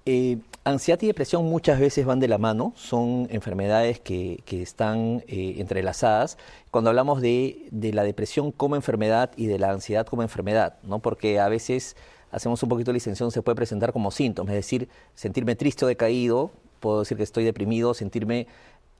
Eh, 0.08 0.38
ansiedad 0.64 1.02
y 1.02 1.08
depresión 1.08 1.46
muchas 1.46 1.80
veces 1.80 2.06
van 2.06 2.20
de 2.20 2.28
la 2.28 2.38
mano, 2.38 2.74
son 2.76 3.28
enfermedades 3.32 4.00
que, 4.00 4.44
están 4.52 5.24
eh, 5.28 5.56
entrelazadas. 5.58 6.38
Cuando 6.70 6.92
hablamos 6.92 7.22
de, 7.22 7.70
la 7.72 8.04
depresión 8.04 8.52
como 8.52 8.76
enfermedad 8.76 9.32
y 9.36 9.48
de 9.48 9.58
la 9.58 9.72
ansiedad 9.72 10.06
como 10.06 10.22
enfermedad, 10.22 10.78
¿no? 10.84 11.00
porque 11.00 11.40
a 11.40 11.50
veces 11.50 11.96
hacemos 12.32 12.62
un 12.62 12.70
poquito 12.70 12.92
de 12.92 12.96
licenciación, 12.96 13.32
se 13.32 13.42
puede 13.42 13.56
presentar 13.56 13.92
como 13.94 14.12
síntomas, 14.12 14.52
es 14.54 14.58
decir, 14.58 14.90
sentirme 15.16 15.56
triste 15.56 15.86
o 15.86 15.88
decaído, 15.88 16.52
puedo 16.80 17.00
decir 17.00 17.18
que 17.18 17.24
estoy 17.24 17.44
deprimido, 17.44 17.96
sentirme 17.96 18.46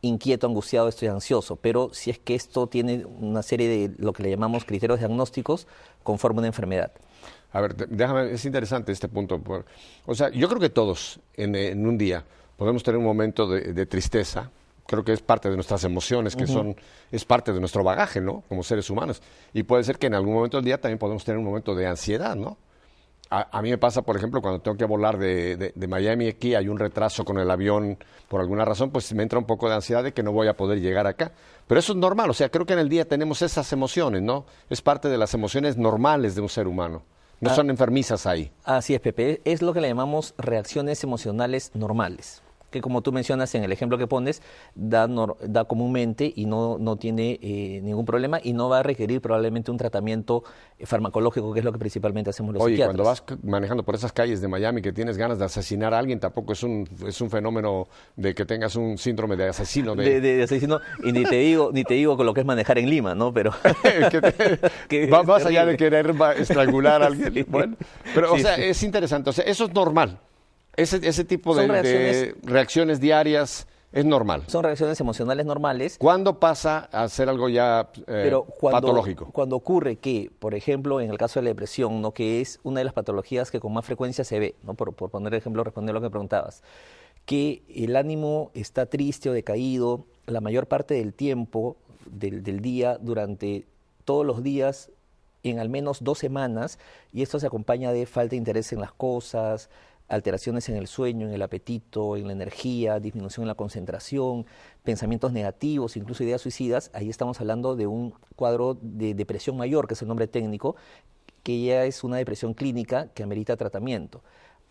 inquieto, 0.02 0.48
angustiado, 0.48 0.88
estoy 0.88 1.10
ansioso, 1.10 1.56
pero 1.56 1.94
si 1.94 2.10
es 2.10 2.18
que 2.18 2.34
esto 2.34 2.66
tiene 2.66 3.06
una 3.06 3.44
serie 3.44 3.70
de 3.70 3.96
lo 3.98 4.12
que 4.12 4.24
le 4.24 4.32
llamamos 4.32 4.66
criterios 4.66 5.00
diagnósticos, 5.00 5.68
conforme 6.02 6.40
una 6.40 6.48
enfermedad. 6.48 6.92
A 7.56 7.62
ver, 7.62 7.74
déjame, 7.88 8.34
es 8.34 8.44
interesante 8.44 8.92
este 8.92 9.08
punto. 9.08 9.42
O 10.06 10.14
sea, 10.14 10.30
yo 10.30 10.50
creo 10.50 10.60
que 10.60 10.70
todos 10.70 11.22
en, 11.36 11.88
un 11.88 11.98
día 11.98 12.22
podemos 12.58 12.84
tener 12.84 12.98
un 12.98 13.06
momento 13.06 13.48
de, 13.48 13.86
tristeza, 13.86 14.52
creo 14.86 15.06
que 15.06 15.14
es 15.14 15.22
parte 15.22 15.50
de 15.50 15.56
nuestras 15.56 15.86
emociones, 15.86 16.36
que 16.36 16.48
son, 16.48 16.76
es 17.14 17.24
parte 17.24 17.54
de 17.54 17.62
nuestro 17.62 17.82
bagaje, 17.82 18.20
¿no? 18.20 18.44
Como 18.50 18.62
seres 18.62 18.90
humanos. 18.90 19.22
Y 19.54 19.64
puede 19.64 19.86
ser 19.86 19.98
que 19.98 20.08
en 20.08 20.16
algún 20.16 20.34
momento 20.34 20.58
del 20.58 20.66
día 20.66 20.82
también 20.82 21.00
podemos 21.00 21.24
tener 21.24 21.40
un 21.40 21.46
momento 21.46 21.74
de 21.74 21.88
ansiedad, 21.88 22.36
¿no? 22.36 22.58
A, 23.30 23.62
mí 23.62 23.70
me 23.70 23.78
pasa, 23.78 24.02
por 24.02 24.18
ejemplo, 24.18 24.42
cuando 24.42 24.60
tengo 24.60 24.76
que 24.76 24.86
volar 24.86 25.18
de, 25.18 25.72
Miami 25.88 26.28
aquí, 26.28 26.56
hay 26.56 26.68
un 26.68 26.78
retraso 26.78 27.24
con 27.24 27.40
el 27.40 27.50
avión 27.50 27.98
por 28.28 28.42
alguna 28.42 28.66
razón, 28.66 28.92
pues 28.92 29.14
me 29.14 29.24
entra 29.24 29.40
un 29.40 29.46
poco 29.46 29.70
de 29.70 29.76
ansiedad 29.76 30.04
de 30.04 30.12
que 30.12 30.24
no 30.24 30.34
voy 30.34 30.50
a 30.50 30.58
poder 30.58 30.82
llegar 30.82 31.08
acá. 31.08 31.32
Pero 31.68 31.80
eso 31.80 31.94
es 31.94 32.00
normal, 32.00 32.30
o 32.30 32.34
sea, 32.34 32.50
creo 32.50 32.66
que 32.66 32.74
en 32.74 32.80
el 32.80 32.90
día 32.90 33.08
tenemos 33.08 33.42
esas 33.42 33.72
emociones, 33.72 34.22
¿no? 34.22 34.46
Es 34.70 34.82
parte 34.82 35.08
de 35.08 35.18
las 35.18 35.34
emociones 35.34 35.78
normales 35.78 36.36
de 36.36 36.42
un 36.42 36.50
ser 36.50 36.68
humano. 36.68 37.04
No 37.46 37.52
ah. 37.52 37.56
son 37.56 37.70
enfermizas 37.70 38.26
ahí. 38.26 38.52
Así 38.64 38.96
es, 38.96 39.00
Pepe. 39.00 39.42
Es 39.46 39.62
lo 39.62 39.74
que 39.74 39.82
le 39.82 39.88
llamamos 39.88 40.34
reacciones 40.38 41.04
emocionales 41.04 41.72
normales 41.76 42.42
que 42.76 42.82
como 42.82 43.02
tú 43.02 43.14
mencionas 43.14 43.56
en 43.56 43.64
el 43.64 43.72
ejemplo 43.72 43.98
que 43.98 44.06
pones, 44.06 44.42
da, 44.76 45.08
da 45.08 45.64
comúnmente 45.64 46.34
y 46.36 46.46
no, 46.46 46.78
no 46.78 46.98
tiene 46.98 47.40
eh, 47.42 47.80
ningún 47.82 48.04
problema 48.04 48.42
y 48.44 48.52
no 48.52 48.68
va 48.68 48.80
a 48.80 48.84
requerir 48.84 49.22
probablemente 49.22 49.72
un 49.72 49.78
tratamiento 49.78 50.44
farmacológico, 50.84 51.54
que 51.54 51.60
es 51.60 51.66
lo 51.66 51.72
que 51.72 51.80
principalmente 51.80 52.32
hacemos 52.32 52.54
los 52.54 52.62
Oye, 52.62 52.84
cuando 52.84 53.06
vas 53.06 53.24
manejando 53.44 53.84
por 53.84 53.96
esas 53.96 54.12
calles 54.12 54.42
de 54.42 54.50
Miami 54.50 54.82
que 54.82 54.92
tienes 54.92 55.18
ganas 55.18 55.40
de 55.40 55.46
asesinar 55.46 55.94
a 55.94 56.00
alguien, 56.00 56.20
tampoco 56.20 56.52
es 56.52 56.64
un, 56.64 56.86
es 57.08 57.22
un 57.22 57.30
fenómeno 57.30 57.88
de 58.18 58.36
que 58.36 58.44
tengas 58.44 58.76
un 58.76 58.98
síndrome 58.98 59.38
de 59.38 59.48
asesino. 59.48 59.96
De, 59.96 60.44
asesino, 60.44 60.82
y 61.02 61.14
ni 61.14 61.24
te 61.24 61.38
digo 61.38 61.70
ni 61.72 61.86
te 61.86 61.94
digo 61.94 62.18
con 62.18 62.26
lo 62.26 62.34
que 62.34 62.42
es 62.42 62.46
manejar 62.46 62.78
en 62.78 62.90
Lima, 62.90 63.16
¿no? 63.16 63.34
Pero... 63.34 63.54
que 64.90 65.08
va 65.08 65.24
más 65.24 65.46
allá 65.46 65.66
de 65.66 65.78
querer 65.78 66.14
estrangular 66.38 67.02
a 67.04 67.06
alguien. 67.08 67.46
Bueno, 67.48 67.78
pero, 68.14 68.34
o 68.34 68.38
sea, 68.38 68.56
es 68.56 68.84
interesante. 68.84 69.30
O 69.30 69.34
sea, 69.34 69.46
eso 69.46 69.64
es 69.64 69.74
normal. 69.74 70.20
Ese, 70.76 71.00
ese 71.08 71.24
tipo 71.24 71.56
de 71.56 72.36
reacciones, 72.44 73.00
diarias 73.00 73.68
es 73.92 74.04
normal. 74.04 74.44
Son 74.48 74.64
reacciones 74.64 75.00
emocionales 75.00 75.46
normales. 75.46 75.98
¿Cuándo 75.98 76.40
pasa 76.40 76.90
a 76.92 77.08
ser 77.08 77.30
algo 77.30 77.48
ya 77.48 77.90
eh, 78.08 78.32
patológico? 78.60 79.30
Cuando 79.32 79.56
ocurre 79.56 79.96
que, 79.96 80.32
por 80.38 80.54
ejemplo, 80.54 81.00
en 81.00 81.10
el 81.10 81.18
caso 81.18 81.40
de 81.40 81.46
la 81.46 81.50
depresión, 81.52 82.02
¿no? 82.02 82.12
que 82.12 82.42
es 82.42 82.60
una 82.64 82.82
de 82.82 82.84
las 82.84 82.94
patologías 82.94 83.52
que 83.52 83.62
con 83.62 83.74
más 83.74 83.86
frecuencia 83.86 84.26
se 84.26 84.38
ve, 84.40 84.56
¿no? 84.64 84.74
por, 84.74 84.94
por 84.94 85.10
poner 85.10 85.34
ejemplo, 85.34 85.64
responder 85.64 85.96
lo 85.96 86.02
que 86.02 86.10
preguntabas, 86.10 86.62
que 87.26 87.64
el 87.74 87.96
ánimo 87.96 88.52
está 88.54 88.86
triste 88.86 89.30
o 89.30 89.34
decaído 89.34 90.06
la 90.26 90.42
mayor 90.42 90.68
parte 90.68 90.96
del 90.96 91.14
tiempo 91.14 91.78
del, 92.06 92.44
del 92.44 92.60
día 92.60 92.98
durante 93.00 93.66
todos 94.04 94.26
los 94.26 94.44
días 94.44 94.92
en 95.44 95.60
al 95.60 95.70
menos 95.70 96.04
dos 96.04 96.20
semanas 96.20 96.80
y 97.14 97.22
esto 97.22 97.40
se 97.40 97.48
acompaña 97.48 97.92
de 97.92 98.06
falta 98.06 98.32
de 98.32 98.38
interés 98.38 98.74
en 98.74 98.80
las 98.80 98.92
cosas, 98.92 99.70
alteraciones 100.08 100.70
en 100.70 100.76
el 100.76 100.88
sueño, 100.88 101.28
en 101.28 101.34
el 101.34 101.42
apetito, 101.42 102.16
en 102.16 102.28
la 102.28 102.34
energía, 102.34 103.00
disminución 103.00 103.44
en 103.44 103.48
la 103.48 103.56
concentración, 103.56 104.46
pensamientos 104.84 105.32
negativos, 105.32 105.98
incluso 105.98 106.24
ideas 106.24 106.42
suicidas, 106.42 106.92
ahí 106.94 107.10
estamos 107.10 107.40
hablando 107.42 107.76
de 107.76 107.88
un 107.88 108.14
cuadro 108.36 108.78
de 108.82 109.14
depresión 109.14 109.58
mayor, 109.58 109.88
que 109.88 109.96
es 109.96 110.02
el 110.02 110.08
nombre 110.08 110.28
técnico, 110.28 110.76
que 111.44 111.64
ya 111.64 111.86
es 111.86 112.04
una 112.04 112.18
depresión 112.18 112.54
clínica 112.54 113.08
que 113.14 113.24
amerita 113.24 113.58
tratamiento. 113.58 114.22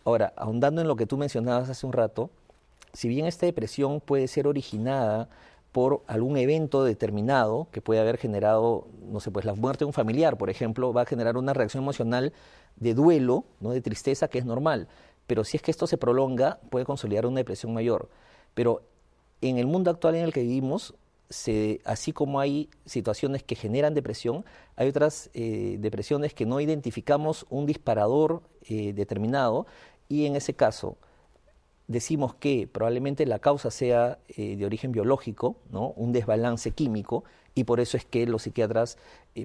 Ahora, 0.05 0.33
ahondando 0.37 0.81
en 0.81 0.87
lo 0.87 0.95
que 0.95 1.05
tú 1.05 1.17
mencionabas 1.17 1.69
hace 1.69 1.85
un 1.85 1.93
rato, 1.93 2.29
si 2.93 3.07
bien 3.09 3.25
esta 3.25 3.45
depresión 3.45 3.99
puede 3.99 4.27
ser 4.27 4.47
originada 4.47 5.27
por 5.71 6.03
algún 6.07 6.37
evento 6.37 6.85
determinado 6.85 7.67
que 7.71 7.81
puede 7.81 7.99
haber 7.99 8.17
generado, 8.17 8.87
no 9.11 9.19
sé, 9.19 9.31
pues 9.31 9.43
la 9.43 9.53
muerte 9.53 9.79
de 9.79 9.87
un 9.87 9.93
familiar, 9.93 10.37
por 10.37 10.49
ejemplo, 10.49 10.93
va 10.93 11.01
a 11.01 11.05
generar 11.05 11.35
una 11.35 11.53
reacción 11.53 11.83
emocional 11.83 12.31
de 12.77 12.93
duelo, 12.93 13.43
no 13.59 13.71
de 13.71 13.81
tristeza, 13.81 14.29
que 14.29 14.37
es 14.37 14.45
normal 14.45 14.87
pero 15.27 15.43
si 15.43 15.57
es 15.57 15.63
que 15.63 15.71
esto 15.71 15.87
se 15.87 15.97
prolonga, 15.97 16.59
puede 16.69 16.85
consolidar 16.85 17.25
una 17.25 17.37
depresión 17.37 17.73
mayor. 17.73 18.09
Pero 18.53 18.83
en 19.41 19.57
el 19.57 19.67
mundo 19.67 19.91
actual 19.91 20.15
en 20.15 20.23
el 20.23 20.33
que 20.33 20.41
vivimos, 20.41 20.95
así 21.85 22.11
como 22.11 22.39
hay 22.39 22.69
situaciones 22.85 23.43
que 23.43 23.55
generan 23.55 23.93
depresión, 23.93 24.45
hay 24.75 24.89
otras 24.89 25.29
eh, 25.33 25.77
depresiones 25.79 26.33
que 26.33 26.45
no 26.45 26.59
identificamos 26.59 27.45
un 27.49 27.65
disparador 27.65 28.43
eh, 28.67 28.93
determinado 28.93 29.65
y 30.07 30.25
en 30.25 30.35
ese 30.35 30.53
caso 30.53 30.97
decimos 31.87 32.35
que 32.35 32.67
probablemente 32.71 33.25
la 33.25 33.39
causa 33.39 33.71
sea 33.71 34.19
eh, 34.27 34.55
de 34.55 34.65
origen 34.65 34.91
biológico, 34.91 35.55
¿no? 35.71 35.89
un 35.95 36.13
desbalance 36.13 36.71
químico, 36.71 37.23
y 37.53 37.63
por 37.63 37.79
eso 37.79 37.95
es 37.95 38.03
que 38.05 38.25
los 38.25 38.41
psiquiatras 38.41 38.97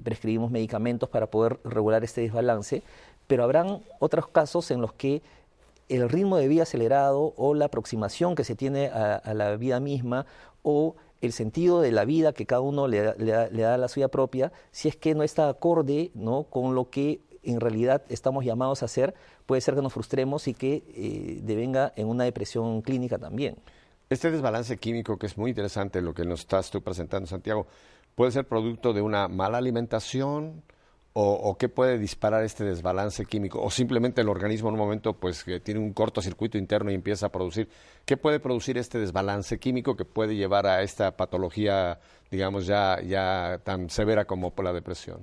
prescribimos 0.03 0.51
medicamentos 0.51 1.07
para 1.07 1.27
poder 1.31 1.61
regular 1.63 2.03
este 2.03 2.19
desbalance, 2.19 2.83
pero 3.27 3.45
habrán 3.45 3.81
otros 3.99 4.27
casos 4.27 4.69
en 4.71 4.81
los 4.81 4.91
que 4.91 5.21
el 5.91 6.09
ritmo 6.09 6.37
de 6.37 6.47
vida 6.47 6.63
acelerado 6.63 7.33
o 7.37 7.53
la 7.53 7.65
aproximación 7.65 8.35
que 8.35 8.43
se 8.43 8.55
tiene 8.55 8.87
a, 8.87 9.33
la 9.33 9.55
vida 9.57 9.79
misma 9.79 10.25
o 10.63 10.95
el 11.21 11.33
sentido 11.33 11.81
de 11.81 11.91
la 11.91 12.05
vida 12.05 12.33
que 12.33 12.45
cada 12.45 12.61
uno 12.61 12.87
le, 12.87 13.01
da, 13.03 13.73
a 13.73 13.77
la 13.77 13.87
suya 13.87 14.07
propia, 14.07 14.51
si 14.71 14.87
es 14.87 14.95
que 14.95 15.13
no 15.13 15.23
está 15.23 15.49
acorde 15.49 16.11
¿no? 16.15 16.43
con 16.43 16.75
lo 16.75 16.89
que 16.89 17.21
en 17.43 17.59
realidad 17.59 18.03
estamos 18.09 18.45
llamados 18.45 18.81
a 18.81 18.85
hacer, 18.85 19.13
puede 19.45 19.61
ser 19.61 19.75
que 19.75 19.81
nos 19.81 19.93
frustremos 19.93 20.47
y 20.47 20.53
que 20.53 20.83
eh, 20.95 21.39
devenga 21.43 21.91
en 21.95 22.07
una 22.07 22.23
depresión 22.23 22.81
clínica 22.81 23.17
también. 23.17 23.57
Este 24.09 24.29
desbalance 24.29 24.77
químico, 24.77 25.17
que 25.17 25.25
es 25.25 25.37
muy 25.37 25.51
interesante 25.51 26.01
lo 26.01 26.13
que 26.13 26.25
nos 26.25 26.41
estás 26.41 26.69
tú 26.69 26.81
presentando, 26.81 27.27
Santiago, 27.27 27.65
puede 28.15 28.31
ser 28.31 28.45
producto 28.45 28.93
de 28.93 29.01
una 29.01 29.27
mala 29.27 29.57
alimentación, 29.57 30.63
o, 31.13 31.57
qué 31.57 31.67
puede 31.67 31.97
disparar 31.97 32.43
este 32.43 32.63
desbalance 32.63 33.25
químico? 33.25 33.61
¿O 33.61 33.69
simplemente 33.69 34.21
el 34.21 34.29
organismo 34.29 34.69
en 34.69 34.75
un 34.75 34.79
momento 34.79 35.13
pues 35.13 35.43
que 35.43 35.59
tiene 35.59 35.79
un 35.79 35.91
cortocircuito 35.93 36.57
interno 36.57 36.89
y 36.91 36.93
empieza 36.93 37.25
a 37.25 37.29
producir? 37.29 37.67
¿Qué 38.05 38.15
puede 38.15 38.39
producir 38.39 38.77
este 38.77 38.97
desbalance 38.97 39.59
químico 39.59 39.97
que 39.97 40.05
puede 40.05 40.35
llevar 40.35 40.67
a 40.67 40.83
esta 40.83 41.17
patología, 41.17 41.99
digamos, 42.29 42.65
ya, 42.65 43.01
ya 43.01 43.59
tan 43.63 43.89
severa 43.89 44.25
como 44.25 44.51
por 44.51 44.65
la 44.65 44.73
depresión? 44.73 45.21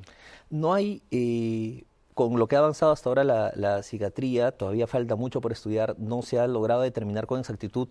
No 0.51 0.75
hay... 0.75 1.03
Eh, 1.11 1.85
con 2.13 2.37
lo 2.37 2.49
que 2.49 2.57
ha 2.57 2.59
avanzado 2.59 2.91
hasta 2.91 3.09
ahora 3.09 3.23
la, 3.23 3.53
la 3.55 3.85
psiquiatría, 3.85 4.51
todavía 4.51 4.89
falta 4.89 5.15
mucho 5.15 5.41
por 5.41 5.53
estudiar, 5.53 5.95
no 6.01 6.23
se 6.23 6.41
ha 6.41 6.49
logrado 6.49 6.83
determinar 6.83 7.29
con 7.29 7.39
exactitud 7.39 7.91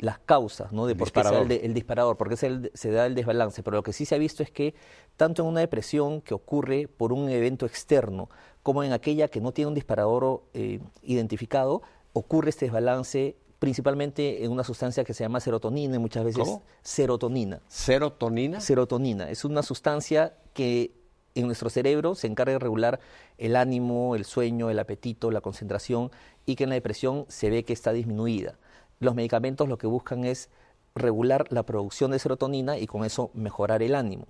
las 0.00 0.18
causas 0.18 0.72
¿no? 0.72 0.86
de 0.86 0.94
por 0.94 1.12
qué 1.12 1.20
el, 1.20 1.52
el, 1.52 1.74
disparador, 1.74 2.16
por 2.16 2.28
qué 2.28 2.36
se, 2.36 2.70
se, 2.74 2.90
da 2.90 3.06
el 3.06 3.14
desbalance. 3.14 3.62
Pero 3.62 3.76
lo 3.76 3.82
que 3.82 3.92
sí 3.92 4.04
se 4.04 4.14
ha 4.14 4.18
visto 4.18 4.42
es 4.42 4.50
que 4.50 4.74
tanto 5.16 5.42
en 5.42 5.48
una 5.48 5.60
depresión 5.60 6.20
que 6.20 6.34
ocurre 6.34 6.88
por 6.88 7.12
un 7.12 7.28
evento 7.28 7.66
externo 7.66 8.28
como 8.62 8.82
en 8.82 8.92
aquella 8.92 9.28
que 9.28 9.40
no 9.40 9.52
tiene 9.52 9.68
un 9.68 9.74
disparador 9.74 10.42
eh, 10.54 10.80
identificado, 11.02 11.82
ocurre 12.12 12.50
este 12.50 12.66
desbalance 12.66 13.36
principalmente 13.58 14.44
en 14.44 14.50
una 14.50 14.64
sustancia 14.64 15.04
que 15.04 15.12
se 15.12 15.22
llama 15.22 15.38
serotonina 15.38 15.96
y 15.96 15.98
muchas 15.98 16.24
veces 16.24 16.48
serotonina. 16.82 17.60
¿Serotonina? 17.68 18.60
Serotonina. 18.60 19.30
Es 19.30 19.44
una 19.44 19.62
sustancia 19.62 20.34
que 20.54 20.94
en 21.34 21.46
nuestro 21.46 21.70
cerebro 21.70 22.14
se 22.14 22.26
encarga 22.26 22.54
de 22.54 22.58
regular 22.58 23.00
el 23.38 23.56
ánimo, 23.56 24.16
el 24.16 24.24
sueño, 24.24 24.70
el 24.70 24.78
apetito, 24.78 25.30
la 25.30 25.42
concentración 25.42 26.10
y 26.46 26.56
que 26.56 26.64
en 26.64 26.70
la 26.70 26.74
depresión 26.74 27.26
se 27.28 27.50
ve 27.50 27.64
que 27.64 27.72
está 27.72 27.92
disminuida. 27.92 28.58
Los 29.00 29.14
medicamentos 29.14 29.68
lo 29.68 29.78
que 29.78 29.86
buscan 29.86 30.24
es 30.24 30.50
regular 30.94 31.46
la 31.50 31.64
producción 31.64 32.10
de 32.10 32.18
serotonina 32.18 32.78
y 32.78 32.86
con 32.86 33.04
eso 33.04 33.30
mejorar 33.34 33.82
el 33.82 33.94
ánimo. 33.94 34.26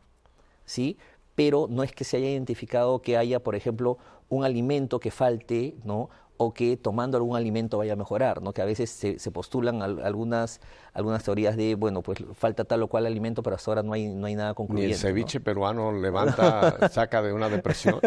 ¿sí? 0.64 0.96
Pero 1.34 1.66
no 1.68 1.82
es 1.82 1.92
que 1.92 2.04
se 2.04 2.16
haya 2.16 2.30
identificado 2.30 3.02
que 3.02 3.16
haya, 3.16 3.40
por 3.42 3.56
ejemplo, 3.56 3.98
un 4.28 4.44
alimento 4.44 5.00
que 5.00 5.10
falte, 5.10 5.74
¿no? 5.84 6.08
O 6.42 6.54
que 6.54 6.78
tomando 6.78 7.18
algún 7.18 7.36
alimento 7.36 7.76
vaya 7.76 7.92
a 7.92 7.96
mejorar, 7.96 8.40
¿no? 8.40 8.54
Que 8.54 8.62
a 8.62 8.64
veces 8.64 8.88
se, 8.88 9.18
se 9.18 9.30
postulan 9.30 9.82
algunas, 9.82 10.62
algunas 10.94 11.22
teorías 11.22 11.54
de, 11.54 11.74
bueno, 11.74 12.00
pues 12.00 12.24
falta 12.32 12.64
tal 12.64 12.82
o 12.82 12.88
cual 12.88 13.04
alimento, 13.04 13.42
pero 13.42 13.56
hasta 13.56 13.70
ahora 13.70 13.82
no 13.82 13.92
hay, 13.92 14.08
no 14.08 14.26
hay 14.26 14.36
nada 14.36 14.54
concluyente. 14.54 14.88
Ni 14.88 14.92
el 14.94 14.98
ceviche 14.98 15.40
peruano 15.40 15.92
levanta, 15.92 16.88
saca 16.92 17.20
de 17.20 17.34
una 17.34 17.50
depresión. 17.50 18.00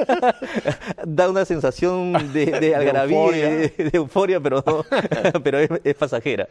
da 1.06 1.28
una 1.28 1.44
sensación 1.44 2.32
de, 2.32 2.46
de 2.46 2.74
algarabía, 2.76 3.50
de, 3.50 3.90
euforia, 3.92 4.40
pero, 4.40 4.64
pero 5.44 5.58
es, 5.58 5.94
pasajera. 5.96 6.48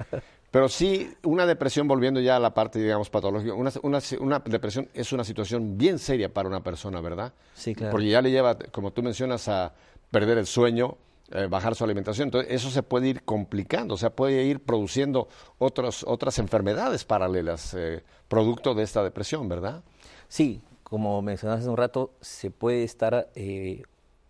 Pero 0.51 0.69
sí, 0.69 1.11
una 1.23 1.47
depresión, 1.47 1.87
volviendo 1.87 2.19
ya 2.19 2.35
a 2.35 2.39
la 2.39 2.53
parte, 2.53 2.77
digamos, 2.77 3.09
patológica, 3.09 3.55
una, 3.55 3.71
una, 3.81 3.99
una 4.19 4.39
depresión 4.45 4.87
es 4.93 5.11
una 5.11 5.23
situación 5.23 5.75
bien 5.75 5.97
seria 5.97 6.31
para 6.31 6.47
una 6.47 6.61
persona, 6.61 7.01
¿verdad? 7.01 7.33
Sí, 7.55 7.73
claro. 7.73 7.93
Porque 7.93 8.09
ya 8.09 8.21
le 8.21 8.29
lleva, 8.29 8.55
como 8.71 8.91
tú 8.91 9.01
mencionas, 9.01 9.47
a 9.47 9.73
perder 10.11 10.37
el 10.37 10.45
sueño, 10.45 10.97
eh, 11.31 11.47
bajar 11.49 11.75
su 11.75 11.83
alimentación. 11.83 12.27
Entonces, 12.27 12.51
eso 12.51 12.69
se 12.69 12.83
puede 12.83 13.07
ir 13.07 13.23
complicando, 13.23 13.93
o 13.93 13.97
sea, 13.97 14.09
puede 14.09 14.43
ir 14.45 14.61
produciendo 14.61 15.27
otros, 15.57 16.03
otras 16.07 16.39
enfermedades 16.39 17.05
paralelas, 17.05 17.73
eh, 17.75 18.03
producto 18.27 18.73
de 18.73 18.83
esta 18.83 19.03
depresión, 19.03 19.47
¿verdad? 19.47 19.83
Sí, 20.27 20.61
como 20.83 21.21
mencionaste 21.21 21.61
hace 21.61 21.69
un 21.69 21.77
rato, 21.77 22.13
se 22.19 22.49
puede 22.49 22.83
estar 22.83 23.29
eh, 23.35 23.83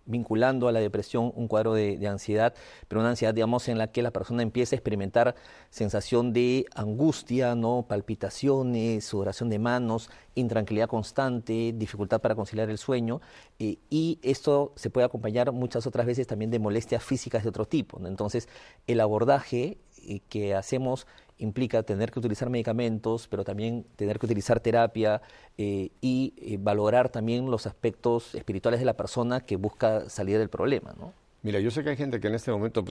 vinculando 0.09 0.67
a 0.67 0.71
la 0.71 0.79
depresión 0.79 1.31
un 1.35 1.47
cuadro 1.47 1.73
de, 1.73 2.05
ansiedad, 2.07 2.53
pero 2.87 3.01
una 3.01 3.11
ansiedad, 3.11 3.33
digamos, 3.33 3.67
en 3.67 3.77
la 3.77 3.91
que 3.91 4.01
la 4.01 4.11
persona 4.11 4.41
empieza 4.41 4.75
a 4.75 4.77
experimentar 4.77 5.35
sensación 5.69 6.33
de 6.33 6.65
angustia, 6.75 7.55
¿no? 7.55 7.85
palpitaciones, 7.87 9.05
sudoración 9.05 9.49
de 9.49 9.59
manos, 9.59 10.09
intranquilidad 10.35 10.87
constante, 10.87 11.73
dificultad 11.75 12.19
para 12.19 12.35
conciliar 12.35 12.69
el 12.69 12.77
sueño, 12.77 13.21
eh, 13.59 13.77
y 13.89 14.19
esto 14.23 14.73
se 14.75 14.89
puede 14.89 15.05
acompañar 15.05 15.51
muchas 15.51 15.85
otras 15.85 16.05
veces 16.05 16.27
también 16.27 16.51
de 16.51 16.59
molestias 16.59 17.03
físicas 17.03 17.43
de 17.43 17.49
otro 17.49 17.65
tipo. 17.65 17.99
Entonces, 18.05 18.49
el 18.87 18.99
abordaje 18.99 19.77
eh, 19.97 20.21
que 20.29 20.55
hacemos 20.55 21.05
implica 21.39 21.83
tener 21.83 22.11
que 22.11 22.19
utilizar 22.19 22.49
medicamentos, 22.49 23.27
pero 23.27 23.43
también 23.43 23.85
tener 23.95 24.19
que 24.19 24.25
utilizar 24.25 24.59
terapia 24.59 25.21
eh, 25.57 25.89
y 26.01 26.33
eh, 26.37 26.57
valorar 26.59 27.09
también 27.09 27.49
los 27.49 27.65
aspectos 27.65 28.35
espirituales 28.35 28.79
de 28.79 28.85
la 28.85 28.95
persona 28.95 29.41
que 29.41 29.55
busca 29.55 30.09
salir 30.09 30.37
del 30.37 30.49
problema, 30.49 30.93
¿no? 30.97 31.13
Mira, 31.41 31.61
yo 31.61 31.71
sé 31.71 31.83
que 31.83 31.91
hay 31.91 31.95
gente 31.95 32.19
que 32.19 32.27
en 32.27 32.35
este 32.35 32.51
momento, 32.51 32.83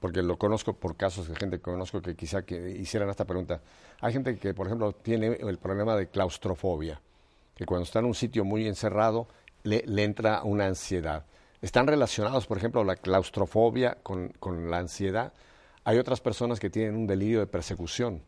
porque 0.00 0.22
lo 0.22 0.36
conozco 0.36 0.74
por 0.74 0.96
casos 0.96 1.28
de 1.28 1.34
gente 1.34 1.56
que 1.56 1.62
conozco 1.62 2.02
que 2.02 2.14
quizá 2.14 2.42
que 2.42 2.72
hicieran 2.72 3.08
esta 3.08 3.24
pregunta, 3.24 3.62
hay 4.02 4.12
gente 4.12 4.36
que, 4.36 4.52
por 4.52 4.66
ejemplo, 4.66 4.92
tiene 4.92 5.38
el 5.40 5.56
problema 5.56 5.96
de 5.96 6.08
claustrofobia, 6.08 7.00
que 7.54 7.64
cuando 7.64 7.84
está 7.84 8.00
en 8.00 8.04
un 8.04 8.14
sitio 8.14 8.44
muy 8.44 8.66
encerrado 8.68 9.28
le, 9.62 9.82
entra 10.02 10.42
una 10.42 10.66
ansiedad. 10.66 11.24
¿Están 11.62 11.86
relacionados, 11.86 12.46
por 12.46 12.58
ejemplo, 12.58 12.84
la 12.84 12.96
claustrofobia 12.96 13.96
con, 14.02 14.28
con 14.38 14.70
la 14.70 14.78
ansiedad? 14.78 15.32
Hay 15.90 15.98
otras 15.98 16.20
personas 16.20 16.60
que 16.60 16.70
tienen 16.70 16.94
un 16.94 17.08
delirio 17.08 17.40
de 17.40 17.48
persecución, 17.48 18.22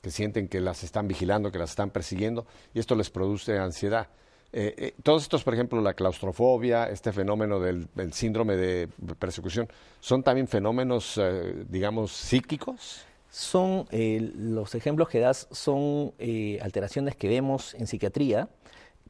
que 0.00 0.10
sienten 0.10 0.48
que 0.48 0.62
las 0.62 0.82
están 0.82 1.08
vigilando, 1.08 1.52
que 1.52 1.58
las 1.58 1.68
están 1.68 1.90
persiguiendo, 1.90 2.46
y 2.72 2.78
esto 2.78 2.94
les 2.94 3.10
produce 3.10 3.58
ansiedad. 3.58 4.08
Eh, 4.50 4.74
eh, 4.78 4.94
todos 5.02 5.20
estos, 5.20 5.44
por 5.44 5.52
ejemplo, 5.52 5.82
la 5.82 5.92
claustrofobia, 5.92 6.88
este 6.88 7.12
fenómeno 7.12 7.60
del, 7.60 7.86
síndrome 8.14 8.56
de 8.56 8.88
persecución, 9.18 9.68
¿son 10.00 10.22
también 10.22 10.48
fenómenos, 10.48 11.18
eh, 11.18 11.66
digamos, 11.68 12.12
psíquicos? 12.12 13.04
Son, 13.28 13.86
los 13.90 14.74
ejemplos 14.74 15.10
que 15.10 15.20
das 15.20 15.48
son 15.50 16.14
alteraciones 16.62 17.14
que 17.14 17.28
vemos 17.28 17.74
en 17.74 17.88
psiquiatría 17.88 18.48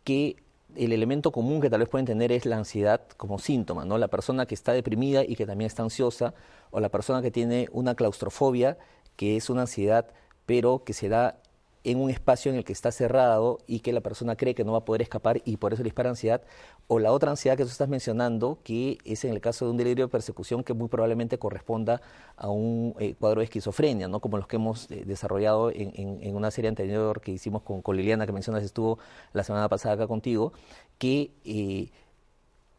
que 0.02 0.41
el 0.76 0.92
elemento 0.92 1.32
común 1.32 1.60
que 1.60 1.70
tal 1.70 1.80
vez 1.80 1.88
pueden 1.88 2.06
tener 2.06 2.32
es 2.32 2.46
la 2.46 2.56
ansiedad 2.56 3.00
como 3.16 3.38
síntoma, 3.38 3.84
¿no? 3.84 3.98
La 3.98 4.08
persona 4.08 4.46
que 4.46 4.54
está 4.54 4.72
deprimida 4.72 5.24
y 5.24 5.36
que 5.36 5.46
también 5.46 5.66
está 5.66 5.82
ansiosa, 5.82 6.34
o 6.70 6.80
la 6.80 6.88
persona 6.88 7.22
que 7.22 7.30
tiene 7.30 7.68
una 7.72 7.94
claustrofobia, 7.94 8.78
que 9.16 9.36
es 9.36 9.50
una 9.50 9.62
ansiedad, 9.62 10.08
pero 10.46 10.84
que 10.84 10.92
se 10.92 11.08
da 11.08 11.38
en 11.84 12.00
un 12.00 12.10
espacio 12.10 12.52
en 12.52 12.58
el 12.58 12.64
que 12.64 12.72
está 12.72 12.92
cerrado 12.92 13.58
y 13.66 13.80
que 13.80 13.92
la 13.92 14.00
persona 14.00 14.36
cree 14.36 14.54
que 14.54 14.64
no 14.64 14.72
va 14.72 14.78
a 14.78 14.84
poder 14.84 15.02
escapar 15.02 15.42
y 15.44 15.56
por 15.56 15.72
eso 15.72 15.82
le 15.82 15.88
dispara 15.88 16.10
ansiedad, 16.10 16.42
o 16.86 16.98
la 16.98 17.12
otra 17.12 17.30
ansiedad 17.30 17.56
que 17.56 17.64
tú 17.64 17.70
estás 17.70 17.88
mencionando, 17.88 18.58
que 18.62 18.98
es 19.04 19.24
en 19.24 19.32
el 19.32 19.40
caso 19.40 19.64
de 19.64 19.72
un 19.72 19.76
delirio 19.76 20.06
de 20.06 20.10
persecución 20.10 20.62
que 20.62 20.74
muy 20.74 20.88
probablemente 20.88 21.38
corresponda 21.38 22.00
a 22.36 22.48
un 22.48 22.94
eh, 22.98 23.14
cuadro 23.18 23.40
de 23.40 23.44
esquizofrenia, 23.44 24.08
¿no? 24.08 24.20
como 24.20 24.36
los 24.36 24.46
que 24.46 24.56
hemos 24.56 24.90
eh, 24.90 25.04
desarrollado 25.04 25.70
en, 25.70 26.34
una 26.36 26.50
serie 26.50 26.68
anterior 26.68 27.20
que 27.20 27.32
hicimos 27.32 27.62
con, 27.62 27.82
con, 27.82 27.96
Liliana, 27.96 28.26
que 28.26 28.32
mencionas, 28.32 28.62
estuvo 28.62 28.98
la 29.32 29.44
semana 29.44 29.68
pasada 29.68 29.94
acá 29.94 30.06
contigo, 30.06 30.52
que... 30.98 31.32
Eh, 31.44 31.90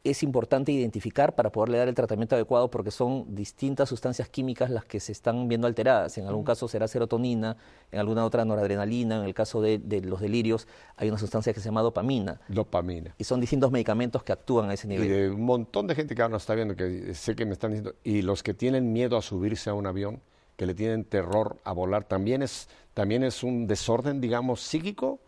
es 0.04 0.22
importante 0.22 0.74
identificar 0.74 1.34
para 1.34 1.50
poderle 1.50 1.78
dar 1.78 1.88
el 1.88 1.96
tratamiento 1.96 2.36
adecuado 2.36 2.70
porque 2.70 2.92
son 2.92 3.34
distintas 3.36 3.88
sustancias 3.88 4.28
químicas 4.28 4.70
las 4.70 4.84
que 4.84 5.00
se 5.00 5.14
están 5.14 5.48
viendo 5.48 5.66
alteradas. 5.66 6.18
En 6.18 6.28
algún 6.28 6.44
caso 6.44 6.68
será 6.68 6.90
serotonina, 6.90 7.56
en 7.90 8.00
alguna 8.00 8.26
otra 8.26 8.44
noradrenalina, 8.44 9.20
en 9.20 9.24
el 9.24 9.34
caso 9.34 9.62
de, 9.62 9.80
los 10.04 10.20
delirios 10.20 10.68
hay 10.98 11.08
una 11.08 11.18
sustancia 11.18 11.54
que 11.54 11.62
se 11.62 11.66
llama 11.70 11.82
dopamina. 11.82 12.42
Dopamina. 12.50 13.16
Y 13.18 13.24
son 13.24 13.40
distintos 13.40 13.72
medicamentos 13.72 14.24
que 14.24 14.34
actúan 14.34 14.70
a 14.70 14.74
ese 14.74 14.90
nivel. 14.90 15.08
Y 15.08 15.10
de 15.10 15.30
un 15.30 15.46
montón 15.46 15.88
de 15.88 15.96
gente 15.96 16.16
que 16.16 16.22
ahora 16.22 16.34
nos 16.34 16.44
está 16.44 16.54
viendo, 16.54 16.76
que 16.76 17.16
sé 17.16 17.34
que 17.34 17.46
me 17.46 17.54
están 17.54 17.72
diciendo, 17.72 17.96
y 18.04 18.24
los 18.24 18.44
que 18.44 18.54
tienen 18.54 18.92
miedo 18.92 19.16
a 19.16 19.22
subirse 19.22 19.70
a 19.70 19.74
un 19.74 19.88
avión, 19.88 20.22
que 20.58 20.66
le 20.66 20.76
tienen 20.76 21.06
terror 21.06 21.58
a 21.64 21.72
volar, 21.72 22.04
¿también 22.04 22.42
es, 22.42 22.68
también 22.94 23.24
es 23.24 23.42
un 23.42 23.68
desorden, 23.68 24.20
digamos, 24.20 24.60
psíquico? 24.62 25.20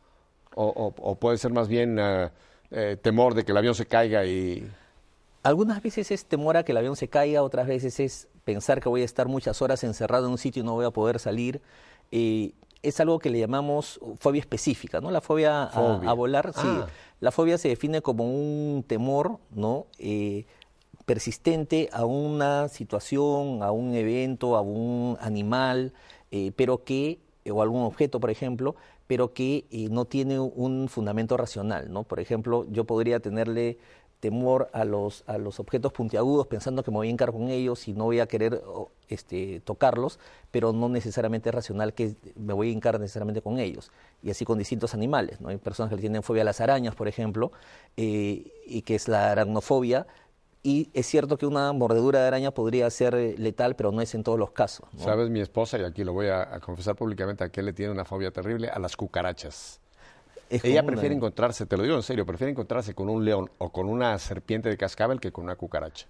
¿O, 0.54 1.16
puede 1.16 1.38
ser 1.38 1.54
más 1.54 1.70
bien... 1.70 1.98
Eh, 1.98 2.30
eh, 2.72 2.98
temor 3.02 3.34
de 3.34 3.46
que 3.46 3.52
el 3.52 3.58
avión 3.58 3.76
se 3.76 3.86
caiga 3.86 4.26
y... 4.26 4.70
Algunas 5.44 5.82
veces 5.84 6.10
es 6.10 6.26
temor 6.26 6.58
a 6.58 6.64
que 6.64 6.72
el 6.72 6.78
avión 6.78 6.96
se 6.96 7.08
caiga, 7.08 7.44
otras 7.44 7.68
veces 7.68 8.00
es 8.00 8.28
pensar 8.46 8.82
que 8.82 8.90
voy 8.90 9.02
a 9.04 9.06
estar 9.06 9.28
muchas 9.28 9.62
horas 9.62 9.84
encerrado 9.84 10.26
en 10.26 10.32
un 10.32 10.38
sitio 10.40 10.64
y 10.64 10.66
no 10.66 10.74
voy 10.74 10.86
a 10.86 10.92
poder 10.92 11.20
salir. 11.20 11.62
es 12.12 13.00
algo 13.00 13.20
que 13.20 13.30
le 13.30 13.40
llamamos 13.40 14.00
fobia 14.20 14.40
específica, 14.40 15.02
¿no? 15.02 15.12
La 15.12 15.22
fobia, 15.22 15.64
A, 15.64 16.14
volar, 16.14 16.52
sí. 16.54 16.62
Ah. 16.64 16.88
La 17.20 17.32
fobia 17.32 17.58
se 17.58 17.70
define 17.70 18.02
como 18.02 18.26
un 18.26 18.84
temor, 18.86 19.40
¿no? 19.52 19.88
Eh, 19.98 20.46
persistente 21.06 21.90
a 21.94 22.06
una 22.06 22.68
situación, 22.68 23.64
a 23.64 23.72
un 23.72 23.94
evento, 23.94 24.56
a 24.56 24.62
un 24.62 25.18
animal, 25.22 25.94
eh, 26.32 26.52
pero 26.56 26.84
que, 26.84 27.20
o 27.50 27.62
algún 27.62 27.84
objeto, 27.84 28.20
por 28.20 28.32
ejemplo, 28.32 28.76
pero 29.08 29.34
que 29.34 29.66
eh, 29.72 29.88
no 29.90 30.06
tiene 30.06 30.40
un 30.40 30.88
fundamento 30.88 31.38
racional, 31.38 31.92
¿no? 31.92 32.04
Por 32.04 32.20
ejemplo, 32.20 32.66
yo 32.70 32.86
podría 32.86 33.20
tenerle 33.20 33.78
temor 34.20 34.70
a 34.74 34.86
los, 34.86 35.24
a 35.28 35.38
los 35.38 35.60
objetos 35.60 35.92
puntiagudos 35.92 36.48
pensando 36.48 36.84
que 36.84 36.90
me 36.90 36.98
voy 36.98 37.10
a 37.10 37.12
encargar 37.12 37.34
con 37.36 37.50
ellos 37.50 37.88
y 37.88 37.94
no 37.94 38.06
voy 38.06 38.20
a 38.20 38.28
querer 38.28 38.60
este, 39.08 39.60
tocarlos, 39.60 40.20
pero 40.50 40.74
no 40.74 40.90
necesariamente 40.90 41.50
es 41.50 41.56
racional 41.56 41.94
que 41.94 42.16
me 42.36 42.54
voy 42.54 42.72
a 42.72 42.74
encargar 42.74 43.00
necesariamente 43.00 43.44
con 43.44 43.60
ellos. 43.60 43.92
Y 44.24 44.32
así 44.32 44.44
con 44.44 44.58
distintos 44.58 44.96
animales, 44.96 45.42
¿no? 45.42 45.50
Hay 45.50 45.58
personas 45.58 45.94
que 45.94 46.00
tienen 46.00 46.24
fobia 46.24 46.42
a 46.42 46.46
las 46.46 46.60
arañas, 46.60 46.96
por 46.96 47.08
ejemplo, 47.08 47.52
eh, 47.98 48.52
y 48.66 48.82
que 48.82 48.96
es 48.96 49.08
la 49.08 49.32
aracnofobia, 49.32 50.08
y 50.66 50.90
es 50.96 51.06
cierto 51.06 51.38
que 51.38 51.46
una 51.46 51.72
mordedura 51.74 52.22
de 52.22 52.28
araña 52.28 52.50
podría 52.50 52.90
ser 52.90 53.14
eh, 53.14 53.36
letal, 53.38 53.76
pero 53.76 53.92
no 53.92 54.02
es 54.02 54.16
en 54.16 54.24
todos 54.24 54.40
los 54.40 54.50
casos. 54.50 54.90
Sabes, 54.98 55.30
mi 55.30 55.40
esposa, 55.40 55.78
y 55.78 55.84
aquí 55.84 56.04
lo 56.04 56.12
voy 56.12 56.30
a, 56.30 56.60
confesar 56.60 56.96
públicamente, 56.96 57.44
a 57.44 57.50
que 57.50 57.62
le 57.62 57.72
tiene 57.72 57.92
una 57.92 58.04
fobia 58.04 58.32
terrible 58.32 58.68
a 58.70 58.80
las 58.80 58.98
cucarachas. 58.98 59.80
Ella 60.50 60.84
prefiere 60.84 61.14
encontrarse, 61.14 61.68
te 61.68 61.78
lo 61.78 61.84
digo 61.84 61.96
en 61.96 62.02
serio, 62.02 62.26
prefiere 62.26 62.50
encontrarse 62.50 62.96
con 62.96 63.10
un 63.10 63.24
león 63.24 63.48
o 63.60 63.72
con 63.72 63.88
una 63.88 64.18
serpiente 64.18 64.68
de 64.68 64.76
cascabel 64.76 65.20
que 65.20 65.32
con 65.32 65.44
una 65.44 65.56
cucaracha. 65.56 66.08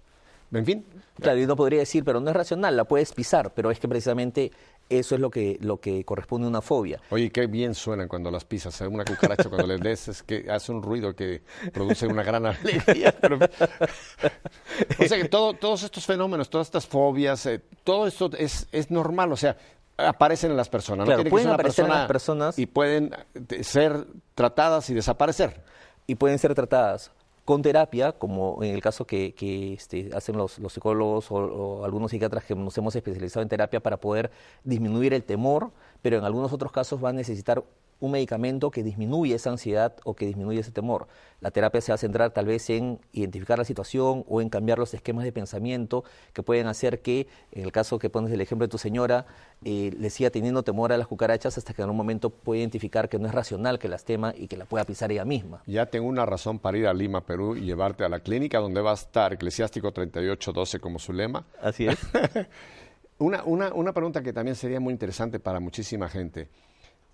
En 0.50 0.64
fin. 0.64 0.86
Claro, 1.20 1.38
y 1.38 1.46
no 1.46 1.54
podría 1.54 1.80
decir, 1.80 2.02
pero 2.02 2.20
no 2.20 2.30
es 2.30 2.36
racional, 2.36 2.76
la 2.76 2.84
puedes 2.84 3.12
pisar, 3.12 3.52
pero 3.52 3.70
es 3.70 3.78
que 3.78 3.88
precisamente 3.88 4.52
eso 4.88 5.14
es 5.14 5.20
lo 5.20 5.30
que, 5.30 5.58
lo 5.60 5.80
que 5.80 6.04
corresponde 6.04 6.46
a 6.46 6.50
una 6.50 6.60
fobia. 6.62 7.00
Oye, 7.10 7.30
qué 7.30 7.46
bien 7.46 7.74
suenan 7.74 8.08
cuando 8.08 8.30
las 8.30 8.44
pisas. 8.44 8.80
Una 8.82 9.04
cucaracha 9.04 9.48
cuando 9.48 9.66
le 9.66 9.78
des 9.78 10.08
es 10.08 10.22
que 10.22 10.46
hace 10.50 10.72
un 10.72 10.82
ruido 10.82 11.14
que 11.14 11.42
produce 11.72 12.06
una 12.06 12.22
gran 12.22 12.46
alegría. 12.46 13.14
o 14.98 15.04
sea 15.04 15.18
que 15.18 15.28
todos 15.28 15.82
estos 15.82 16.06
fenómenos, 16.06 16.48
todas 16.48 16.68
estas 16.68 16.86
fobias, 16.86 17.46
eh, 17.46 17.62
todo 17.84 18.06
esto 18.06 18.30
es, 18.38 18.68
es 18.72 18.90
normal, 18.90 19.32
o 19.32 19.36
sea, 19.36 19.56
aparecen 19.96 20.50
en 20.50 20.56
las 20.56 20.68
personas. 20.68 21.06
Claro, 21.06 21.24
pueden 21.24 21.48
aparecer 21.48 21.84
en 21.84 21.90
las 21.90 22.06
personas. 22.06 22.58
Y 22.58 22.66
pueden 22.66 23.10
eh, 23.34 23.64
ser 23.64 24.06
tratadas 24.34 24.88
y 24.90 24.94
desaparecer. 24.94 25.62
Y 26.06 26.14
pueden 26.14 26.38
ser 26.38 26.54
tratadas 26.54 27.10
con 27.46 27.62
terapia, 27.62 28.12
como 28.12 28.62
en 28.64 28.74
el 28.74 28.82
caso 28.82 29.06
que, 29.06 29.32
este, 29.78 30.10
hacen 30.14 30.36
los, 30.36 30.60
psicólogos 30.68 31.30
o, 31.30 31.84
algunos 31.84 32.10
psiquiatras 32.10 32.44
que 32.44 32.56
nos 32.56 32.76
hemos 32.76 32.94
especializado 32.96 33.42
en 33.42 33.48
terapia 33.48 33.80
para 33.80 33.98
poder 33.98 34.32
disminuir 34.64 35.14
el 35.14 35.22
temor, 35.22 35.70
pero 36.02 36.18
en 36.18 36.24
algunos 36.24 36.52
otros 36.52 36.72
casos 36.72 37.02
va 37.02 37.10
a 37.10 37.12
necesitar 37.12 37.62
un 38.00 38.12
medicamento 38.12 38.70
que 38.70 38.82
disminuye 38.82 39.34
esa 39.34 39.50
ansiedad 39.50 39.96
o 40.04 40.14
que 40.14 40.26
disminuye 40.26 40.60
ese 40.60 40.70
temor. 40.70 41.06
La 41.40 41.50
terapia 41.50 41.80
se 41.80 41.92
va 41.92 41.94
a 41.94 41.98
centrar 41.98 42.30
tal 42.32 42.46
vez 42.46 42.68
en 42.70 42.98
identificar 43.12 43.58
la 43.58 43.64
situación 43.64 44.24
o 44.28 44.40
en 44.40 44.48
cambiar 44.48 44.78
los 44.78 44.92
esquemas 44.94 45.24
de 45.24 45.32
pensamiento 45.32 46.04
que 46.32 46.42
pueden 46.42 46.66
hacer 46.66 47.00
que, 47.00 47.26
en 47.52 47.64
el 47.64 47.72
caso 47.72 47.98
que 47.98 48.10
pones 48.10 48.32
el 48.32 48.40
ejemplo 48.40 48.66
de 48.66 48.70
tu 48.70 48.78
señora, 48.78 49.26
eh, 49.64 49.94
le 49.98 50.10
siga 50.10 50.30
teniendo 50.30 50.62
temor 50.62 50.92
a 50.92 50.98
las 50.98 51.06
cucarachas 51.06 51.56
hasta 51.58 51.74
que 51.74 51.82
en 51.82 51.90
un 51.90 51.96
momento 51.96 52.30
puede 52.30 52.60
identificar 52.60 53.08
que 53.08 53.18
no 53.18 53.26
es 53.26 53.34
racional 53.34 53.78
que 53.78 53.88
las 53.88 54.04
tema 54.04 54.34
y 54.36 54.48
que 54.48 54.56
la 54.56 54.64
pueda 54.64 54.84
pisar 54.84 55.10
ella 55.12 55.24
misma. 55.24 55.62
Ya 55.66 55.86
tengo 55.86 56.08
una 56.08 56.26
razón 56.26 56.58
para 56.58 56.78
ir 56.78 56.86
a 56.86 56.94
Lima, 56.94 57.24
Perú 57.24 57.56
y 57.56 57.62
llevarte 57.62 58.04
a 58.04 58.08
la 58.08 58.20
clínica 58.20 58.58
donde 58.58 58.80
va 58.80 58.92
a 58.92 58.94
estar 58.94 59.32
Eclesiástico 59.32 59.92
3812 59.92 60.80
como 60.80 60.98
su 60.98 61.12
lema. 61.12 61.46
Así 61.60 61.86
es. 61.86 61.98
una, 63.18 63.44
una, 63.44 63.72
una 63.72 63.92
pregunta 63.92 64.22
que 64.22 64.32
también 64.32 64.56
sería 64.56 64.80
muy 64.80 64.92
interesante 64.92 65.40
para 65.40 65.60
muchísima 65.60 66.08
gente. 66.08 66.48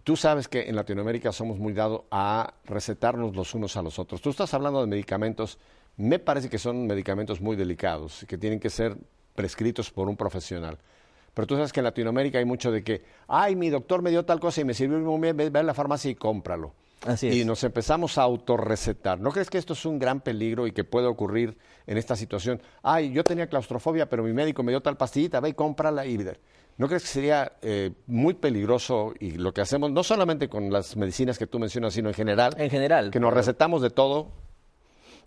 Tú 0.05 0.17
sabes 0.17 0.49
que 0.49 0.69
en 0.69 0.75
Latinoamérica 0.75 1.31
somos 1.31 1.59
muy 1.59 1.73
dados 1.73 2.03
a 2.11 2.55
recetarnos 2.65 3.37
los 3.37 3.55
unos 3.55 3.77
a 3.77 3.83
los 3.83 3.99
otros. 3.99 4.21
Tú 4.21 4.31
estás 4.31 4.53
hablando 4.53 4.81
de 4.81 4.89
medicamentos, 4.89 5.59
me 5.97 6.19
parece 6.19 6.51
que 6.51 6.59
son 6.59 6.87
medicamentos 6.87 7.41
muy 7.41 7.55
delicados, 7.55 8.25
que 8.27 8.37
tienen 8.37 8.59
que 8.59 8.69
ser 8.69 8.97
prescritos 9.35 9.91
por 9.91 10.09
un 10.09 10.17
profesional. 10.17 10.79
Pero 11.35 11.47
tú 11.47 11.55
sabes 11.55 11.73
que 11.73 11.81
en 11.81 11.85
Latinoamérica 11.85 12.39
hay 12.39 12.45
mucho 12.45 12.73
de 12.73 12.83
que, 12.83 13.05
ay, 13.29 13.55
mi 13.55 13.71
doctor 13.71 14.03
me 14.03 14.11
dio 14.11 14.25
tal 14.25 14.41
cosa 14.41 14.61
y 14.61 14.65
me 14.65 14.75
sirvió 14.75 14.99
muy 14.99 15.21
bien, 15.21 15.37
ve, 15.37 15.59
a 15.59 15.63
la 15.63 15.73
farmacia 15.73 16.11
y 16.11 16.15
cómpralo. 16.17 16.75
Así 17.07 17.29
y 17.29 17.41
es. 17.41 17.47
nos 17.47 17.65
empezamos 17.65 18.19
a 18.19 18.23
autorrecetar. 18.23 19.21
¿No 19.21 19.31
crees 19.31 19.51
que 19.51 19.59
esto 19.59 19.73
es 19.73 19.85
un 19.87 19.99
gran 19.99 20.21
peligro 20.21 20.67
y 20.67 20.73
que 20.73 20.85
puede 20.85 21.07
ocurrir 21.07 21.57
en 21.87 21.97
esta 21.97 22.17
situación? 22.17 22.61
Ay, 22.83 23.13
yo 23.13 23.25
tenía 23.25 23.47
claustrofobia, 23.47 24.09
pero 24.09 24.23
mi 24.23 24.33
médico 24.33 24.63
me 24.63 24.73
dio 24.73 24.81
tal 24.81 24.97
pastillita, 24.97 25.41
ve 25.41 25.51
y 25.51 25.55
cómprala 25.55 26.05
y... 26.07 26.19
¿No 26.83 26.89
crees 26.89 27.03
que 27.05 27.11
sería 27.11 27.53
eh, 27.63 27.93
muy 28.09 28.35
peligroso 28.35 29.15
y 29.21 29.39
lo 29.39 29.55
que 29.55 29.61
hacemos, 29.61 29.93
no 29.93 30.03
solamente 30.03 30.49
con 30.49 30.73
las 30.73 30.97
medicinas 30.97 31.39
que 31.39 31.47
tú 31.47 31.61
mencionas, 31.61 31.95
sino 31.95 32.09
en 32.09 32.15
general, 32.15 32.57
En 32.59 32.71
general. 32.71 33.13
que 33.13 33.21
nos 33.21 33.33
recetamos 33.33 33.83
de 33.83 33.91
todo? 33.91 34.33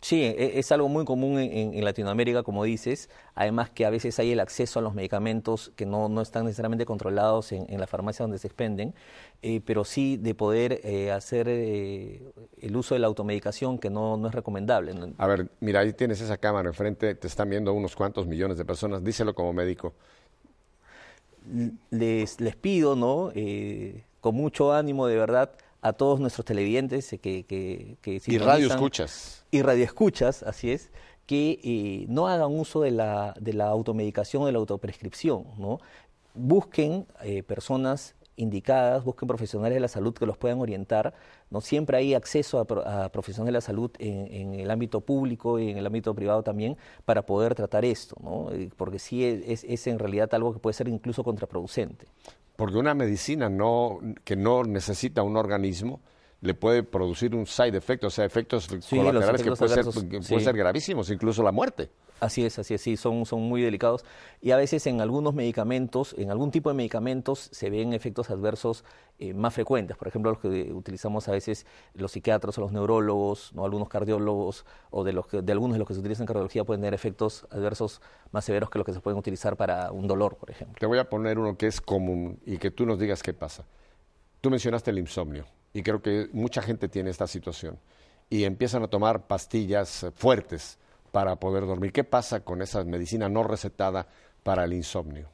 Sí, 0.02 0.22
e- 0.22 0.60
es 0.60 0.74
algo 0.74 0.90
muy 0.90 1.06
común 1.06 1.40
en, 1.40 1.86
Latinoamérica, 1.86 2.44
como 2.44 2.66
dices. 2.66 3.10
Además 3.36 3.70
que 3.70 3.86
a 3.86 3.90
veces 3.90 4.20
hay 4.20 4.34
el 4.34 4.42
acceso 4.42 4.80
a 4.80 4.82
los 4.82 4.94
medicamentos 4.94 5.72
que 5.78 5.86
no, 5.86 6.10
no 6.10 6.22
están 6.22 6.44
necesariamente 6.44 6.86
controlados 6.86 7.54
en, 7.54 7.66
en 7.70 7.80
la 7.80 7.88
farmacia 7.88 8.24
donde 8.24 8.38
se 8.38 8.48
expenden, 8.48 8.94
eh, 9.42 9.62
pero 9.66 9.86
sí 9.86 10.18
de 10.18 10.36
poder 10.36 10.82
eh, 10.84 11.14
hacer 11.14 11.48
eh, 11.48 12.34
el 12.60 12.76
uso 12.76 12.96
de 12.96 13.00
la 13.00 13.08
automedicación 13.08 13.80
que 13.80 13.90
no, 13.90 14.18
no 14.18 14.28
es 14.28 14.36
recomendable. 14.36 14.94
A 15.18 15.26
ver, 15.26 15.50
mira, 15.62 15.80
ahí 15.80 15.94
tienes 15.94 16.20
esa 16.20 16.36
cámara 16.36 16.68
enfrente, 16.68 17.16
te 17.16 17.28
están 17.28 17.50
viendo 17.50 17.72
unos 17.72 17.96
cuantos 17.96 18.28
millones 18.28 18.58
de 18.58 18.66
personas, 18.66 19.06
díselo 19.06 19.34
como 19.34 19.54
médico. 19.54 19.94
Les, 21.92 22.40
les 22.42 22.56
pido, 22.56 22.96
¿no? 22.96 23.32
Eh, 23.36 24.04
con 24.22 24.36
mucho 24.36 24.74
ánimo, 24.74 25.08
de 25.08 25.16
verdad, 25.18 25.52
a 25.82 25.94
todos 25.94 26.20
nuestros 26.20 26.46
televidentes 26.46 27.14
eh, 27.14 27.20
que, 27.20 27.44
que, 27.46 27.98
que 28.02 28.22
Y 28.26 28.38
radio 28.38 28.68
escuchas. 28.68 29.46
y 29.52 29.62
radioescuchas, 29.62 30.42
así 30.44 30.72
es, 30.72 30.92
que 31.28 31.60
eh, 31.64 32.06
no 32.10 32.28
hagan 32.28 32.52
uso 32.52 32.82
de 32.82 32.92
la, 32.92 33.36
de 33.40 33.54
la 33.54 33.68
automedicación 33.68 34.44
o 34.44 34.46
de 34.48 34.52
la 34.52 34.60
autoprescripción, 34.60 35.46
¿no? 35.58 35.80
Busquen 36.34 37.06
eh, 37.24 37.44
personas 37.44 38.16
indicadas, 38.38 39.04
busquen 39.04 39.28
profesionales 39.28 39.76
de 39.76 39.80
la 39.80 39.88
salud 39.88 40.14
que 40.14 40.26
los 40.26 40.38
puedan 40.38 40.60
orientar, 40.60 41.14
¿no? 41.50 41.62
Siempre 41.62 41.98
hay 41.98 42.14
acceso 42.14 42.60
a, 42.60 43.06
a 43.06 43.12
profesionales 43.12 43.48
de 43.48 43.58
la 43.58 43.62
salud 43.62 43.92
en, 44.00 44.28
en 44.32 44.60
el 44.60 44.70
ámbito 44.72 45.02
público 45.02 45.60
y 45.60 45.72
en 45.72 45.78
el 45.78 45.86
ámbito 45.86 46.14
privado 46.14 46.44
también 46.44 46.78
para 47.06 47.26
poder 47.26 47.56
tratar 47.56 47.86
esto, 47.86 48.16
¿no? 48.22 48.52
Eh, 48.52 48.70
Porque 48.76 49.00
sí 49.00 49.24
es, 49.24 49.64
es 49.64 49.88
en 49.88 50.00
realidad 50.00 50.34
algo 50.34 50.54
que 50.54 50.60
puede 50.60 50.74
ser 50.74 50.88
incluso 50.88 51.24
contraproducente. 51.24 52.08
Porque 52.56 52.78
una 52.78 52.94
medicina 52.94 53.50
no, 53.50 54.00
que 54.24 54.36
no 54.36 54.64
necesita 54.64 55.24
un 55.24 55.36
organismo 55.38 56.00
le 56.42 56.54
puede 56.54 56.84
producir 56.84 57.36
un 57.36 57.46
side 57.46 57.78
effect, 57.78 58.04
o 58.04 58.10
sea, 58.10 58.26
efectos 58.26 58.68
colaterales 58.90 59.42
que 59.42 59.52
pueden 59.52 59.84
ser, 59.84 59.92
sí. 59.92 60.06
pueden 60.06 60.44
ser 60.44 60.56
gravísimos, 60.56 61.10
incluso 61.10 61.42
la 61.42 61.52
muerte. 61.52 61.90
Así 62.20 62.46
es, 62.46 62.58
así 62.60 62.74
es, 62.74 62.82
sí, 62.82 62.96
son, 62.98 63.26
son 63.26 63.42
muy 63.42 63.62
delicados. 63.62 64.06
Y 64.42 64.52
a 64.52 64.58
veces 64.58 64.88
en 64.88 65.02
algunos 65.02 65.34
medicamentos, 65.34 66.16
en 66.18 66.32
algún 66.32 66.50
tipo 66.50 66.70
de 66.70 66.76
medicamentos, 66.76 67.50
se 67.52 67.70
ven 67.70 67.94
efectos 67.94 68.30
adversos 68.30 68.86
eh, 69.20 69.34
más 69.34 69.54
frecuentes. 69.54 69.98
Por 69.98 70.08
ejemplo, 70.08 70.32
los 70.32 70.40
que 70.40 70.72
utilizamos 70.74 71.28
a 71.28 71.32
veces 71.32 71.66
los 71.94 72.14
psiquiatras 72.14 72.58
o 72.58 72.62
los 72.62 72.72
neurólogos, 72.72 73.52
¿no? 73.54 73.66
algunos 73.66 73.90
cardiólogos, 73.90 74.66
o 74.92 75.04
de, 75.04 75.14
los 75.14 75.28
que- 75.28 75.42
de 75.42 75.52
algunos 75.52 75.76
de 75.76 75.80
los 75.80 75.88
que 75.88 75.94
se 75.94 76.00
utilizan 76.00 76.24
en 76.24 76.28
cardiología 76.28 76.64
pueden 76.64 76.82
tener 76.82 76.94
efectos 76.94 77.46
adversos 77.52 78.02
más 78.32 78.46
severos 78.46 78.70
que 78.70 78.78
los 78.80 78.86
que 78.86 78.94
se 78.94 79.02
pueden 79.02 79.20
utilizar 79.20 79.58
para 79.58 79.92
un 79.92 80.08
dolor, 80.08 80.38
por 80.38 80.50
ejemplo. 80.50 80.78
Te 80.80 80.86
voy 80.86 81.00
a 81.00 81.10
poner 81.10 81.38
uno 81.38 81.58
que 81.58 81.68
es 81.68 81.82
común 81.82 82.40
y 82.46 82.58
que 82.58 82.72
tú 82.72 82.86
nos 82.86 82.98
digas 83.00 83.22
qué 83.24 83.34
pasa. 83.34 83.66
Tú 84.42 84.50
mencionaste 84.50 84.92
el 84.92 85.00
insomnio 85.00 85.46
y 85.74 85.82
creo 85.84 86.02
que 86.02 86.30
mucha 86.32 86.62
gente 86.62 86.88
tiene 86.88 87.10
esta 87.10 87.28
situación 87.28 87.78
y 88.30 88.44
empiezan 88.46 88.84
a 88.84 88.88
tomar 88.88 89.28
pastillas 89.28 90.06
fuertes 90.16 90.78
para 91.16 91.38
poder 91.38 91.66
dormir. 91.66 91.94
¿Qué 91.94 92.04
pasa 92.04 92.42
con 92.42 92.62
esa 92.62 92.84
medicina 92.84 93.30
no 93.30 93.42
recetada 93.42 94.06
para 94.44 94.66
el 94.66 94.74
insomnio? 94.74 95.30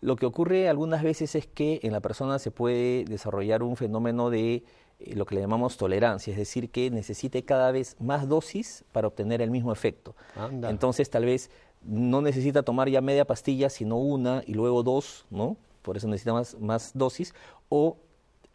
Lo 0.00 0.16
que 0.16 0.26
ocurre 0.26 0.68
algunas 0.68 1.04
veces 1.04 1.36
es 1.36 1.46
que 1.46 1.78
en 1.84 1.92
la 1.92 2.00
persona 2.00 2.40
se 2.40 2.50
puede 2.50 3.04
desarrollar 3.04 3.62
un 3.62 3.76
fenómeno 3.76 4.30
de 4.30 4.64
eh, 4.98 5.14
lo 5.14 5.24
que 5.24 5.36
le 5.36 5.42
llamamos 5.42 5.76
tolerancia, 5.76 6.32
es 6.32 6.36
decir, 6.36 6.70
que 6.70 6.90
necesite 6.90 7.44
cada 7.44 7.70
vez 7.70 7.94
más 8.00 8.28
dosis 8.28 8.84
para 8.90 9.06
obtener 9.06 9.40
el 9.42 9.52
mismo 9.52 9.70
efecto. 9.70 10.16
Anda. 10.34 10.70
Entonces, 10.70 11.08
tal 11.08 11.24
vez 11.24 11.52
no 11.82 12.20
necesita 12.20 12.64
tomar 12.64 12.88
ya 12.88 13.00
media 13.00 13.24
pastilla, 13.24 13.70
sino 13.70 13.98
una 13.98 14.42
y 14.44 14.54
luego 14.54 14.82
dos, 14.82 15.24
¿no? 15.30 15.56
Por 15.82 15.96
eso 15.96 16.08
necesita 16.08 16.32
más, 16.32 16.58
más 16.58 16.90
dosis, 16.94 17.32
o 17.68 17.96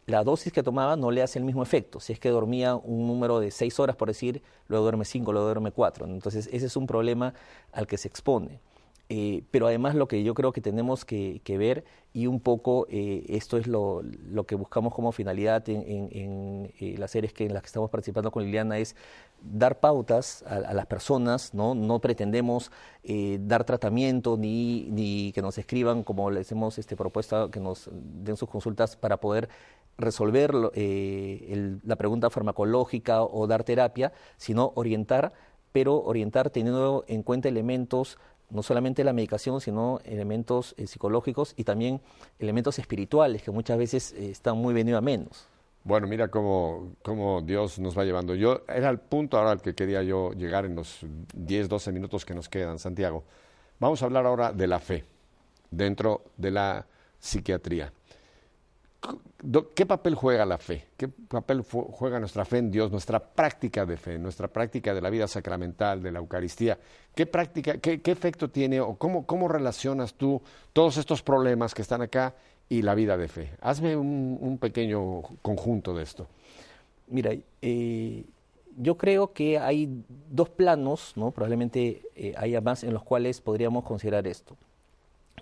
la 0.06 0.24
dosis 0.24 0.52
que 0.52 0.62
tomaba 0.62 0.96
no 0.96 1.10
le 1.10 1.22
hace 1.22 1.38
el 1.38 1.44
mismo 1.44 1.62
efecto. 1.62 2.00
Si 2.00 2.12
es 2.12 2.18
que 2.18 2.28
dormía 2.30 2.74
un 2.74 3.06
número 3.06 3.40
de 3.40 3.50
seis 3.50 3.78
horas, 3.78 3.96
por 3.96 4.08
decir, 4.08 4.42
luego 4.68 4.84
duerme 4.84 5.04
cinco, 5.04 5.32
luego 5.32 5.46
duerme 5.46 5.70
cuatro. 5.70 6.06
Entonces, 6.06 6.48
ese 6.52 6.66
es 6.66 6.76
un 6.76 6.86
problema 6.86 7.34
al 7.72 7.86
que 7.86 7.96
se 7.96 8.08
expone. 8.08 8.60
Eh, 9.08 9.42
pero 9.50 9.66
además 9.66 9.94
lo 9.94 10.08
que 10.08 10.22
yo 10.22 10.32
creo 10.32 10.52
que 10.52 10.62
tenemos 10.62 11.04
que, 11.04 11.42
ver, 11.58 11.84
y 12.14 12.26
un 12.26 12.40
poco 12.40 12.86
eh, 12.88 13.24
esto 13.28 13.58
es 13.58 13.66
lo, 13.66 14.00
lo 14.02 14.44
que 14.46 14.54
buscamos 14.54 14.94
como 14.94 15.12
finalidad 15.12 15.68
en, 15.68 15.82
en- 15.82 16.08
en, 16.12 16.72
eh, 16.80 16.94
las 16.96 17.10
series 17.10 17.34
que, 17.34 17.44
en 17.44 17.52
las 17.52 17.62
que 17.62 17.66
estamos 17.66 17.90
participando 17.90 18.30
con 18.30 18.42
Liliana, 18.42 18.78
es 18.78 18.96
dar 19.42 19.80
pautas 19.80 20.44
a, 20.46 20.54
a 20.54 20.72
las 20.72 20.86
personas, 20.86 21.52
no, 21.52 21.74
no 21.74 21.98
pretendemos 21.98 22.70
eh, 23.02 23.38
dar 23.42 23.64
tratamiento 23.64 24.38
ni, 24.38 24.88
ni 24.90 25.32
que 25.32 25.42
nos 25.42 25.58
escriban 25.58 26.04
como 26.04 26.30
les 26.30 26.50
hemos 26.50 26.78
este, 26.78 26.96
propuesto, 26.96 27.50
que 27.50 27.60
nos 27.60 27.90
den 27.92 28.36
sus 28.38 28.48
consultas 28.48 28.96
para 28.96 29.18
poder 29.18 29.50
resolver 29.98 30.52
eh, 30.74 31.46
el- 31.50 31.80
la 31.84 31.96
pregunta 31.96 32.30
farmacológica 32.30 33.22
o 33.22 33.46
dar 33.46 33.64
terapia, 33.64 34.12
sino 34.36 34.72
orientar, 34.74 35.32
pero 35.72 36.02
orientar 36.02 36.50
teniendo 36.50 37.04
en 37.08 37.22
cuenta 37.22 37.48
elementos 37.48 38.18
no 38.50 38.62
solamente 38.62 39.02
la 39.02 39.14
medicación, 39.14 39.60
sino 39.62 40.00
elementos 40.04 40.74
eh, 40.76 40.86
psicológicos 40.86 41.54
y 41.56 41.64
también 41.64 42.02
elementos 42.38 42.78
espirituales 42.78 43.42
que 43.42 43.50
muchas 43.50 43.78
veces 43.78 44.12
eh, 44.12 44.30
están 44.30 44.58
muy 44.58 44.74
venidos 44.74 44.98
a 44.98 45.00
menos. 45.00 45.46
Bueno, 45.84 46.06
mira 46.06 46.28
cómo, 46.28 46.90
cómo 47.02 47.40
Dios 47.40 47.78
nos 47.78 47.96
va 47.98 48.04
llevando. 48.04 48.34
Yo 48.34 48.60
era 48.68 48.90
el 48.90 48.98
punto 48.98 49.38
ahora 49.38 49.52
al 49.52 49.62
que 49.62 49.74
quería 49.74 50.02
yo 50.02 50.32
llegar 50.32 50.64
en 50.66 50.76
los 50.76 50.98
10, 51.34 51.68
12 51.68 51.90
minutos 51.92 52.24
que 52.26 52.34
nos 52.34 52.48
quedan, 52.48 52.78
Santiago. 52.78 53.24
Vamos 53.80 54.02
a 54.02 54.04
hablar 54.04 54.26
ahora 54.26 54.52
de 54.52 54.66
la 54.66 54.78
fe 54.78 55.04
dentro 55.70 56.22
de 56.36 56.50
la 56.50 56.86
psiquiatría. 57.18 57.92
¿Qué 59.74 59.86
papel 59.86 60.14
juega 60.14 60.46
la 60.46 60.58
fe? 60.58 60.86
¿Qué 60.96 61.08
papel 61.08 61.62
juega 61.62 62.20
nuestra 62.20 62.44
fe 62.44 62.58
en 62.58 62.70
Dios, 62.70 62.92
nuestra 62.92 63.18
práctica 63.18 63.84
de 63.84 63.96
fe, 63.96 64.18
nuestra 64.18 64.46
práctica 64.46 64.94
de 64.94 65.00
la 65.00 65.10
vida 65.10 65.26
sacramental, 65.26 66.02
de 66.02 66.12
la 66.12 66.20
Eucaristía? 66.20 66.78
¿Qué 67.14 67.26
práctica, 67.26 67.78
qué, 67.78 68.00
efecto 68.04 68.50
tiene 68.50 68.80
o 68.80 68.94
cómo, 68.94 69.26
cómo 69.26 69.48
relacionas 69.48 70.14
tú 70.14 70.40
todos 70.72 70.96
estos 70.96 71.22
problemas 71.22 71.74
que 71.74 71.82
están 71.82 72.02
acá 72.02 72.36
y 72.68 72.82
la 72.82 72.94
vida 72.94 73.16
de 73.16 73.26
fe? 73.26 73.50
Hazme 73.60 73.96
un, 73.96 74.38
un 74.40 74.58
pequeño 74.58 75.22
conjunto 75.42 75.92
de 75.94 76.04
esto. 76.04 76.28
Mira, 77.08 77.32
eh, 77.60 78.24
yo 78.76 78.96
creo 78.96 79.32
que 79.32 79.58
hay 79.58 79.88
dos 80.30 80.48
planos, 80.48 81.12
¿no? 81.16 81.30
probablemente 81.30 82.02
eh, 82.14 82.34
haya 82.36 82.60
más 82.60 82.84
en 82.84 82.94
los 82.94 83.02
cuales 83.02 83.40
podríamos 83.40 83.84
considerar 83.84 84.26
esto. 84.26 84.56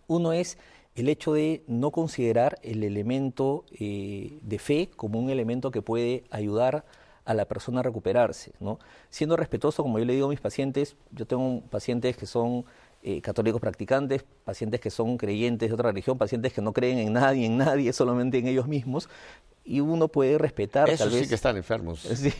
Uno 0.06 0.32
es 0.32 0.58
el 1.00 1.08
hecho 1.08 1.32
de 1.32 1.64
no 1.66 1.90
considerar 1.90 2.58
el 2.62 2.84
elemento 2.84 3.64
eh, 3.72 4.38
de 4.42 4.58
fe 4.58 4.90
como 4.94 5.18
un 5.18 5.30
elemento 5.30 5.70
que 5.70 5.82
puede 5.82 6.24
ayudar 6.30 6.84
a 7.24 7.34
la 7.34 7.46
persona 7.46 7.80
a 7.80 7.82
recuperarse. 7.82 8.52
Siendo 9.08 9.36
respetuoso, 9.36 9.82
como 9.82 9.98
yo 9.98 10.04
le 10.04 10.14
digo 10.14 10.26
a 10.26 10.30
mis 10.30 10.40
pacientes, 10.40 10.96
yo 11.12 11.26
tengo 11.26 11.62
pacientes 11.70 12.16
que 12.16 12.26
son 12.26 12.64
eh, 13.02 13.20
católicos 13.22 13.60
practicantes, 13.60 14.24
pacientes 14.44 14.80
que 14.80 14.90
son 14.90 15.16
creyentes 15.16 15.70
de 15.70 15.74
otra 15.74 15.90
religión, 15.90 16.18
pacientes 16.18 16.52
que 16.52 16.60
no 16.60 16.72
creen 16.72 16.98
en 16.98 17.12
nadie, 17.14 17.46
en 17.46 17.56
nadie, 17.56 17.92
solamente 17.94 18.38
en 18.38 18.46
ellos 18.46 18.66
mismos, 18.66 19.08
y 19.64 19.80
uno 19.80 20.08
puede 20.08 20.38
respetar 20.38 20.88
Esos 20.88 20.98
tal 21.06 21.10
vez... 21.10 21.22
sí 21.22 21.28
que 21.28 21.34
están 21.34 21.56
enfermos. 21.56 22.00
Sí. 22.16 22.32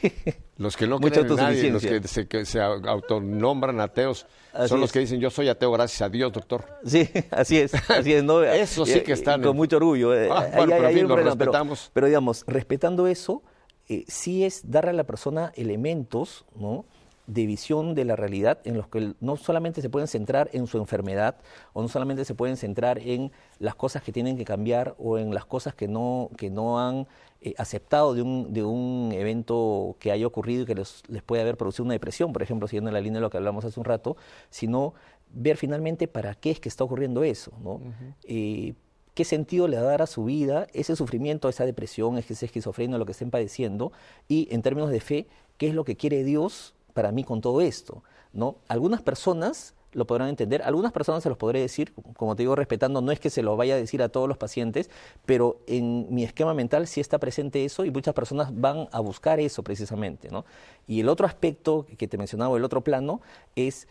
Los 0.57 0.77
que 0.77 0.87
no 0.87 0.99
creen 1.01 1.27
en 1.27 1.37
nadie, 1.37 1.71
los 1.71 1.83
que 1.83 2.07
se, 2.07 2.29
que 2.29 2.45
se 2.45 2.61
autonombran 2.61 3.81
ateos, 3.81 4.27
Así 4.53 4.69
son 4.69 4.81
los 4.81 4.93
que 4.93 4.99
dicen 4.99 5.19
yo 5.21 5.31
soy 5.31 5.49
ateo 5.49 5.73
gracias 5.73 6.03
a 6.03 6.09
Dios, 6.11 6.33
doctor. 6.33 6.65
Sí, 6.85 7.09
así 7.31 7.57
es, 7.59 7.73
así 7.91 8.13
es. 8.13 8.23
¿no? 8.25 8.43
Eso 8.45 8.85
sí 8.85 9.01
que 9.01 9.13
están 9.13 9.41
Con 9.41 9.53
en- 9.53 9.57
mucho 9.57 9.77
orgullo. 9.79 10.15
eh, 10.15 10.29
Ah, 10.31 10.49
bueno, 10.55 10.75
hay- 10.75 10.79
pero 10.81 10.89
en 10.89 10.95
fin, 10.95 11.03
lo 11.03 11.09
problema, 11.15 11.31
respetamos. 11.31 11.91
Pero, 11.95 12.07
digamos, 12.09 12.45
respetando 12.47 13.07
eso, 13.07 13.43
eh, 13.89 14.05
sí 14.07 14.45
es 14.45 14.71
darle 14.71 14.91
a 14.91 14.95
la 14.95 15.05
persona 15.05 15.51
elementos, 15.57 16.45
¿no? 16.55 16.85
De 17.33 17.47
visión 17.47 17.95
de 17.95 18.05
la 18.05 18.17
realidad 18.17 18.59
en 18.65 18.77
los 18.77 18.89
que 18.89 19.15
no 19.21 19.37
solamente 19.37 19.83
se 19.83 19.89
pueden 19.89 20.09
centrar 20.09 20.51
en 20.53 20.67
su 20.67 20.79
enfermedad 20.79 21.37
o 21.73 21.81
no 21.81 21.89
solamente 21.89 22.25
se 22.25 22.35
pueden 22.35 22.57
centrar 22.57 22.99
en 22.99 23.31
las 23.61 23.77
cosas 23.77 24.03
que 24.03 24.11
tienen 24.11 24.37
que 24.37 24.45
cambiar 24.45 24.97
o 24.99 25.17
en 25.17 25.33
las 25.33 25.45
cosas 25.45 25.75
que 25.75 25.87
no, 25.87 26.31
que 26.37 26.51
no 26.51 26.81
han 26.81 27.07
eh, 27.41 27.55
aceptado 27.57 28.15
de 28.15 28.23
un, 28.23 28.53
de 28.53 28.65
un 28.65 29.13
evento 29.13 29.97
que 30.01 30.11
haya 30.11 30.27
ocurrido 30.27 30.65
y 30.65 30.67
que 30.67 30.75
les, 30.75 31.05
les 31.09 31.23
puede 31.23 31.43
haber 31.43 31.57
producido 31.57 31.85
una 31.85 31.95
depresión, 31.95 32.33
por 32.33 32.43
ejemplo, 32.43 32.67
siguiendo 32.67 32.91
la 32.91 33.01
línea 33.01 33.19
de 33.19 33.23
lo 33.23 33.31
que 33.31 33.37
hablamos 33.37 33.65
hace 33.65 33.79
un 33.79 33.85
rato, 33.85 34.17
sino 34.51 34.95
ver 35.33 35.57
finalmente 35.57 36.09
para 36.09 36.35
qué 36.35 36.51
es 36.51 36.59
que 36.59 36.69
está 36.69 36.83
ocurriendo 36.83 37.23
eso, 37.23 37.53
¿no? 37.63 37.81
Eh, 38.25 38.75
qué 39.15 39.25
sentido 39.25 39.69
le 39.69 39.77
va 39.77 39.83
a 39.83 39.87
dar 39.87 40.03
a 40.03 40.07
su 40.07 40.25
vida 40.25 40.67
ese 40.73 40.97
sufrimiento, 40.97 41.49
esa 41.49 41.65
depresión, 41.65 42.19
esa 42.19 42.45
esquizofrenia, 42.45 42.99
lo 42.99 43.07
que 43.07 43.13
estén 43.13 43.31
padeciendo, 43.31 43.93
y 44.27 44.49
en 44.51 44.63
términos 44.63 44.91
de 44.91 45.01
fe, 45.01 45.29
qué 45.59 45.69
es 45.69 45.75
lo 45.75 45.85
que 45.85 45.97
quiere 45.97 46.25
Dios 46.25 46.75
para 46.93 47.13
mí 47.13 47.25
con 47.25 47.41
todo 47.41 47.61
esto, 47.61 48.03
¿no? 48.33 48.57
Algunas 48.69 49.03
personas 49.03 49.75
lo 49.93 50.07
podrán 50.07 50.29
entender. 50.29 50.63
Algunas 50.63 50.93
personas 50.93 51.23
se 51.23 51.29
los 51.29 51.39
podré 51.39 51.61
decir, 51.61 51.93
como 52.17 52.37
te 52.37 52.43
digo, 52.43 52.55
respetando, 52.55 53.01
no 53.01 53.13
es 53.13 53.21
que 53.21 53.31
se 53.31 53.43
lo 53.43 53.57
vaya 53.57 53.75
a 53.75 53.77
decir 53.77 54.03
a 54.03 54.09
todos 54.09 54.29
los 54.29 54.37
pacientes, 54.37 54.91
pero 55.27 55.61
en 55.67 56.07
mi 56.15 56.25
esquema 56.25 56.55
mental 56.55 56.87
sí 56.87 57.01
está 57.01 57.19
presente 57.19 57.65
eso 57.65 57.85
y 57.85 57.91
muchas 57.91 58.15
personas 58.15 58.49
van 58.53 58.89
a 58.93 59.01
buscar 59.01 59.41
eso 59.41 59.63
precisamente. 59.63 60.31
¿no? 60.31 60.45
Y 60.87 61.01
el 61.01 61.09
otro 61.09 61.27
aspecto 61.27 61.87
que 61.99 62.07
te 62.07 62.19
mencionaba, 62.19 62.57
el 62.57 62.65
otro 62.65 62.83
plano, 62.83 63.21
es 63.57 63.89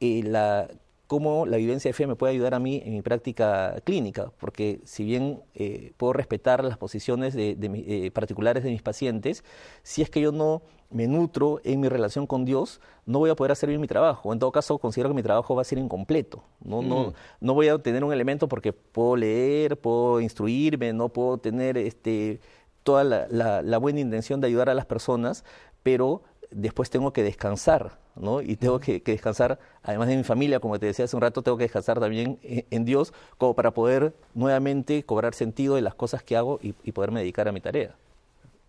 eh, 0.00 0.22
la 0.22 0.68
cómo 1.06 1.46
la 1.46 1.56
vivencia 1.56 1.88
de 1.88 1.92
fe 1.92 2.06
me 2.06 2.16
puede 2.16 2.32
ayudar 2.32 2.54
a 2.54 2.58
mí 2.58 2.82
en 2.84 2.92
mi 2.92 3.02
práctica 3.02 3.80
clínica, 3.84 4.32
porque 4.38 4.80
si 4.84 5.04
bien 5.04 5.40
eh, 5.54 5.92
puedo 5.96 6.12
respetar 6.12 6.64
las 6.64 6.78
posiciones 6.78 7.34
de, 7.34 7.56
eh, 7.60 8.10
particulares 8.10 8.64
de 8.64 8.70
mis 8.70 8.82
pacientes, 8.82 9.44
si 9.82 10.02
es 10.02 10.10
que 10.10 10.20
yo 10.20 10.32
no 10.32 10.62
me 10.90 11.06
nutro 11.06 11.60
en 11.64 11.80
mi 11.80 11.88
relación 11.88 12.26
con 12.26 12.44
Dios, 12.44 12.80
no 13.06 13.18
voy 13.18 13.30
a 13.30 13.36
poder 13.36 13.52
hacer 13.52 13.68
bien 13.68 13.80
mi 13.80 13.86
trabajo. 13.88 14.32
En 14.32 14.38
todo 14.38 14.52
caso, 14.52 14.78
considero 14.78 15.10
que 15.10 15.14
mi 15.14 15.22
trabajo 15.22 15.54
va 15.54 15.62
a 15.62 15.64
ser 15.64 15.78
incompleto. 15.78 16.42
No, 16.62 16.82
no, 16.82 17.08
mm. 17.08 17.12
no 17.40 17.54
voy 17.54 17.68
a 17.68 17.78
tener 17.78 18.04
un 18.04 18.12
elemento 18.12 18.48
porque 18.48 18.72
puedo 18.72 19.16
leer, 19.16 19.78
puedo 19.78 20.20
instruirme, 20.20 20.92
no 20.92 21.08
puedo 21.08 21.38
tener 21.38 21.76
este, 21.76 22.40
toda 22.82 23.04
la 23.04 23.78
buena 23.78 24.00
intención 24.00 24.40
de 24.40 24.46
ayudar 24.46 24.70
a 24.70 24.74
las 24.74 24.86
personas, 24.86 25.44
pero 25.82 26.22
después 26.50 26.90
tengo 26.90 27.12
que 27.12 27.22
descansar, 27.22 27.98
¿no? 28.14 28.40
Y 28.40 28.56
tengo 28.56 28.80
que, 28.80 29.00
descansar, 29.04 29.58
además 29.82 30.08
de 30.08 30.16
mi 30.16 30.24
familia, 30.24 30.60
como 30.60 30.78
te 30.78 30.86
decía 30.86 31.04
hace 31.04 31.16
un 31.16 31.22
rato, 31.22 31.42
tengo 31.42 31.56
que 31.58 31.64
descansar 31.64 32.00
también 32.00 32.38
en, 32.42 32.84
Dios, 32.84 33.12
como 33.38 33.54
para 33.54 33.72
poder 33.72 34.14
nuevamente 34.34 35.04
cobrar 35.04 35.34
sentido 35.34 35.74
de 35.74 35.82
las 35.82 35.94
cosas 35.94 36.22
que 36.22 36.36
hago 36.36 36.58
y, 36.62 36.72
poderme 36.92 37.20
dedicar 37.20 37.48
a 37.48 37.52
mi 37.52 37.60
tarea. 37.60 37.94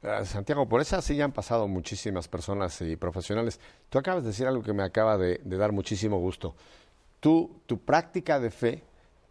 Ah, 0.04 0.24
Santiago, 0.26 0.68
por 0.68 0.82
esa 0.82 1.02
sí 1.02 1.20
han 1.22 1.32
pasado 1.32 1.68
muchísimas 1.68 2.28
personas 2.28 2.82
y 2.82 2.96
profesionales. 2.96 3.60
Tú 3.90 3.98
acabas 3.98 4.24
de 4.24 4.30
decir 4.30 4.48
algo 4.48 4.64
que 4.64 4.74
me 4.74 4.84
acaba 4.84 5.18
de, 5.18 5.40
dar 5.44 5.72
muchísimo 5.72 6.20
gusto. 6.20 6.56
Tú, 7.20 7.52
tu 7.66 7.80
práctica 7.80 8.40
de 8.40 8.52
fe 8.52 8.84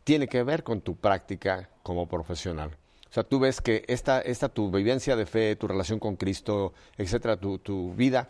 tiene 0.03 0.29
que 0.29 0.43
ver 0.43 0.65
con 0.65 0.81
tu 0.81 0.97
práctica 0.97 1.69
como 1.83 2.07
profesional. 2.09 2.71
O 3.09 3.13
sea, 3.13 3.23
tú 3.23 3.39
ves 3.39 3.61
que 3.61 3.85
esta, 3.89 4.21
esta 4.21 4.49
tu 4.49 4.71
vivencia 4.71 5.17
de 5.17 5.27
fe, 5.27 5.57
tu 5.57 5.69
relación 5.69 5.99
con 5.99 6.17
Cristo, 6.17 6.75
etcétera, 6.99 7.37
tu, 7.37 7.59
tu 7.59 7.95
vida, 7.95 8.29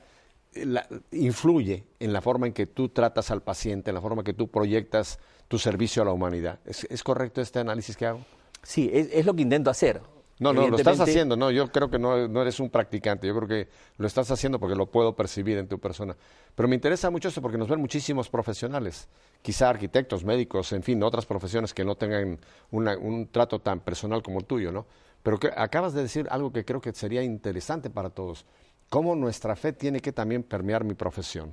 influye 1.13 1.85
en 2.01 2.13
la 2.13 2.21
forma 2.21 2.47
en 2.47 2.53
que 2.53 2.67
tú 2.67 2.89
tratas 2.89 3.31
al 3.31 3.43
paciente, 3.43 3.91
en 3.91 3.95
la 3.95 4.01
forma 4.01 4.21
en 4.21 4.25
que 4.25 4.33
tú 4.33 4.49
proyectas 4.49 5.19
tu 5.49 5.59
servicio 5.59 6.03
a 6.03 6.05
la 6.05 6.13
humanidad. 6.13 6.59
¿Es, 6.65 7.03
correcto 7.03 7.41
este 7.41 7.59
análisis 7.59 7.97
que 7.97 8.07
hago? 8.07 8.21
Sí, 8.63 8.91
es, 8.93 9.25
lo 9.25 9.35
que 9.35 9.43
intento 9.43 9.71
hacer. 9.71 10.01
No, 10.39 10.53
no, 10.53 10.69
lo 10.69 10.77
estás 10.77 11.01
haciendo, 11.01 11.35
no, 11.35 11.51
yo 11.51 11.73
creo 11.73 11.91
que 11.91 11.99
no, 11.99 12.29
no, 12.29 12.43
eres 12.43 12.61
un 12.61 12.69
practicante, 12.69 13.27
yo 13.27 13.35
creo 13.37 13.49
que 13.49 13.69
lo 13.97 14.07
estás 14.07 14.31
haciendo 14.31 14.61
porque 14.61 14.77
lo 14.77 14.85
puedo 14.85 15.17
percibir 15.17 15.57
en 15.57 15.67
tu 15.67 15.79
persona. 15.79 16.15
Pero 16.55 16.69
me 16.69 16.75
interesa 16.75 17.09
mucho 17.09 17.29
esto 17.29 17.41
porque 17.41 17.57
nos 17.57 17.69
ven 17.69 17.81
muchísimos 17.81 18.29
profesionales, 18.29 19.09
quizá 19.41 19.71
arquitectos, 19.71 20.25
médicos, 20.25 20.73
en 20.73 20.83
fin, 20.83 21.03
otras 21.03 21.25
profesiones 21.25 21.73
que 21.73 21.85
no 21.85 21.95
tengan 21.95 22.39
un 22.71 23.29
trato 23.33 23.61
tan 23.61 23.81
personal 23.81 24.23
como 24.23 24.39
el 24.39 24.45
tuyo, 24.45 24.73
¿no? 24.73 24.85
Pero 25.23 25.39
que 25.39 25.51
acabas 25.57 25.95
de 25.95 26.03
decir 26.03 26.29
algo 26.31 26.53
que 26.53 26.67
creo 26.67 26.83
que 26.83 26.93
sería 26.93 27.23
interesante 27.23 27.89
para 27.89 28.11
todos 28.11 28.45
cómo 28.89 29.15
nuestra 29.15 29.57
fe 29.57 29.73
tiene 29.73 30.01
que 30.01 30.13
también 30.13 30.43
permear 30.43 30.85
mi 30.85 30.95
profesión. 30.95 31.53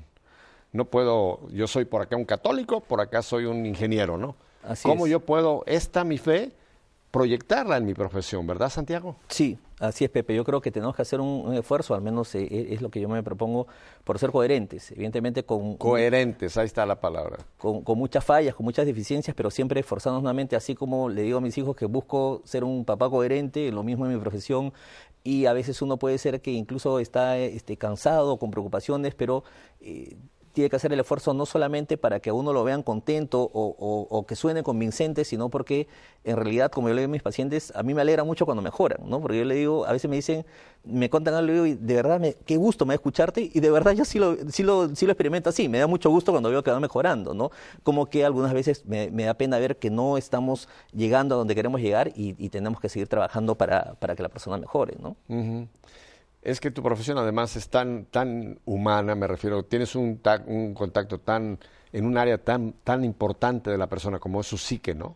No 0.71 0.85
puedo, 0.85 1.47
yo 1.49 1.67
soy 1.67 1.85
por 1.85 2.01
acá 2.01 2.15
un 2.15 2.25
católico, 2.25 2.81
por 2.81 2.99
acá 2.99 3.21
soy 3.21 3.45
un 3.45 3.65
ingeniero, 3.65 4.17
¿no? 4.17 4.35
Así 4.63 4.87
¿Cómo 4.87 5.07
yo 5.07 5.19
puedo, 5.19 5.63
esta 5.67 6.03
mi 6.03 6.17
fe, 6.17 6.51
proyectarla 7.13 7.77
en 7.77 7.85
mi 7.85 7.93
profesión, 7.93 8.47
¿verdad, 8.47 8.71
Santiago? 8.71 9.17
Sí, 9.27 9.59
así 9.79 10.03
es, 10.03 10.09
Pepe. 10.09 10.33
Yo 10.33 10.43
creo 10.43 10.61
que 10.61 10.71
tenemos 10.71 10.95
que 10.95 11.03
hacer 11.03 11.21
un, 11.21 11.53
esfuerzo, 11.53 11.93
al 11.93 12.01
menos 12.01 12.33
eh, 12.33 12.41
eh, 12.41 12.69
es 12.71 12.81
lo 12.81 12.89
que 12.89 12.99
yo 12.99 13.07
me 13.07 13.21
propongo, 13.21 13.67
por 14.03 14.17
ser 14.17 14.31
coherentes. 14.31 14.91
Evidentemente 14.91 15.45
con... 15.45 15.77
Coherentes, 15.77 16.57
ahí 16.57 16.65
está 16.65 16.87
la 16.87 16.99
palabra. 16.99 17.37
Con, 17.59 17.83
muchas 17.99 18.25
fallas, 18.25 18.55
con 18.55 18.63
muchas 18.63 18.87
deficiencias, 18.87 19.35
pero 19.35 19.51
siempre 19.51 19.79
esforzándonos 19.79 20.23
nuevamente, 20.23 20.55
así 20.55 20.73
como 20.73 21.07
le 21.07 21.21
digo 21.21 21.37
a 21.37 21.41
mis 21.41 21.55
hijos 21.55 21.75
que 21.75 21.85
busco 21.85 22.41
ser 22.45 22.63
un 22.63 22.83
papá 22.83 23.07
coherente, 23.11 23.71
lo 23.71 23.83
mismo 23.83 24.07
en 24.07 24.15
mi 24.15 24.19
profesión, 24.19 24.73
y 25.23 25.45
a 25.45 25.53
veces 25.53 25.83
uno 25.83 25.97
puede 25.97 26.17
ser 26.17 26.41
que 26.41 26.49
incluso 26.49 26.97
está 26.97 27.37
este, 27.37 27.77
cansado, 27.77 28.37
con 28.39 28.49
preocupaciones, 28.49 29.13
pero 29.13 29.43
eh, 29.81 30.17
tiene 30.53 30.69
que 30.69 30.75
hacer 30.75 30.93
el 30.93 30.99
esfuerzo 30.99 31.33
no 31.33 31.45
solamente 31.45 31.97
para 31.97 32.19
que 32.19 32.29
a 32.29 32.33
uno 32.33 32.53
lo 32.53 32.63
vean 32.63 32.83
contento 32.83 33.49
o, 33.53 34.25
que 34.27 34.35
suene 34.35 34.63
convincente, 34.63 35.25
sino 35.25 35.49
porque 35.49 35.87
en 36.23 36.37
realidad, 36.37 36.71
como 36.71 36.87
yo 36.87 36.93
le 36.93 37.01
digo 37.01 37.09
a 37.09 37.11
mis 37.11 37.23
pacientes, 37.23 37.73
a 37.75 37.83
mí 37.83 37.93
me 37.93 38.01
alegra 38.01 38.23
mucho 38.23 38.45
cuando 38.45 38.61
mejoran, 38.61 38.99
¿no? 39.09 39.19
Porque 39.19 39.39
yo 39.39 39.45
le 39.45 39.55
digo, 39.55 39.85
a 39.85 39.91
veces 39.91 40.09
me 40.09 40.15
dicen, 40.15 40.45
me 40.83 41.09
contan 41.09 41.33
algo 41.33 41.65
y 41.65 41.73
de 41.73 41.95
verdad, 41.95 42.19
me, 42.19 42.35
qué 42.45 42.57
gusto 42.57 42.85
me 42.85 42.93
da 42.93 42.95
escucharte 42.95 43.49
y 43.51 43.59
de 43.59 43.71
verdad 43.71 43.93
yo 43.93 44.05
sí 44.05 44.19
lo, 44.19 44.37
sí, 44.49 44.63
lo, 44.63 44.95
sí 44.95 45.05
lo 45.05 45.11
experimento 45.11 45.49
así, 45.49 45.67
me 45.67 45.79
da 45.79 45.87
mucho 45.87 46.09
gusto 46.09 46.31
cuando 46.31 46.49
veo 46.49 46.63
que 46.63 46.71
van 46.71 46.81
mejorando, 46.81 47.33
¿no? 47.33 47.51
Como 47.81 48.05
que 48.05 48.23
algunas 48.23 48.53
veces 48.53 48.85
me, 48.85 49.09
da 49.09 49.33
pena 49.33 49.57
ver 49.57 49.77
que 49.77 49.89
no 49.89 50.17
estamos 50.17 50.69
llegando 50.93 51.35
a 51.35 51.37
donde 51.39 51.55
queremos 51.55 51.81
llegar 51.81 52.11
y, 52.15 52.33
tenemos 52.53 52.79
que 52.79 52.87
seguir 52.87 53.07
trabajando 53.07 53.55
para, 53.55 53.95
para, 53.95 54.15
que 54.15 54.21
la 54.21 54.29
persona 54.29 54.57
mejore, 54.57 54.95
¿no? 55.01 55.15
Es 56.43 56.59
que 56.59 56.71
tu 56.71 56.83
profesión 56.83 57.17
además 57.17 57.55
es 57.55 57.69
tan, 57.69 58.05
tan 58.05 58.59
humana, 58.65 59.15
me 59.15 59.27
refiero, 59.27 59.63
tienes 59.63 59.95
un, 59.95 60.21
un 60.45 60.73
contacto 60.73 61.19
tan, 61.19 61.57
en 61.91 62.05
un 62.05 62.17
área 62.17 62.37
tan, 62.37 62.73
tan 62.83 63.03
importante 63.03 63.71
de 63.71 63.77
la 63.77 63.87
persona 63.87 64.19
como 64.19 64.41
es 64.41 64.47
su 64.47 64.57
psique, 64.57 64.93
¿no? 64.93 65.15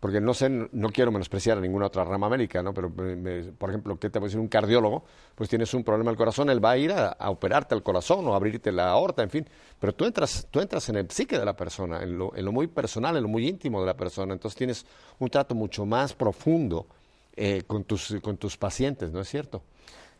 Porque 0.00 0.20
no 0.20 0.34
sé, 0.34 0.50
no 0.50 0.90
quiero 0.90 1.10
menospreciar 1.10 1.56
a 1.56 1.60
ninguna 1.60 1.86
otra 1.86 2.04
rama 2.04 2.28
médica, 2.28 2.62
¿no? 2.62 2.74
Pero, 2.74 2.92
por 3.58 3.70
ejemplo, 3.70 3.98
¿qué 3.98 4.10
te 4.10 4.20
puede 4.20 4.28
decir 4.28 4.40
un 4.40 4.48
cardiólogo? 4.48 5.04
Pues 5.34 5.48
tienes 5.48 5.72
un 5.72 5.84
problema 5.84 6.10
del 6.10 6.18
corazón, 6.18 6.50
él 6.50 6.62
va 6.62 6.72
a 6.72 6.76
ir 6.76 6.92
a, 6.92 7.16
operarte 7.30 7.74
el 7.74 7.82
corazón 7.82 8.26
o 8.28 8.34
a 8.34 8.36
abrirte 8.36 8.72
la 8.72 8.90
aorta, 8.90 9.22
en 9.22 9.30
fin. 9.30 9.48
Pero 9.80 9.94
tú 9.94 10.04
entras, 10.04 10.48
tú 10.50 10.60
entras 10.60 10.88
en 10.90 10.96
el 10.96 11.10
psique 11.10 11.38
de 11.38 11.44
la 11.44 11.56
persona, 11.56 12.02
en 12.02 12.18
lo, 12.18 12.36
en 12.36 12.44
lo 12.44 12.52
muy 12.52 12.66
personal, 12.66 13.16
en 13.16 13.22
lo 13.22 13.28
muy 13.28 13.48
íntimo 13.48 13.80
de 13.80 13.86
la 13.86 13.96
persona. 13.96 14.34
Entonces 14.34 14.56
tienes 14.56 14.86
un 15.18 15.30
trato 15.30 15.54
mucho 15.54 15.86
más 15.86 16.12
profundo 16.12 16.86
eh, 17.34 17.62
con, 17.66 17.84
tus, 17.84 18.16
con 18.22 18.36
tus 18.36 18.56
pacientes, 18.56 19.12
¿no 19.12 19.20
es 19.20 19.28
cierto? 19.28 19.62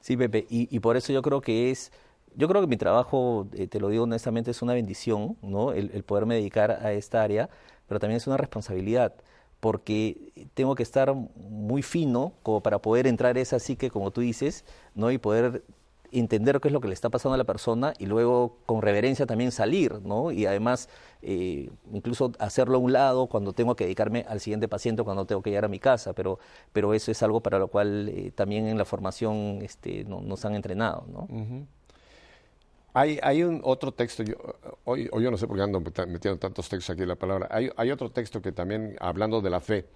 Sí, 0.07 0.17
Pepe, 0.17 0.47
y, 0.49 0.79
por 0.79 0.97
eso 0.97 1.13
yo 1.13 1.21
creo 1.21 1.41
que 1.41 1.73
es, 1.73 1.91
yo 2.37 2.47
creo 2.47 2.61
que 2.61 2.69
mi 2.69 2.77
trabajo, 2.77 3.49
eh, 3.55 3.67
te 3.67 3.81
lo 3.81 3.89
digo 3.89 4.05
honestamente, 4.05 4.53
es 4.53 4.63
una 4.63 4.73
bendición, 4.73 5.37
¿no? 5.43 5.73
El, 5.73 6.05
poderme 6.05 6.37
dedicar 6.37 6.71
a 6.71 6.93
esta 6.93 7.25
área, 7.25 7.51
pero 7.89 7.99
también 7.99 8.19
es 8.19 8.29
una 8.29 8.37
responsabilidad, 8.37 9.15
porque 9.59 10.33
tengo 10.55 10.77
que 10.77 10.85
estar 10.85 11.13
muy 11.13 11.83
fino 11.83 12.35
como 12.45 12.61
para 12.63 12.79
poder 12.81 13.09
entrar 13.09 13.37
esa 13.37 13.59
psique, 13.59 13.91
como 13.91 14.13
tú 14.13 14.21
dices, 14.21 14.65
¿no? 14.95 15.11
Y 15.11 15.19
poder 15.19 15.65
entender 16.21 16.61
qué 16.61 16.69
es 16.69 16.73
lo 16.73 16.81
que 16.81 16.89
le 16.89 16.95
está 16.95 17.11
pasando 17.11 17.35
a 17.35 17.39
la 17.39 17.45
persona 17.45 17.93
y 17.99 18.07
luego 18.07 18.59
con 18.67 18.83
reverencia 18.83 19.27
también 19.27 19.53
salir, 19.53 20.01
¿no? 20.03 20.31
Y 20.33 20.47
además 20.47 20.89
eh, 21.23 21.71
incluso 21.93 22.33
hacerlo 22.39 22.77
a 22.77 22.81
un 22.81 22.93
lado 22.93 23.27
cuando 23.27 23.53
tengo 23.53 23.77
que 23.77 23.85
dedicarme 23.85 24.25
al 24.29 24.41
siguiente 24.41 24.69
paciente, 24.69 25.03
cuando 25.03 25.27
tengo 25.27 25.43
que 25.43 25.51
llegar 25.51 25.65
a 25.65 25.69
mi 25.69 25.79
casa, 25.79 26.13
pero, 26.13 26.39
pero 26.73 26.95
eso 26.95 27.11
es 27.11 27.23
algo 27.23 27.41
para 27.41 27.59
lo 27.59 27.69
cual 27.69 28.09
eh, 28.09 28.31
también 28.35 28.67
en 28.67 28.79
la 28.79 28.85
formación 28.85 29.61
este, 29.63 30.05
nos 30.05 30.45
han 30.45 30.55
entrenado, 30.55 31.07
¿no? 31.09 31.29
Hay, 32.95 33.19
hay 33.23 33.43
un 33.43 33.61
otro 33.63 33.93
texto, 33.93 34.23
yo, 34.23 34.37
hoy, 34.85 35.09
hoy 35.13 35.25
yo 35.25 35.31
no 35.31 35.37
sé 35.37 35.47
por 35.47 35.57
qué 35.57 35.63
ando 35.63 35.81
metiendo 35.81 36.39
tantos 36.39 36.67
textos 36.69 36.95
aquí 36.95 37.03
en 37.03 37.09
la 37.09 37.17
palabra, 37.17 37.47
hay, 37.51 37.71
hay 37.77 37.91
otro 37.91 38.11
texto 38.11 38.41
que 38.41 38.53
también, 38.53 38.97
hablando 39.01 39.43
de 39.43 39.51
la 39.51 39.61
fe, 39.61 39.87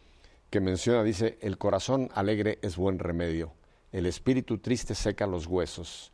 que 0.50 0.60
menciona, 0.60 1.02
dice, 1.02 1.38
el 1.40 1.56
corazón 1.56 2.10
alegre 2.14 2.58
es 2.60 2.76
buen 2.76 2.98
remedio 2.98 3.52
el 3.92 4.06
espíritu 4.06 4.58
triste 4.58 4.94
seca 4.94 5.26
los 5.26 5.46
huesos. 5.46 6.12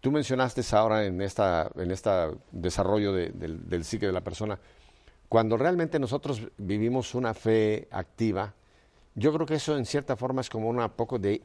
Tú 0.00 0.10
mencionaste 0.10 0.62
ahora 0.72 1.04
en 1.04 1.20
esta, 1.22 1.70
en 1.76 1.90
este 1.92 2.10
desarrollo 2.50 3.12
del, 3.12 3.84
psique 3.84 4.06
de 4.06 4.12
la 4.12 4.22
persona, 4.22 4.58
cuando 5.28 5.56
realmente 5.56 5.98
nosotros 5.98 6.42
vivimos 6.58 7.14
una 7.14 7.34
fe 7.34 7.86
activa, 7.90 8.52
yo 9.14 9.32
creo 9.32 9.46
que 9.46 9.54
eso 9.54 9.76
en 9.76 9.86
cierta 9.86 10.16
forma 10.16 10.40
es 10.40 10.50
como 10.50 10.68
una 10.68 10.88
poco 10.88 11.18
de, 11.18 11.40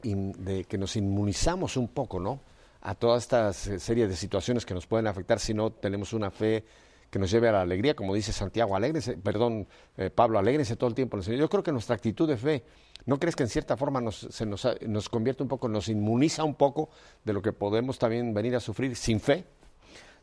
que 0.68 0.78
nos 0.78 0.96
inmunizamos 0.96 1.76
un 1.76 1.88
poco, 1.88 2.18
¿no? 2.18 2.40
A 2.80 2.94
toda 2.94 3.18
esta 3.18 3.52
serie 3.52 4.08
de 4.08 4.16
situaciones 4.16 4.66
que 4.66 4.74
nos 4.74 4.86
pueden 4.86 5.06
afectar 5.06 5.38
si 5.38 5.54
no 5.54 5.70
tenemos 5.70 6.12
una 6.12 6.30
fe 6.30 6.64
que 7.10 7.18
nos 7.18 7.30
lleve 7.30 7.48
a 7.48 7.52
la 7.52 7.60
alegría, 7.62 7.94
como 7.94 8.14
dice 8.14 8.32
Santiago, 8.32 8.76
alegrense, 8.76 9.16
perdón, 9.16 9.66
eh, 9.96 10.10
Pablo, 10.10 10.38
alegrense 10.38 10.76
todo 10.76 10.88
el 10.88 10.94
tiempo 10.94 11.16
en 11.16 11.20
el 11.20 11.24
Señor. 11.24 11.40
Yo 11.40 11.48
creo 11.48 11.62
que 11.62 11.72
nuestra 11.72 11.94
actitud 11.94 12.28
de 12.28 12.36
fe, 12.36 12.64
¿no 13.08 13.18
crees 13.18 13.34
que 13.36 13.42
en 13.42 13.48
cierta 13.48 13.74
forma 13.78 14.02
nos, 14.02 14.28
se 14.30 14.44
nos, 14.44 14.68
nos 14.86 15.08
convierte 15.08 15.42
un 15.42 15.48
poco, 15.48 15.66
nos 15.66 15.88
inmuniza 15.88 16.44
un 16.44 16.54
poco 16.54 16.90
de 17.24 17.32
lo 17.32 17.40
que 17.40 17.54
podemos 17.54 17.98
también 17.98 18.34
venir 18.34 18.54
a 18.54 18.60
sufrir 18.60 18.94
sin 18.96 19.18
fe? 19.18 19.46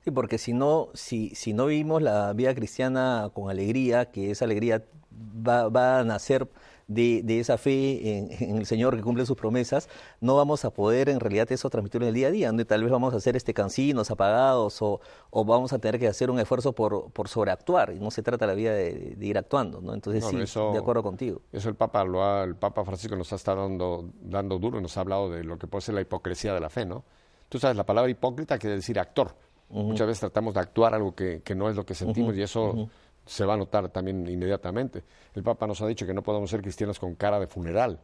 Sí, 0.04 0.12
porque 0.12 0.38
si 0.38 0.54
no, 0.54 0.90
si, 0.94 1.34
si 1.34 1.54
no 1.54 1.66
vivimos 1.66 2.04
la 2.04 2.32
vida 2.34 2.54
cristiana 2.54 3.32
con 3.34 3.50
alegría, 3.50 4.12
que 4.12 4.30
esa 4.30 4.46
alegría 4.46 4.86
va, 5.12 5.68
va 5.68 5.98
a 6.00 6.04
nacer 6.04 6.48
de, 6.88 7.22
de 7.24 7.40
esa 7.40 7.58
fe 7.58 8.18
en, 8.18 8.58
el 8.58 8.66
Señor 8.66 8.96
que 8.96 9.02
cumple 9.02 9.26
sus 9.26 9.36
promesas, 9.36 9.90
no 10.22 10.36
vamos 10.36 10.66
a 10.66 10.70
poder 10.72 11.10
en 11.10 11.20
realidad 11.20 11.52
eso 11.52 11.70
transmitirlo 11.70 12.06
en 12.06 12.10
el 12.10 12.16
día 12.16 12.28
a 12.28 12.32
día, 12.32 12.48
donde 12.48 12.66
tal 12.66 12.84
vez 12.84 12.92
vamos 12.92 13.14
a 13.14 13.18
hacer 13.18 13.36
este 13.36 13.54
cansinos, 13.54 14.12
apagados, 14.12 14.82
o, 14.82 15.00
o 15.32 15.46
vamos 15.46 15.74
a 15.74 15.80
tener 15.80 16.00
que 16.00 16.08
hacer 16.08 16.30
un 16.30 16.40
esfuerzo 16.40 16.74
por, 16.74 17.12
por 17.12 17.28
sobreactuar, 17.28 17.94
y 17.94 18.00
no 18.00 18.12
se 18.12 18.22
trata 18.22 18.46
la 18.46 18.54
vida 18.54 18.74
de, 18.74 19.18
ir 19.20 19.38
actuando, 19.38 19.82
¿no? 19.82 19.94
Entonces 19.94 20.24
sí, 20.26 20.38
de 20.38 20.78
acuerdo 20.78 21.02
contigo. 21.02 21.42
Eso 21.52 21.70
el 21.70 21.76
Papa, 21.76 22.04
lo 22.04 22.24
ha, 22.24 22.44
el 22.44 22.56
Papa 22.56 22.84
Francisco 22.86 23.16
nos 23.16 23.32
ha 23.34 23.36
estado 23.36 23.64
dando, 23.64 24.10
dando 24.22 24.60
duro, 24.60 24.80
nos 24.82 24.98
ha 24.98 25.02
hablado 25.02 25.32
de 25.32 25.44
lo 25.44 25.58
que 25.58 25.68
puede 25.68 25.82
ser 25.82 25.96
la 25.96 26.02
hipocresía 26.02 26.54
de 26.54 26.60
la 26.60 26.70
fe, 26.70 26.86
¿no? 26.86 27.04
Tú 27.50 27.60
sabes, 27.60 27.78
la 27.78 27.86
palabra 27.86 28.10
hipócrita 28.10 28.58
quiere 28.58 28.76
decir 28.76 29.00
actor. 29.00 29.36
Muchas 29.70 30.06
veces 30.08 30.20
tratamos 30.20 30.54
de 30.54 30.60
actuar 30.60 30.94
algo 30.94 31.16
que, 31.16 31.42
que, 31.44 31.56
no 31.56 31.70
es 31.70 31.76
lo 31.76 31.86
que 31.86 31.96
sentimos 31.96 32.38
y 32.38 32.42
eso 32.44 32.88
se 33.26 33.46
va 33.46 33.56
a 33.56 33.58
notar 33.58 33.90
también 33.90 34.28
inmediatamente. 34.28 35.04
El 35.34 35.44
Papa 35.44 35.68
nos 35.68 35.82
ha 35.82 35.88
dicho 35.88 36.06
que 36.06 36.14
no 36.14 36.24
podemos 36.24 36.50
ser 36.50 36.62
cristianos 36.62 37.00
con 37.00 37.16
cara 37.16 37.40
de 37.40 37.48
funeral. 37.48 38.00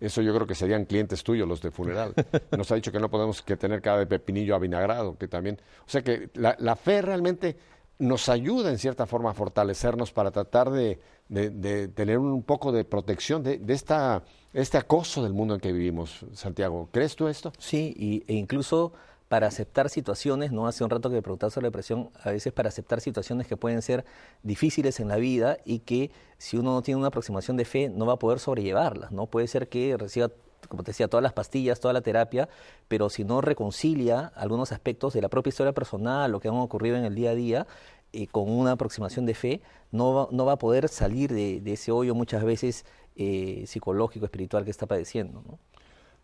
Eso 0.00 0.20
yo 0.20 0.34
creo 0.34 0.46
que 0.46 0.56
serían 0.56 0.84
clientes 0.84 1.22
tuyos 1.22 1.46
los 1.46 1.62
de 1.62 1.70
funeral. 1.70 2.12
Nos 2.58 2.72
ha 2.72 2.74
dicho 2.74 2.90
que 2.90 2.98
no 2.98 3.08
podemos 3.08 3.40
que 3.40 3.56
tener 3.56 3.80
cara 3.80 3.98
de 3.98 4.06
pepinillo 4.06 4.56
avinagrado, 4.56 5.16
que 5.16 5.28
también... 5.28 5.60
O 5.86 5.88
sea 5.88 6.02
que 6.02 6.28
la, 6.34 6.56
la 6.58 6.74
fe 6.74 7.02
realmente 7.02 7.56
nos 8.00 8.28
ayuda 8.28 8.70
en 8.70 8.78
cierta 8.78 9.06
forma 9.06 9.30
a 9.30 9.34
fortalecernos 9.34 10.12
para 10.12 10.32
tratar 10.32 10.70
de, 10.70 10.98
de, 11.28 11.88
tener 11.88 12.18
un 12.18 12.42
poco 12.42 12.72
de 12.72 12.84
protección 12.84 13.44
de, 13.44 13.58
de, 13.58 13.72
esta, 13.74 14.24
este 14.52 14.76
acoso 14.76 15.22
del 15.22 15.32
mundo 15.32 15.54
en 15.54 15.60
que 15.60 15.72
vivimos, 15.72 16.26
Santiago. 16.32 16.88
¿Crees 16.90 17.14
tú 17.14 17.28
esto? 17.28 17.52
Sí, 17.58 17.94
y, 17.96 18.24
e 18.26 18.34
incluso 18.34 18.92
para 19.32 19.46
aceptar 19.46 19.88
situaciones, 19.88 20.52
no 20.52 20.66
hace 20.66 20.84
un 20.84 20.90
rato 20.90 21.08
que 21.08 21.14
me 21.14 21.22
preguntabas 21.22 21.54
sobre 21.54 21.64
la 21.64 21.68
depresión, 21.68 22.10
a 22.22 22.32
veces 22.32 22.52
para 22.52 22.68
aceptar 22.68 23.00
situaciones 23.00 23.46
que 23.46 23.56
pueden 23.56 23.80
ser 23.80 24.04
difíciles 24.42 25.00
en 25.00 25.08
la 25.08 25.16
vida 25.16 25.56
y 25.64 25.78
que 25.78 26.10
si 26.36 26.58
uno 26.58 26.74
no 26.74 26.82
tiene 26.82 26.98
una 26.98 27.08
aproximación 27.08 27.56
de 27.56 27.64
fe 27.64 27.88
no 27.88 28.04
va 28.04 28.12
a 28.12 28.18
poder 28.18 28.40
sobrellevarlas, 28.40 29.10
¿no? 29.10 29.24
Puede 29.24 29.46
ser 29.46 29.70
que 29.70 29.96
reciba 29.96 30.30
como 30.68 30.82
te 30.82 30.90
decía, 30.90 31.08
todas 31.08 31.22
las 31.22 31.32
pastillas, 31.32 31.80
toda 31.80 31.94
la 31.94 32.02
terapia, 32.02 32.50
pero 32.88 33.08
si 33.08 33.24
no 33.24 33.40
reconcilia 33.40 34.32
algunos 34.36 34.70
aspectos 34.70 35.14
de 35.14 35.22
la 35.22 35.30
propia 35.30 35.48
historia 35.48 35.72
personal, 35.72 36.30
lo 36.30 36.38
que 36.38 36.48
han 36.48 36.54
ocurrido 36.56 36.96
en 36.98 37.06
el 37.06 37.14
día 37.14 37.30
a 37.30 37.34
día, 37.34 37.66
eh, 38.12 38.26
con 38.26 38.50
una 38.50 38.72
aproximación 38.72 39.24
de 39.24 39.32
fe, 39.32 39.62
no 39.92 40.12
va, 40.12 40.28
no 40.30 40.44
va 40.44 40.52
a 40.52 40.58
poder 40.58 40.90
salir 40.90 41.32
de, 41.32 41.62
ese 41.72 41.90
hoyo 41.90 42.14
muchas 42.14 42.44
veces 42.44 42.84
eh, 43.16 43.64
psicológico, 43.66 44.26
espiritual 44.26 44.66
que 44.66 44.70
está 44.70 44.84
padeciendo. 44.84 45.42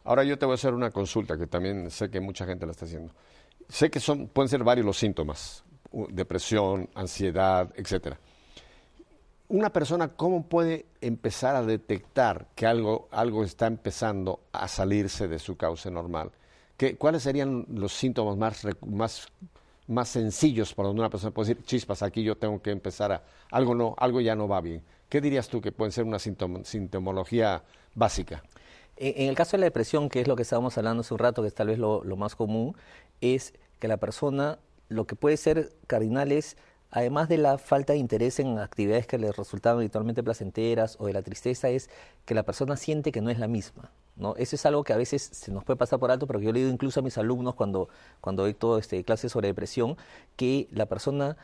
Ahora 0.04 0.24
yo 0.24 0.38
te 0.38 0.46
voy 0.46 0.52
a 0.52 0.54
hacer 0.54 0.74
una 0.74 0.90
consulta 0.90 1.36
que 1.36 1.46
también 1.46 1.90
sé 1.90 2.10
que 2.10 2.20
mucha 2.20 2.46
gente 2.46 2.64
la 2.64 2.72
está 2.72 2.86
haciendo. 2.86 3.12
Sé 3.68 3.90
que 3.90 4.00
son, 4.00 4.28
pueden 4.28 4.48
ser 4.48 4.64
varios 4.64 4.86
los 4.86 4.98
síntomas, 4.98 5.64
depresión, 6.10 6.88
ansiedad, 6.94 7.72
etcétera. 7.76 8.18
Una 9.48 9.70
persona, 9.70 10.08
¿cómo 10.08 10.46
puede 10.46 10.86
empezar 11.00 11.56
a 11.56 11.62
detectar 11.62 12.48
que 12.54 12.66
algo, 12.66 13.08
algo 13.10 13.44
está 13.44 13.66
empezando 13.66 14.40
a 14.52 14.68
salirse 14.68 15.26
de 15.26 15.38
su 15.38 15.56
cauce 15.56 15.90
normal? 15.90 16.30
¿Qué, 16.76 16.96
¿Cuáles 16.96 17.22
serían 17.22 17.66
los 17.70 17.92
síntomas 17.92 18.36
más, 18.36 18.66
más, 18.86 19.26
más 19.86 20.08
sencillos 20.10 20.74
para 20.74 20.88
donde 20.88 21.00
una 21.00 21.10
persona 21.10 21.32
puede 21.32 21.48
decir, 21.48 21.64
chispas, 21.64 22.02
aquí 22.02 22.22
yo 22.22 22.36
tengo 22.36 22.60
que 22.60 22.70
empezar 22.70 23.10
a, 23.10 23.22
algo, 23.50 23.74
no, 23.74 23.94
algo 23.98 24.20
ya 24.20 24.34
no 24.34 24.46
va 24.48 24.60
bien? 24.60 24.82
¿Qué 25.08 25.22
dirías 25.22 25.48
tú 25.48 25.62
que 25.62 25.72
puede 25.72 25.92
ser 25.92 26.04
una 26.04 26.18
sintomología 26.18 27.62
básica? 27.94 28.42
En 29.00 29.28
el 29.28 29.36
caso 29.36 29.52
de 29.52 29.58
la 29.60 29.66
depresión, 29.66 30.08
que 30.08 30.20
es 30.20 30.26
lo 30.26 30.34
que 30.34 30.42
estábamos 30.42 30.76
hablando 30.76 31.02
hace 31.02 31.14
un 31.14 31.20
rato, 31.20 31.42
que 31.42 31.48
es 31.48 31.54
tal 31.54 31.68
vez 31.68 31.78
lo, 31.78 32.02
más 32.16 32.34
común, 32.34 32.76
es 33.20 33.54
que 33.78 33.86
la 33.86 33.96
persona, 33.96 34.58
lo 34.88 35.06
que 35.06 35.14
puede 35.14 35.36
ser 35.36 35.72
cardinal 35.86 36.32
es, 36.32 36.56
además 36.90 37.28
de 37.28 37.38
la 37.38 37.58
falta 37.58 37.92
de 37.92 38.00
interés 38.00 38.40
en 38.40 38.58
actividades 38.58 39.06
que 39.06 39.18
le 39.18 39.30
resultaban 39.30 39.78
habitualmente 39.78 40.24
placenteras 40.24 40.96
o 40.98 41.06
de 41.06 41.12
la 41.12 41.22
tristeza, 41.22 41.68
es 41.68 41.90
que 42.24 42.34
la 42.34 42.42
persona 42.42 42.76
siente 42.76 43.12
que 43.12 43.20
no 43.20 43.30
es 43.30 43.38
la 43.38 43.46
misma. 43.46 43.92
¿no? 44.16 44.34
Eso 44.34 44.56
es 44.56 44.66
algo 44.66 44.82
que 44.82 44.92
a 44.92 44.96
veces 44.96 45.22
se 45.22 45.52
nos 45.52 45.62
puede 45.62 45.76
pasar 45.76 46.00
por 46.00 46.10
alto, 46.10 46.26
pero 46.26 46.40
yo 46.40 46.50
le 46.52 46.58
digo 46.58 46.72
incluso 46.72 46.98
a 46.98 47.02
mis 47.04 47.16
alumnos 47.18 47.54
cuando, 47.54 47.88
cuando 48.20 48.42
doy 48.42 48.54
todo 48.54 48.78
este, 48.78 49.04
clases 49.04 49.30
sobre 49.30 49.46
depresión, 49.46 49.96
que 50.34 50.66
la 50.72 50.86
persona 50.86 51.36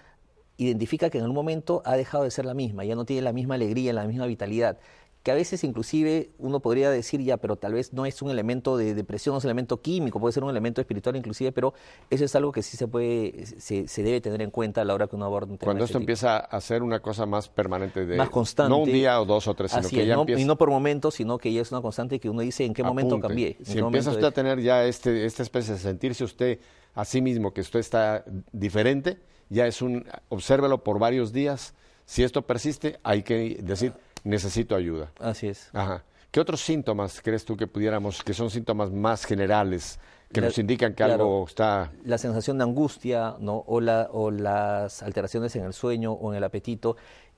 identifica 0.57 1.09
que 1.09 1.19
en 1.19 1.25
algún 1.25 1.37
momento 1.37 1.83
ha 1.85 1.97
dejado 1.97 2.25
de 2.25 2.33
ser 2.33 2.47
la 2.47 2.55
misma, 2.55 2.85
ya 2.85 2.97
no 2.97 3.05
tiene 3.05 3.23
la 3.23 3.33
misma 3.33 3.55
alegría, 3.55 3.93
la 3.93 4.07
misma 4.07 4.27
vitalidad 4.27 4.79
que 5.25 5.31
a 5.31 5.35
veces 5.35 5.65
inclusive 5.65 6.31
uno 6.39 6.61
podría 6.61 6.91
decir 6.91 7.23
ya, 7.23 7.39
pero 7.39 7.57
tal 7.57 7.73
vez 7.73 7.95
no 7.95 8.05
es 8.05 8.21
un 8.21 8.31
elemento 8.31 8.77
de 8.77 8.95
depresión, 8.95 9.33
no 9.33 9.39
es 9.39 9.45
un 9.45 9.49
elemento 9.49 9.81
químico, 9.81 10.21
puede 10.21 10.35
ser 10.35 10.45
un 10.45 10.51
elemento 10.51 10.83
espiritual 10.83 11.17
inclusive, 11.17 11.51
pero 11.51 11.73
eso 12.11 12.27
es 12.27 12.37
algo 12.37 12.53
que 12.53 12.63
sí 12.63 12.77
se 12.77 12.87
puede, 12.87 13.47
se, 13.47 13.89
se 13.89 14.03
debe 14.03 14.21
tener 14.21 14.43
en 14.43 14.51
cuenta 14.51 14.83
a 14.83 14.85
la 14.85 14.93
hora 14.93 15.07
que 15.07 15.17
uno 15.17 15.25
aborda 15.25 15.51
un 15.51 15.57
tema. 15.57 15.69
Cuando 15.69 15.85
esto 15.85 15.97
empieza 15.97 16.37
a 16.37 16.61
ser 16.61 16.83
una 16.83 17.01
cosa 17.01 17.25
más 17.25 17.49
permanente, 17.49 18.05
de, 18.05 18.19
más 18.19 18.29
constante, 18.29 18.69
no 18.69 18.81
un 18.81 18.93
día 18.93 19.19
o 19.19 19.25
dos 19.25 19.49
o 19.49 19.55
tres, 19.55 19.73
sino 19.73 19.89
que 19.89 20.03
es, 20.03 20.09
ya 20.09 20.15
no, 20.15 20.21
empieza... 20.21 20.43
Y 20.43 20.45
no 20.45 20.59
por 20.59 20.69
momentos, 20.69 21.15
sino 21.15 21.39
que 21.39 21.51
ya 21.51 21.63
es 21.63 21.73
una 21.73 21.81
constante 21.81 22.21
que 22.21 22.29
uno 22.29 22.43
dice 22.43 22.67
en 22.67 22.75
qué 22.75 22.83
momento 22.83 23.19
cambié. 23.19 23.57
Si 23.63 23.79
empieza 23.79 24.11
usted 24.11 24.25
a 24.25 24.31
tener 24.31 24.61
ya 24.61 24.85
este, 24.85 25.25
esta 25.25 25.43
especie 25.43 25.73
de 25.73 25.81
sentirse 25.81 26.23
usted 26.23 26.59
a 26.95 27.07
sí 27.07 27.23
mismo 27.23 27.55
que 27.55 27.63
usted 27.63 27.81
está 27.81 28.27
diferente, 28.53 29.17
ya 29.49 29.67
es 29.67 29.81
un, 29.81 30.07
obsérvelo 30.29 30.85
por 30.85 30.99
varios 30.99 31.33
días. 31.33 31.73
Si 32.05 32.23
esto 32.23 32.43
persiste, 32.43 33.01
hay 33.03 33.23
que 33.23 33.59
decir, 33.63 33.95
necesito 34.25 34.75
ayuda. 34.75 35.13
Así 35.21 35.47
es. 35.49 35.71
Ajá. 35.73 36.03
¿Qué 36.31 36.41
otros 36.41 36.61
síntomas 36.63 37.21
crees 37.23 37.45
tú 37.45 37.57
que 37.57 37.67
pudiéramos, 37.69 38.23
que 38.25 38.35
son 38.35 38.51
síntomas 38.51 38.91
más 38.91 39.25
generales, 39.25 40.01
que 40.33 40.41
La- 40.41 40.49
nos 40.49 40.59
indican 40.59 40.91
que 40.93 40.97
claro. 40.97 41.13
algo 41.15 41.45
está... 41.47 41.93
la 42.05 42.19
sensación 42.19 42.59
de 42.59 42.65
angustia 42.65 43.37
¿no? 43.39 43.63
o, 43.69 43.81
la, 43.81 44.09
o 44.11 44.33
las 44.33 45.03
alteraciones 45.05 45.55
en 45.55 45.65
el 45.65 45.73
sueño 45.73 46.13
o 46.13 46.33
en 46.33 46.39
el 46.39 46.43
apetito. 46.45 46.97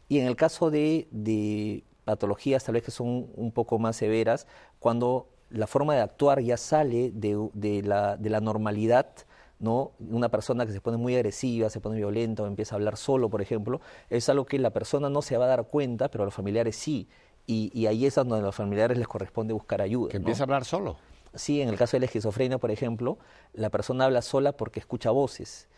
Y 0.09 0.19
en 0.21 0.27
el 0.27 0.37
caso 0.37 0.71
de, 0.71 1.09
de 1.11 1.85
patologías 2.05 2.65
tal 2.65 2.75
vez 2.75 2.85
que 2.85 2.91
son 2.91 3.27
un 3.35 3.53
poco 3.53 3.79
más 3.79 3.97
severas, 3.97 4.47
cuando 4.79 5.29
la 5.51 5.67
forma 5.67 5.95
de 5.95 6.01
actuar 6.01 6.41
ya 6.41 6.57
sale 6.57 7.11
de, 7.13 7.51
de 7.53 7.83
la, 7.83 8.17
de 8.17 8.31
la 8.31 8.41
normalidad, 8.41 9.09
¿no? 9.59 9.93
Una 10.11 10.29
persona 10.29 10.67
que 10.67 10.73
se 10.73 10.81
pone 10.81 10.97
muy 10.97 11.15
agresiva, 11.15 11.71
se 11.71 11.81
pone 11.81 11.97
violenta 11.97 12.43
o 12.43 12.47
empieza 12.47 12.75
a 12.75 12.77
hablar 12.77 12.97
solo, 12.97 13.31
por 13.31 13.43
ejemplo, 13.43 13.81
es 14.11 14.29
algo 14.29 14.45
que 14.45 14.59
la 14.59 14.71
persona 14.71 15.09
no 15.09 15.23
se 15.23 15.37
va 15.37 15.47
a 15.47 15.49
dar 15.49 15.69
cuenta, 15.69 16.11
pero 16.11 16.25
los 16.25 16.35
familiares 16.35 16.77
sí. 16.77 17.09
Y, 17.47 17.71
y 17.73 17.87
ahí 17.87 18.07
es 18.07 18.15
donde 18.17 18.37
a 18.37 18.41
los 18.41 18.55
familiares 18.55 18.99
les 18.99 19.07
corresponde 19.07 19.55
buscar 19.55 19.81
ayuda. 19.81 20.11
que 20.11 20.19
¿no? 20.19 20.23
empieza 20.23 20.43
a 20.43 20.45
hablar 20.45 20.65
solo. 20.65 20.97
Sí, 21.35 21.61
en 21.61 21.69
el 21.69 21.77
caso 21.77 21.97
de 21.97 22.01
la 22.01 22.07
esquizofrenia, 22.07 22.59
por 22.59 22.71
ejemplo, 22.71 23.19
la 23.53 23.71
persona 23.71 24.07
habla 24.07 24.23
sola 24.23 24.53
porque 24.53 24.81
escucha 24.81 25.11
voces 25.11 25.69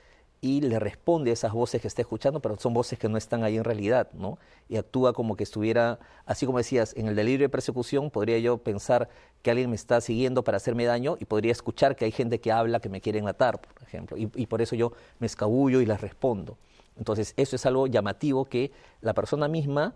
y 0.40 0.60
le 0.60 0.78
responde 0.78 1.30
a 1.30 1.32
esas 1.32 1.52
voces 1.52 1.80
que 1.80 1.88
está 1.88 2.02
escuchando, 2.02 2.40
pero 2.40 2.56
son 2.58 2.72
voces 2.72 2.98
que 2.98 3.08
no 3.08 3.16
están 3.16 3.42
ahí 3.42 3.56
en 3.56 3.64
realidad, 3.64 4.08
¿no? 4.12 4.38
Y 4.68 4.76
actúa 4.76 5.12
como 5.12 5.36
que 5.36 5.42
estuviera, 5.42 5.98
así 6.26 6.46
como 6.46 6.58
decías, 6.58 6.94
en 6.96 7.08
el 7.08 7.16
delirio 7.16 7.46
de 7.46 7.48
persecución, 7.48 8.10
podría 8.10 8.38
yo 8.38 8.58
pensar 8.58 9.08
que 9.42 9.50
alguien 9.50 9.70
me 9.70 9.76
está 9.76 10.00
siguiendo 10.00 10.44
para 10.44 10.58
hacerme 10.58 10.84
daño 10.84 11.16
y 11.18 11.24
podría 11.24 11.52
escuchar 11.52 11.96
que 11.96 12.04
hay 12.04 12.12
gente 12.12 12.40
que 12.40 12.52
habla 12.52 12.78
que 12.80 12.88
me 12.88 13.00
quieren 13.00 13.24
matar, 13.24 13.60
por 13.60 13.82
ejemplo, 13.82 14.16
y, 14.16 14.46
por 14.46 14.62
eso 14.62 14.76
yo 14.76 14.92
me 15.18 15.26
escabullo 15.26 15.80
y 15.80 15.86
les 15.86 16.00
respondo. 16.00 16.56
Entonces, 16.96 17.34
eso 17.36 17.56
es 17.56 17.66
algo 17.66 17.86
llamativo 17.86 18.44
que 18.44 18.70
la 19.00 19.14
persona 19.14 19.48
misma 19.48 19.94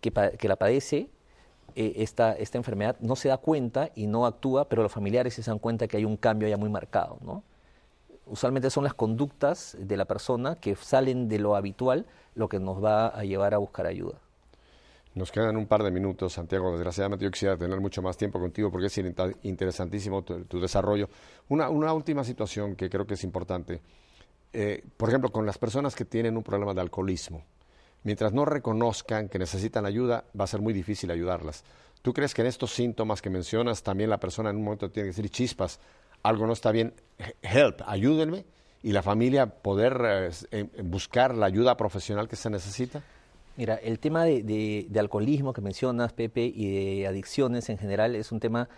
que, 0.00 0.10
que 0.10 0.48
la 0.48 0.56
padece 0.56 1.08
eh, 1.74 1.94
esta, 1.96 2.32
esta 2.32 2.58
enfermedad 2.58 2.96
no 3.00 3.16
se 3.16 3.28
da 3.28 3.38
cuenta 3.38 3.90
y 3.94 4.06
no 4.06 4.26
actúa, 4.26 4.68
pero 4.68 4.82
los 4.82 4.92
familiares 4.92 5.34
se 5.34 5.42
dan 5.42 5.58
cuenta 5.58 5.86
que 5.86 5.96
hay 5.96 6.04
un 6.04 6.16
cambio 6.16 6.48
ya 6.48 6.56
muy 6.56 6.68
marcado, 6.68 7.18
¿no? 7.22 7.44
Usualmente 8.30 8.70
son 8.70 8.84
las 8.84 8.94
conductas 8.94 9.76
de 9.78 9.96
la 9.96 10.04
persona 10.04 10.54
que 10.56 10.76
salen 10.76 11.28
de 11.28 11.38
lo 11.40 11.56
habitual 11.56 12.06
lo 12.36 12.48
que 12.48 12.60
nos 12.60 12.82
va 12.82 13.08
a 13.08 13.24
llevar 13.24 13.54
a 13.54 13.58
buscar 13.58 13.86
ayuda. 13.86 14.18
Nos 15.14 15.32
quedan 15.32 15.56
un 15.56 15.66
par 15.66 15.82
de 15.82 15.90
minutos, 15.90 16.34
Santiago. 16.34 16.70
Desgraciadamente 16.70 17.24
yo 17.24 17.30
quisiera 17.32 17.56
tener 17.56 17.80
mucho 17.80 18.00
más 18.00 18.16
tiempo 18.16 18.38
contigo 18.38 18.70
porque 18.70 18.86
es 18.86 18.96
in- 18.98 19.14
interesantísimo 19.42 20.22
tu, 20.22 20.60
desarrollo. 20.60 21.08
Una, 21.48 21.68
una 21.68 21.92
última 21.92 22.22
situación 22.22 22.76
que 22.76 22.88
creo 22.88 23.04
que 23.04 23.14
es 23.14 23.24
importante. 23.24 23.80
Eh, 24.52 24.84
por 24.96 25.08
ejemplo, 25.08 25.30
con 25.32 25.44
las 25.44 25.58
personas 25.58 25.96
que 25.96 26.04
tienen 26.04 26.36
un 26.36 26.44
problema 26.44 26.72
de 26.74 26.82
alcoholismo. 26.82 27.42
Mientras 28.04 28.32
no 28.32 28.44
reconozcan 28.44 29.28
que 29.28 29.40
necesitan 29.40 29.84
ayuda, 29.84 30.24
va 30.38 30.44
a 30.44 30.46
ser 30.46 30.60
muy 30.60 30.72
difícil 30.72 31.10
ayudarlas. 31.10 31.64
¿Tú 32.02 32.12
crees 32.14 32.32
que 32.32 32.42
en 32.42 32.46
estos 32.48 32.72
síntomas 32.72 33.20
que 33.20 33.28
mencionas 33.28 33.82
también 33.82 34.08
la 34.08 34.20
persona 34.20 34.50
en 34.50 34.56
un 34.56 34.64
momento 34.64 34.90
tiene 34.90 35.08
que 35.08 35.16
decir 35.16 35.28
chispas, 35.30 35.80
algo 36.22 36.46
no 36.46 36.52
está 36.52 36.72
bien, 36.72 36.94
help, 37.42 37.82
ayúdenme? 37.86 38.44
Y 38.82 38.92
la 38.92 39.02
familia 39.02 39.46
poder 39.46 40.30
eh, 40.50 40.66
buscar 40.82 41.34
la 41.34 41.46
ayuda 41.46 41.76
profesional 41.76 42.28
que 42.28 42.36
se 42.36 42.48
necesita? 42.48 43.02
Mira, 43.56 43.74
el 43.74 43.98
tema 43.98 44.24
de 44.24 44.90
alcoholismo 44.98 45.52
que 45.52 45.60
mencionas, 45.60 46.12
Pepe, 46.12 46.44
y 46.44 46.96
de 46.96 47.06
adicciones 47.06 47.68
en 47.68 47.76
general 47.76 48.14
es 48.14 48.32
un 48.32 48.40
tema 48.40 48.68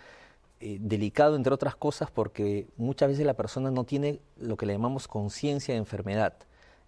eh, 0.65 0.77
delicado, 0.79 1.35
entre 1.35 1.53
otras 1.53 1.75
cosas, 1.75 2.09
porque 2.09 2.67
muchas 2.77 3.09
veces 3.09 3.25
la 3.25 3.33
persona 3.33 3.69
no 3.69 3.83
tiene 3.83 4.21
lo 4.37 4.55
que 4.55 4.65
le 4.65 4.71
llamamos 4.71 5.09
conciencia 5.09 5.73
de 5.73 5.77
enfermedad. 5.77 6.35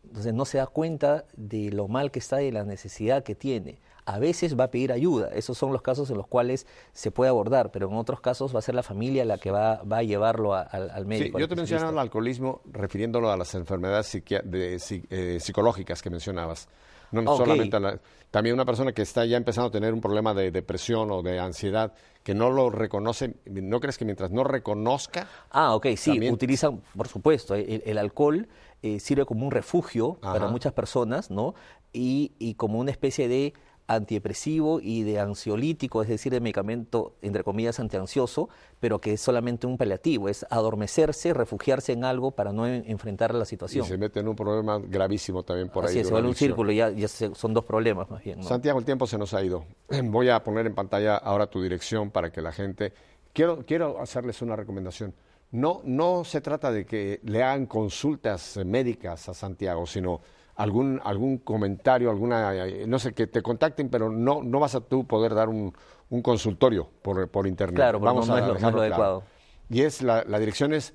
Entonces 0.06 0.34
no 0.34 0.46
se 0.46 0.60
da 0.60 0.68
cuenta 0.68 1.26
de 1.36 1.72
lo 1.72 1.90
mal 1.90 2.10
que 2.10 2.20
está 2.20 2.42
y 2.42 2.46
de 2.46 2.52
la 2.54 2.64
necesidad 2.64 3.24
que 3.26 3.36
tiene. 3.36 3.80
A 4.08 4.20
veces 4.20 4.58
va 4.60 4.66
a 4.66 4.72
pedir 4.72 4.92
ayuda, 4.92 5.30
esos 5.34 5.58
son 5.58 5.74
los 5.74 5.82
casos 5.82 6.12
en 6.12 6.18
los 6.18 6.28
cuales 6.28 6.68
se 6.94 7.10
puede 7.10 7.30
abordar, 7.30 7.72
pero 7.72 7.90
en 7.90 7.96
otros 7.98 8.22
casos 8.22 8.54
va 8.54 8.60
a 8.60 8.62
ser 8.62 8.76
la 8.76 8.84
familia 8.84 9.26
la 9.26 9.40
que 9.40 9.50
va, 9.50 9.82
va 9.82 9.98
a 9.98 10.04
llevarlo 10.04 10.54
a- 10.54 10.62
al, 10.62 10.92
al 10.92 11.02
Sí, 11.04 11.08
médico. 11.08 11.38
al 11.38 11.42
yo 11.42 11.48
te 11.48 11.56
mencionaba 11.56 11.90
el 11.90 11.98
alcoholismo 11.98 12.62
refiriéndolo 12.72 13.32
a 13.32 13.38
las 13.38 13.56
enfermedades 13.56 14.12
de- 14.44 14.80
eh, 15.10 15.40
psicológicas 15.40 16.04
que 16.04 16.12
mencionabas. 16.12 16.68
No 17.12 17.36
solamente 17.36 17.78
a 17.78 17.80
la- 17.80 18.00
también 18.30 18.54
una 18.54 18.66
persona 18.66 18.92
que 18.92 19.02
está 19.02 19.26
ya 19.26 19.38
empezando 19.38 19.70
a 19.70 19.72
tener 19.72 19.92
un 19.94 20.02
problema 20.02 20.34
de 20.36 20.52
depresión 20.52 21.10
o 21.12 21.24
de 21.24 21.40
ansiedad, 21.40 21.94
que 22.24 22.36
no 22.36 22.52
lo 22.52 22.70
reconoce, 22.70 23.36
¿no 23.46 23.80
crees 23.80 23.98
que 23.98 24.06
mientras 24.06 24.30
no 24.32 24.44
reconozca, 24.44 25.28
Ah, 25.50 25.74
ok, 25.74 25.88
sí, 25.98 26.12
También- 26.12 26.34
utilizan, 26.34 26.82
por 26.96 27.08
supuesto, 27.08 27.56
el, 27.56 27.82
el 27.86 27.98
alcohol 27.98 28.48
eh, 28.84 29.00
sirve 29.00 29.26
como 29.26 29.46
un 29.46 29.52
refugio 29.52 30.20
para 30.22 30.46
muchas 30.48 30.74
personas, 30.74 31.32
¿no? 31.32 31.56
Y, 31.92 32.34
y 32.38 32.54
como 32.56 32.78
una 32.78 32.92
especie 32.92 33.28
de 33.28 33.54
antidepresivo 33.88 34.80
y 34.82 35.04
de 35.04 35.20
ansiolítico, 35.20 36.02
es 36.02 36.08
decir, 36.10 36.32
de 36.32 36.40
medicamento, 36.40 37.14
entre 37.22 37.44
comillas, 37.44 37.80
antiansioso, 37.80 38.50
pero 38.80 39.00
que 39.00 39.14
es 39.14 39.22
solamente 39.22 39.68
un 39.68 39.78
paliativo, 39.78 40.30
es 40.30 40.46
adormecerse, 40.50 41.34
refugiarse 41.34 41.94
en 41.94 42.04
algo 42.04 42.32
para 42.32 42.52
no 42.54 42.68
enfrentar 42.68 43.34
la 43.34 43.46
situación. 43.46 43.86
Y 43.86 43.88
se 43.88 43.98
mete 43.98 44.20
en 44.20 44.28
un 44.28 44.36
problema 44.36 44.80
gravísimo 44.80 45.44
también 45.44 45.70
por 45.70 45.86
Así 45.86 45.96
ahí. 45.96 46.00
es, 46.02 46.06
de 46.06 46.08
se 46.08 46.14
una 46.14 46.16
vuelve 46.22 46.30
un 46.30 46.36
círculo, 46.36 46.72
ya, 46.72 46.90
ya 46.92 47.08
se- 47.08 47.34
son 47.36 47.54
dos 47.54 47.66
problemas 47.66 48.10
más 48.10 48.24
bien. 48.24 48.40
¿no? 48.40 48.44
Santiago, 48.44 48.80
el 48.80 48.86
tiempo 48.86 49.08
se 49.08 49.18
nos 49.18 49.34
ha 49.34 49.44
ido. 49.44 49.66
Voy 50.04 50.30
a 50.30 50.44
poner 50.44 50.66
en 50.68 50.76
pantalla 50.76 51.18
ahora 51.18 51.48
tu 51.48 51.62
dirección 51.62 52.12
para 52.12 52.32
que 52.32 52.42
la 52.42 52.52
gente... 52.52 52.94
Quiero, 53.34 53.66
quiero 53.66 54.00
hacerles 54.00 54.42
una 54.42 54.56
recomendación. 54.56 55.14
No, 55.52 55.82
no 55.84 56.24
se 56.24 56.42
trata 56.42 56.72
de 56.72 56.86
que 56.86 57.20
le 57.24 57.44
hagan 57.44 57.66
consultas 57.66 58.58
médicas 58.66 59.28
a 59.30 59.34
Santiago, 59.34 59.86
sino 59.86 60.22
algún, 60.56 61.02
algún 61.04 61.38
comentario, 61.40 62.10
alguna, 62.10 62.54
eh, 62.66 62.86
no 62.88 62.98
sé, 63.00 63.14
que 63.14 63.28
te 63.28 63.42
contacten, 63.42 63.90
pero 63.90 64.10
no, 64.10 64.42
no 64.44 64.60
vas 64.60 64.76
a 64.76 64.82
tú 64.82 65.06
poder 65.06 65.34
dar 65.36 65.50
un, 65.50 65.74
un 66.10 66.22
consultorio 66.22 66.88
por, 67.02 67.28
por 67.30 67.48
internet. 67.48 67.76
Claro, 67.78 68.00
porque 68.00 68.06
no- 68.16 68.26
no 68.26 68.38
es 68.38 68.62
lo- 68.62 68.70
claro. 68.70 68.80
adecuado. 68.94 69.24
Y 69.70 69.82
es, 69.82 70.02
la, 70.02 70.24
la 70.24 70.40
dirección 70.40 70.74
es, 70.74 70.94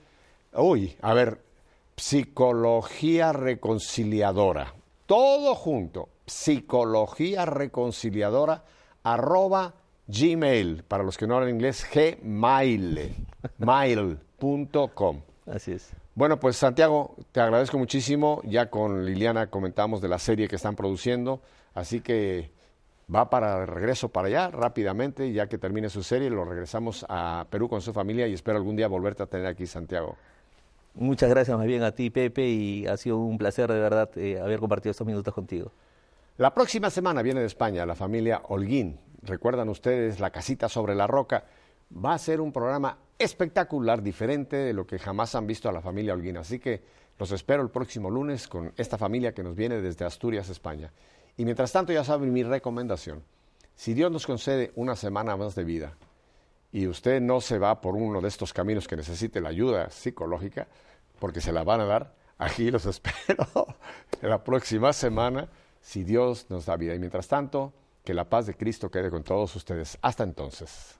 uy, 0.55 0.97
a 1.03 1.13
ver, 1.15 1.41
psicología 1.97 3.33
reconciliadora. 3.33 4.75
Todo 5.07 5.55
junto, 5.55 6.09
psicología 6.27 7.45
reconciliadora, 7.45 8.63
arroba 9.03 9.75
gmail, 10.07 10.85
para 10.85 11.03
los 11.03 11.17
que 11.19 11.27
no 11.27 11.35
hablan 11.37 11.51
inglés, 11.51 11.87
gmail, 11.93 13.15
mail.com. 13.59 15.21
Así 15.47 15.73
es. 15.73 15.91
Bueno, 16.21 16.39
pues 16.39 16.57
Santiago, 16.57 17.16
te 17.33 17.41
agradezco 17.41 17.79
muchísimo. 17.79 18.43
Ya 18.45 18.68
con 18.68 19.07
Liliana 19.07 19.47
comentamos 19.47 20.03
de 20.03 20.09
la 20.09 20.18
serie 20.18 20.49
que 20.49 20.57
están 20.57 20.77
produciendo, 20.77 21.41
así 21.73 22.03
que 22.03 22.51
va 23.12 23.31
para 23.31 23.64
regreso 23.64 24.11
para 24.11 24.29
allá 24.29 24.51
rápidamente, 24.51 25.33
ya 25.33 25.47
que 25.47 25.57
termine 25.57 25.89
su 25.89 26.03
serie, 26.03 26.29
lo 26.29 26.45
regresamos 26.45 27.07
a 27.09 27.47
Perú 27.49 27.71
con 27.71 27.81
su 27.81 27.95
familia 27.95 28.27
y 28.27 28.35
espero 28.35 28.59
algún 28.59 28.77
día 28.77 28.87
volverte 28.87 29.23
a 29.23 29.27
tener 29.29 29.47
aquí, 29.47 29.66
Santiago. 29.66 30.18
Muchas 30.93 31.31
gracias 31.31 31.57
más 31.57 31.66
bien 31.66 31.83
a 31.85 31.93
ti, 31.93 32.11
Pepe, 32.11 32.47
y 32.47 32.87
ha 32.87 32.99
sido 32.99 33.16
un 33.16 33.39
placer 33.39 33.73
de 33.73 33.81
verdad 33.81 34.11
eh, 34.16 34.39
haber 34.39 34.61
compartido 34.61 34.91
estos 34.91 35.07
minutos 35.07 35.33
contigo. 35.33 35.73
La 36.37 36.53
próxima 36.53 36.91
semana 36.91 37.23
viene 37.23 37.41
de 37.41 37.47
España 37.47 37.87
la 37.87 37.95
familia 37.95 38.43
Holguín. 38.47 39.01
Recuerdan 39.23 39.71
ustedes 39.71 40.21
la 40.21 40.29
casita 40.29 40.68
sobre 40.68 40.95
la 40.95 41.07
roca. 41.07 41.45
Va 41.93 42.14
a 42.14 42.18
ser 42.18 42.41
un 42.41 42.53
programa 42.53 42.97
espectacular, 43.18 44.03
diferente 44.03 44.57
de 44.57 44.72
lo 44.72 44.86
que 44.86 44.99
jamás 44.99 45.34
han 45.34 45.47
visto 45.47 45.68
a 45.68 45.72
la 45.72 45.80
familia 45.80 46.14
Holguín. 46.14 46.36
Así 46.36 46.59
que 46.59 46.82
los 47.18 47.32
espero 47.32 47.62
el 47.62 47.70
próximo 47.70 48.11
lunes 48.11 48.49
con 48.49 48.72
esta 48.76 48.97
familia 48.97 49.34
que 49.34 49.43
nos 49.43 49.55
viene 49.55 49.80
desde 49.80 50.05
Asturias, 50.05 50.49
España. 50.49 50.93
Y 51.36 51.45
mientras 51.45 51.72
tanto, 51.72 51.93
ya 51.93 52.05
saben 52.05 52.32
mi 52.32 52.43
recomendación. 52.43 53.22
Si 53.74 53.95
Dios 53.95 54.11
nos 54.11 54.26
concede 54.26 54.72
una 54.74 54.97
semana 54.97 55.36
más 55.36 55.55
de 55.55 55.64
vida 55.64 55.97
y 56.72 56.86
usted 56.86 57.20
no 57.20 57.41
se 57.41 57.59
va 57.59 57.80
por 57.80 57.97
uno 57.97 58.20
de 58.20 58.28
estos 58.28 58.53
caminos 58.53 58.86
que 58.86 58.97
necesite 58.97 59.41
la 59.41 59.49
ayuda 59.49 59.91
psicológica, 59.91 60.68
porque 61.18 61.41
se 61.41 61.53
la 61.53 61.64
van 61.64 61.80
a 61.80 61.86
dar, 61.86 62.14
aquí 62.38 62.70
los 62.70 62.86
espero 62.86 63.66
la 64.22 64.45
próxima 64.45 64.93
semana, 64.93 65.49
si 65.80 66.05
Dios 66.05 66.47
nos 66.49 66.66
da 66.66 66.76
vida. 66.76 66.95
Y 66.95 66.99
mientras 66.99 67.28
tanto, 67.28 67.72
que 68.05 68.14
la 68.14 68.28
paz 68.28 68.47
de 68.47 68.55
Cristo 68.55 68.91
quede 68.91 69.11
con 69.11 69.22
todos 69.22 69.55
ustedes. 69.57 69.99
Hasta 70.01 70.24
entonces. 70.24 70.99